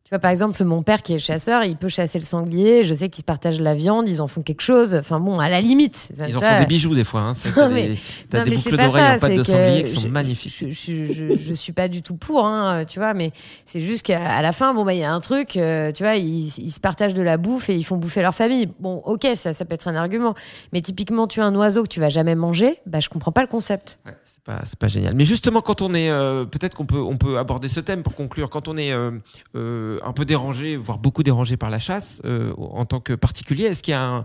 [0.08, 2.82] Tu vois, par exemple, mon père qui est chasseur, il peut chasser le sanglier.
[2.82, 4.94] Je sais qu'ils se partagent la viande, ils en font quelque chose.
[4.94, 6.12] Enfin bon, à la limite.
[6.14, 7.20] Enfin, Ils en vois, font des bijoux des fois.
[7.20, 7.32] Hein.
[7.54, 7.88] T'as des,
[8.32, 10.54] Non, des boucles d'oreilles en pâte de sanglier qui je- sont magnifiques.
[10.58, 13.32] Je, je, je, je suis pas du tout pour, hein, tu vois, mais
[13.66, 16.16] c'est juste qu'à la fin, bon, bah, il y a un truc, euh, tu vois,
[16.16, 18.70] ils, ils se partagent de la bouffe et ils font bouffer leur famille.
[18.80, 20.32] Bon, ok, ça, ça peut être un argument.
[20.72, 23.42] Mais typiquement, tu as un oiseau que tu vas jamais manger, bah, je comprends pas
[23.42, 23.98] le concept.
[24.06, 24.12] Ouais,
[24.48, 25.14] pas, c'est pas génial.
[25.14, 28.14] Mais justement, quand on est, euh, peut-être qu'on peut, on peut aborder ce thème pour
[28.14, 28.48] conclure.
[28.48, 29.10] Quand on est euh,
[29.54, 32.22] euh, un peu dérangé, voire beaucoup dérangé par la chasse,
[32.56, 34.24] en tant que particulier, est-ce qu'il y a un,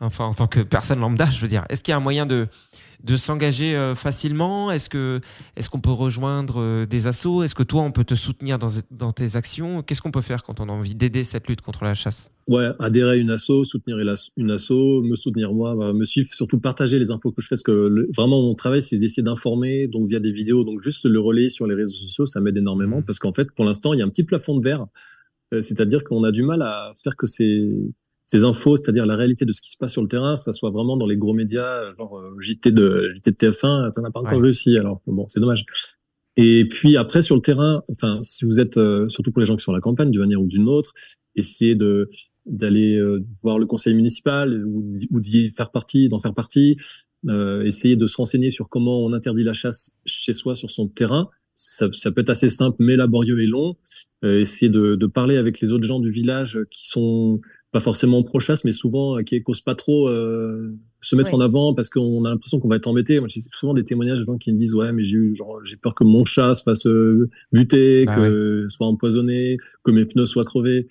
[0.00, 2.26] enfin en tant que personne lambda, je veux dire, est-ce qu'il y a un moyen
[2.26, 2.48] de
[3.04, 4.70] de s'engager euh, facilement?
[4.70, 5.20] Est-ce que
[5.56, 7.42] est-ce qu'on peut rejoindre euh, des assos?
[7.42, 9.82] Est-ce que toi, on peut te soutenir dans, dans tes actions?
[9.82, 12.30] Qu'est-ce qu'on peut faire quand on a envie d'aider cette lutte contre la chasse?
[12.48, 13.98] Ouais, adhérer à une asso, soutenir
[14.36, 17.54] une asso- me soutenir moi, bah, me suivre, surtout partager les infos que je fais,
[17.54, 21.04] parce que le- vraiment mon travail c'est d'essayer d'informer, donc via des vidéos, donc juste
[21.04, 23.04] le relayer sur les réseaux sociaux, ça m'aide énormément, Mhm.
[23.04, 24.86] parce qu'en fait pour l'instant il y a un petit plafond de verre,
[25.54, 27.70] Euh, c'est-à-dire qu'on a du mal à faire que ces
[28.26, 30.70] ces infos, c'est-à-dire la réalité de ce qui se passe sur le terrain, ça soit
[30.70, 34.20] vraiment dans les gros médias, genre euh, JT de JT de TF1, ça n'a pas
[34.20, 34.42] encore Ouais.
[34.44, 35.64] réussi, alors bon c'est dommage.
[36.36, 39.56] Et puis après sur le terrain, enfin si vous êtes euh, surtout pour les gens
[39.56, 40.94] qui sont à la campagne d'une manière ou d'une autre,
[41.36, 42.08] essayez de
[42.46, 46.76] d'aller euh, voir le conseil municipal ou, ou d'y faire partie, d'en faire partie,
[47.28, 50.88] euh, essayer de se renseigner sur comment on interdit la chasse chez soi sur son
[50.88, 51.28] terrain.
[51.54, 53.76] Ça, ça peut être assez simple mais laborieux et long.
[54.24, 57.40] Euh, essayer de, de parler avec les autres gens du village qui sont
[57.72, 61.36] pas forcément pro-chasse, mais souvent euh, qui causent pas trop euh, se mettre Ouais.
[61.36, 63.18] en avant parce qu'on a l'impression qu'on va être embêté.
[63.18, 65.58] Moi, j'ai souvent des témoignages de gens qui me disent ouais, mais j'ai eu genre
[65.64, 70.04] j'ai peur que mon chat se fasse euh, buter, Bah que soit empoisonné, que mes
[70.04, 70.86] pneus soient crevés.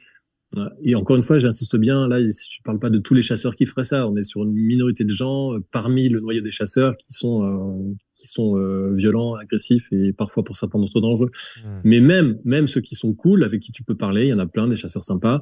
[0.58, 0.64] Ouais.
[0.84, 3.66] Et encore une fois, j'insiste bien, là, je parle pas de tous les chasseurs qui
[3.66, 4.08] feraient ça.
[4.10, 7.44] On est sur une minorité de gens euh, parmi le noyau des chasseurs qui sont
[7.46, 11.30] euh, qui sont euh, violents, agressifs et parfois pour certains d'entre eux dangereux.
[11.64, 11.82] Hmm.
[11.84, 14.40] Mais même même ceux qui sont cool, avec qui tu peux parler, il y en
[14.40, 15.38] a plein des chasseurs sympas.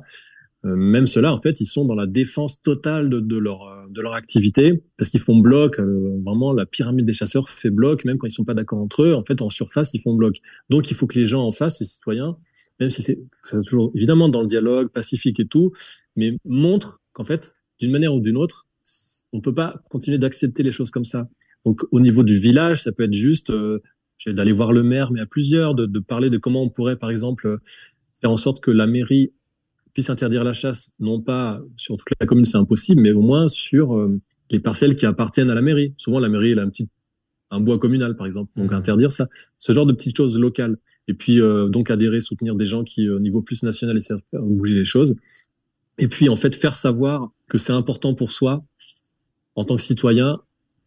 [0.65, 3.85] Euh, même ceux-là, en fait, ils sont dans la défense totale de, de leur euh,
[3.89, 5.79] de leur activité parce qu'ils font bloc.
[5.79, 9.03] euh, vraiment, la pyramide des chasseurs fait bloc, même quand ils sont pas d'accord entre
[9.03, 9.13] eux.
[9.13, 10.35] En fait, en surface, ils font bloc.
[10.69, 12.37] Donc, il faut que les gens en face, les citoyens,
[12.79, 13.19] même si c'est
[13.67, 15.71] toujours évidemment dans le dialogue pacifique et tout,
[16.17, 18.67] mais montre qu'en fait, d'une manière ou d'une autre,
[19.31, 21.29] on peut pas continuer d'accepter les choses comme ça.
[21.65, 23.79] Donc, au niveau du village, ça peut être juste euh,
[24.27, 27.11] d'aller voir le maire, mais à plusieurs, de, de parler de comment on pourrait, par
[27.11, 27.59] exemple,
[28.19, 29.31] faire en sorte que la mairie
[29.93, 33.47] puisse interdire la chasse, non pas sur toute la commune, c'est impossible, mais au moins
[33.47, 34.19] sur euh,
[34.49, 35.93] les parcelles qui appartiennent à la mairie.
[35.97, 36.87] Souvent, la mairie, elle a un petit
[37.51, 38.51] un bois communal, par exemple.
[38.55, 38.77] Donc, Mhm.
[38.77, 39.27] interdire ça,
[39.57, 40.77] ce genre de petites choses locales.
[41.07, 44.21] Et puis, euh, donc, adhérer, soutenir des gens qui, au niveau plus national, essaient de
[44.29, 45.15] faire bouger les choses.
[45.97, 48.63] Et puis, en fait, faire savoir que c'est important pour soi,
[49.55, 50.39] en tant que citoyen,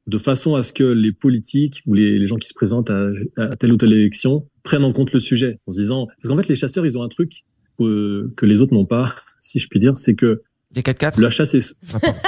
[0.06, 3.08] de façon à ce que les politiques ou les, les gens qui se présentent à,
[3.36, 6.36] à telle ou telle élection prennent en compte le sujet, en se disant, parce qu'en
[6.40, 7.42] fait, les chasseurs, ils ont un truc
[7.82, 11.30] que, que les autres n'ont pas, si je puis dire, c'est que Des 4x4 la
[11.30, 12.18] chasse est, Ah, pardon.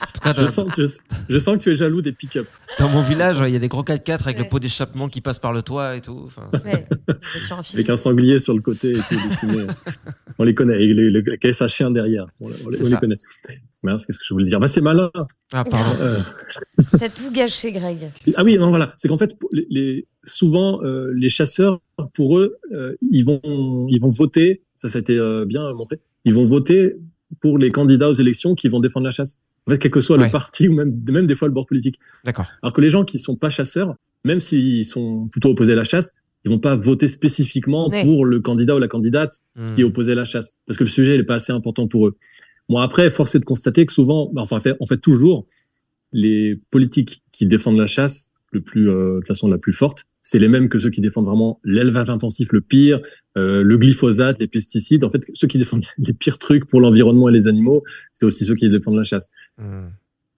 [0.00, 0.86] En tout cas, je dans, sens que,
[1.28, 2.46] je sens que tu es jaloux des pick-up.
[2.78, 4.48] dans mon village, il y a des gros 4x4 avec le Ouais.
[4.48, 6.22] pot d'échappement qui passe par le toit et tout.
[6.26, 6.86] Enfin, c'est- Ouais,
[7.74, 9.66] avec un sanglier sur le côté et tout dessiné.
[10.38, 12.24] on les connaît, et les caisses à chien derrière.
[12.40, 12.96] On, les- on les, ça.
[12.96, 13.16] connaît.
[13.82, 14.58] Mince, qu'est-ce que je voulais dire?
[14.60, 15.10] Bah c'est malin.
[15.52, 15.90] Ah, pardon.
[16.00, 16.18] Euh,
[16.98, 17.98] T'as tout gâché, Greg.
[18.36, 21.80] ah oui, non voilà, c'est qu'en fait les, les- souvent euh, les chasseurs,
[22.14, 24.62] pour eux, euh, ils vont ils vont voter.
[24.76, 26.00] Ça, ça a été euh, bien montré.
[26.24, 26.96] Ils vont voter
[27.40, 29.38] pour les candidats aux élections qui vont défendre la chasse.
[29.66, 30.26] En fait, quel que soit Ouais.
[30.26, 31.98] le parti ou même même des fois le bord politique.
[32.24, 32.46] D'accord.
[32.62, 33.94] Alors que les gens qui sont pas chasseurs,
[34.24, 38.02] même s'ils sont plutôt opposés à la chasse, ils vont pas voter spécifiquement Ouais.
[38.04, 39.74] pour le candidat ou la candidate Hmm.
[39.74, 42.06] qui est opposé à la chasse, parce que le sujet n'est pas assez important pour
[42.08, 42.16] eux.
[42.68, 45.46] Bon, après, force est de constater que souvent, bah, enfin, en fait, en fait, toujours,
[46.12, 50.38] les politiques qui défendent la chasse le plus, euh, de façon la plus forte, c'est
[50.38, 53.00] les mêmes que ceux qui défendent vraiment l'élevage intensif le pire,
[53.36, 55.04] euh, le glyphosate, les pesticides.
[55.04, 57.82] En fait, ceux qui défendent les pires trucs pour l'environnement et les animaux,
[58.12, 59.30] c'est aussi ceux qui défendent la chasse.
[59.58, 59.88] Hmm.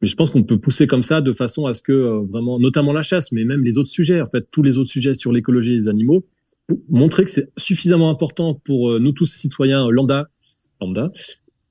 [0.02, 2.58] Mais je pense qu'on peut pousser comme ça de façon à ce que euh, vraiment,
[2.58, 5.32] notamment la chasse, mais même les autres sujets, en fait, tous les autres sujets sur
[5.32, 6.26] l'écologie des animaux,
[6.88, 10.28] montrer que c'est suffisamment important pour euh, nous tous citoyens lambda,
[10.80, 11.12] lambda,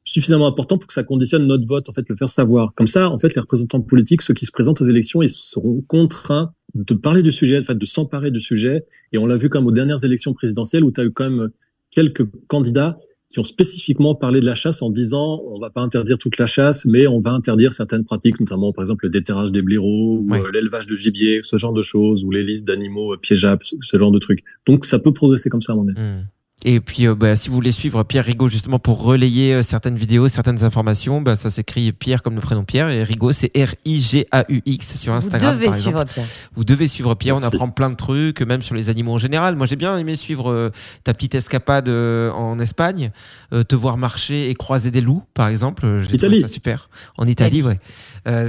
[0.03, 2.73] suffisamment important pour que ça conditionne notre vote, en fait, le faire savoir.
[2.75, 5.81] Comme ça, en fait, les représentants politiques, ceux qui se présentent aux élections, ils seront
[5.87, 8.85] contraints de parler du sujet, en fait, de s'emparer du sujet.
[9.13, 11.49] Et on l'a vu comme aux dernières élections présidentielles où tu as eu quand même
[11.89, 12.97] quelques candidats
[13.29, 16.45] qui ont spécifiquement parlé de la chasse en disant on va pas interdire toute la
[16.45, 20.33] chasse, mais on va interdire certaines pratiques, notamment par exemple le déterrage des blaireaux, ou
[20.33, 23.97] euh, l'élevage de gibier, ce genre de choses, ou les listes d'animaux euh, piégeables, ce
[23.97, 24.43] genre de trucs.
[24.67, 25.99] Donc ça peut progresser comme ça à mon avis.
[25.99, 26.27] Hmm.
[26.67, 29.97] Et puis, euh, bah, si vous voulez suivre Pierre Rigaud justement pour relayer euh, certaines
[29.97, 34.95] vidéos, certaines informations, bah, ça s'écrit Pierre comme le prénom Pierre et Rigaud c'est R-I-G-A-U-X
[34.95, 35.53] sur Instagram.
[35.53, 36.25] Vous devez suivre Pierre.
[36.55, 37.35] Vous devez suivre Pierre.
[37.37, 39.55] On apprend plein de trucs, même sur les animaux en général.
[39.55, 40.71] Moi, j'ai bien aimé suivre euh,
[41.03, 43.11] ta petite escapade en Espagne,
[43.51, 45.85] te voir marcher et croiser des loups, par exemple.
[46.11, 46.41] Italie.
[46.41, 46.89] Ça super.
[47.19, 47.77] En Italie, ouais.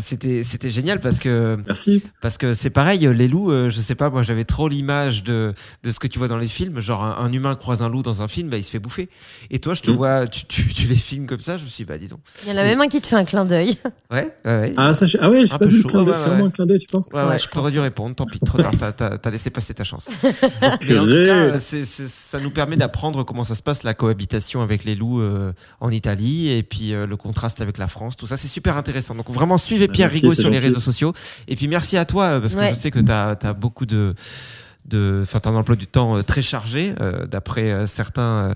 [0.01, 4.09] c'était c'était génial parce que merci parce que c'est pareil les loups je sais pas
[4.09, 5.53] moi j'avais trop l'image de
[5.83, 8.23] de ce que tu vois dans les films genre un humain croise un loup dans
[8.23, 9.09] un film, bah, il se fait bouffer.
[9.51, 9.95] Et toi, je te mm.
[9.95, 12.21] vois, tu, tu, les filmes comme ça, je me suis dit, bah dis donc.
[12.45, 13.77] Il y en a même un qui te fait un clin d'œil.
[14.09, 14.73] Ouais, ouais.
[14.77, 16.79] Ah, ça, ah ouais, j'ai pas vu le clin d'œil, c'est vraiment un clin d'œil,
[16.79, 19.75] tu penses Ouais, ouais, je t'aurais dû répondre, tant pis, trop tard, t'as laissé passer
[19.75, 20.09] ta chance.
[20.89, 24.85] Mais en tout cas, ça nous permet d'apprendre comment ça se passe, la cohabitation avec
[24.85, 28.37] les loups euh, en Italie, et puis euh, le contraste avec la France, tout ça,
[28.37, 29.17] c'est super intéressant.
[29.17, 31.13] Donc vraiment, suivez bah, Pierre Rigaud sur les réseaux sociaux.
[31.49, 34.15] Et puis merci à toi, euh, parce que je sais que tu as beaucoup de
[34.89, 36.95] de, enfin, un emploi du temps euh, très chargé.
[37.01, 38.55] Euh, d'après euh, certains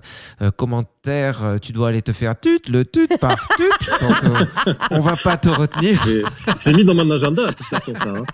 [0.56, 3.90] commentaires, tu dois aller te faire tut, le tut par tut.
[4.00, 4.48] Donc,
[4.90, 5.98] on va pas te retenir.
[6.64, 8.10] J'ai mis dans mon agenda, de toute façon, ça.
[8.10, 8.24] Hein.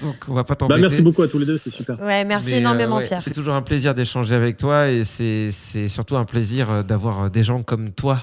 [0.00, 2.00] Donc on va pas bah, merci beaucoup à tous les deux, c'est super.
[2.00, 3.20] Ouais, merci énormément Pierre.
[3.20, 7.62] C'est toujours un plaisir d'échanger avec toi et c'est surtout un plaisir d'avoir des gens
[7.62, 8.20] comme toi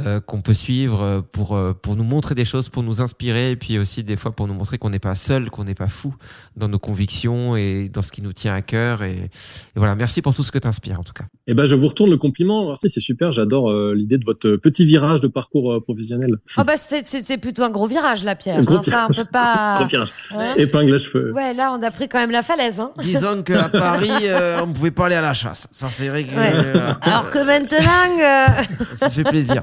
[0.00, 3.52] euh, qu'on peut suivre euh, pour, euh, pour nous montrer des choses, pour nous inspirer,
[3.52, 5.86] et puis aussi des fois pour nous montrer qu'on n'est pas seul, qu'on n'est pas
[5.86, 6.12] fou
[6.56, 9.04] dans nos convictions et dans ce qui nous tient à cœur.
[9.04, 9.30] Et,
[9.76, 11.24] voilà, merci pour tout ce que tu inspires en tout cas.
[11.46, 12.66] Et eh ben, je vous retourne le compliment.
[12.66, 13.30] Merci, c'est super.
[13.30, 16.38] J'adore l'idée de votre petit virage de parcours professionnel.
[16.56, 18.62] Ah bah c'était plutôt un gros virage là, Pierre.
[18.64, 19.76] Gros on peut pas.
[19.78, 20.12] Gros virage.
[20.56, 21.32] Épingle à cheveux.
[21.32, 22.80] Ouais, là on a pris quand même la falaise.
[22.80, 22.92] Hein.
[23.00, 24.10] Disons qu'à Paris,
[24.62, 25.68] on pouvait pas aller à la chasse.
[25.70, 26.26] Ça c'est vrai
[27.02, 28.64] Alors que maintenant,
[28.94, 29.62] ça fait plaisir.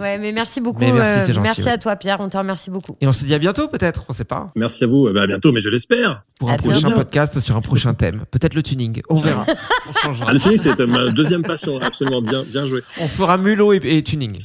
[0.00, 0.80] Ouais, mais merci beaucoup.
[0.80, 2.18] merci, euh, merci à toi, Pierre.
[2.20, 2.96] On te remercie beaucoup.
[3.00, 4.04] Et on se dit à bientôt, peut-être.
[4.08, 4.48] On sait pas.
[4.54, 5.12] Merci à vous.
[5.12, 6.22] Bah, à bientôt, mais je l'espère.
[6.38, 8.24] Pour un prochain podcast sur un prochain thème.
[8.30, 9.02] Peut-être le tuning.
[9.08, 9.44] On verra.
[9.88, 10.26] on changera.
[10.28, 11.80] Ah, le tuning, c'est ma deuxième passion.
[11.80, 12.82] Absolument bien, bien joué.
[13.00, 14.38] On fera mulot et, tuning.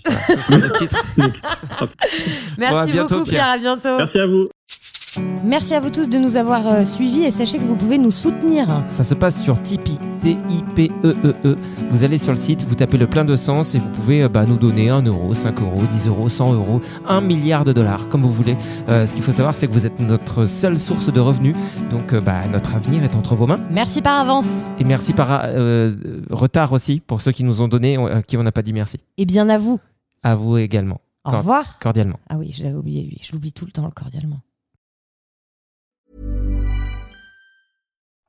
[0.48, 1.04] Voilà, le titre.
[2.58, 3.50] merci beaucoup, Pierre.
[3.50, 3.98] À bientôt.
[3.98, 4.48] Merci à vous.
[5.44, 8.12] Merci à vous tous de nous avoir euh, suivis et sachez que vous pouvez nous
[8.12, 8.68] soutenir.
[8.88, 11.36] Ça se passe sur Tipeee, T-I-P-E-E-E.
[11.46, 11.58] E.
[11.92, 14.30] Vous allez sur le site, vous tapez le plein de sens et vous pouvez euh,
[14.30, 18.10] bah, nous donner 1 euro, 5 euros, 10 euros, 100 euros, 1 milliard de dollars,
[18.10, 18.58] comme vous voulez.
[18.90, 21.56] Euh, ce qu'il faut savoir, c'est que vous êtes notre seule source de revenus.
[21.92, 23.60] Donc bah, notre avenir est entre vos mains.
[23.70, 24.66] Merci par avance.
[24.80, 25.44] Et merci par
[26.30, 28.98] retard aussi pour ceux qui nous ont donné, à qui on n'a pas dit merci.
[29.18, 29.80] Et bien à vous.
[30.24, 31.02] À vous également.
[31.26, 31.80] Au revoir.
[31.80, 32.20] Cordialement.
[32.30, 33.20] Ah oui, je l'avais oublié lui.
[33.22, 34.40] Je l'oublie tout le temps, cordialement.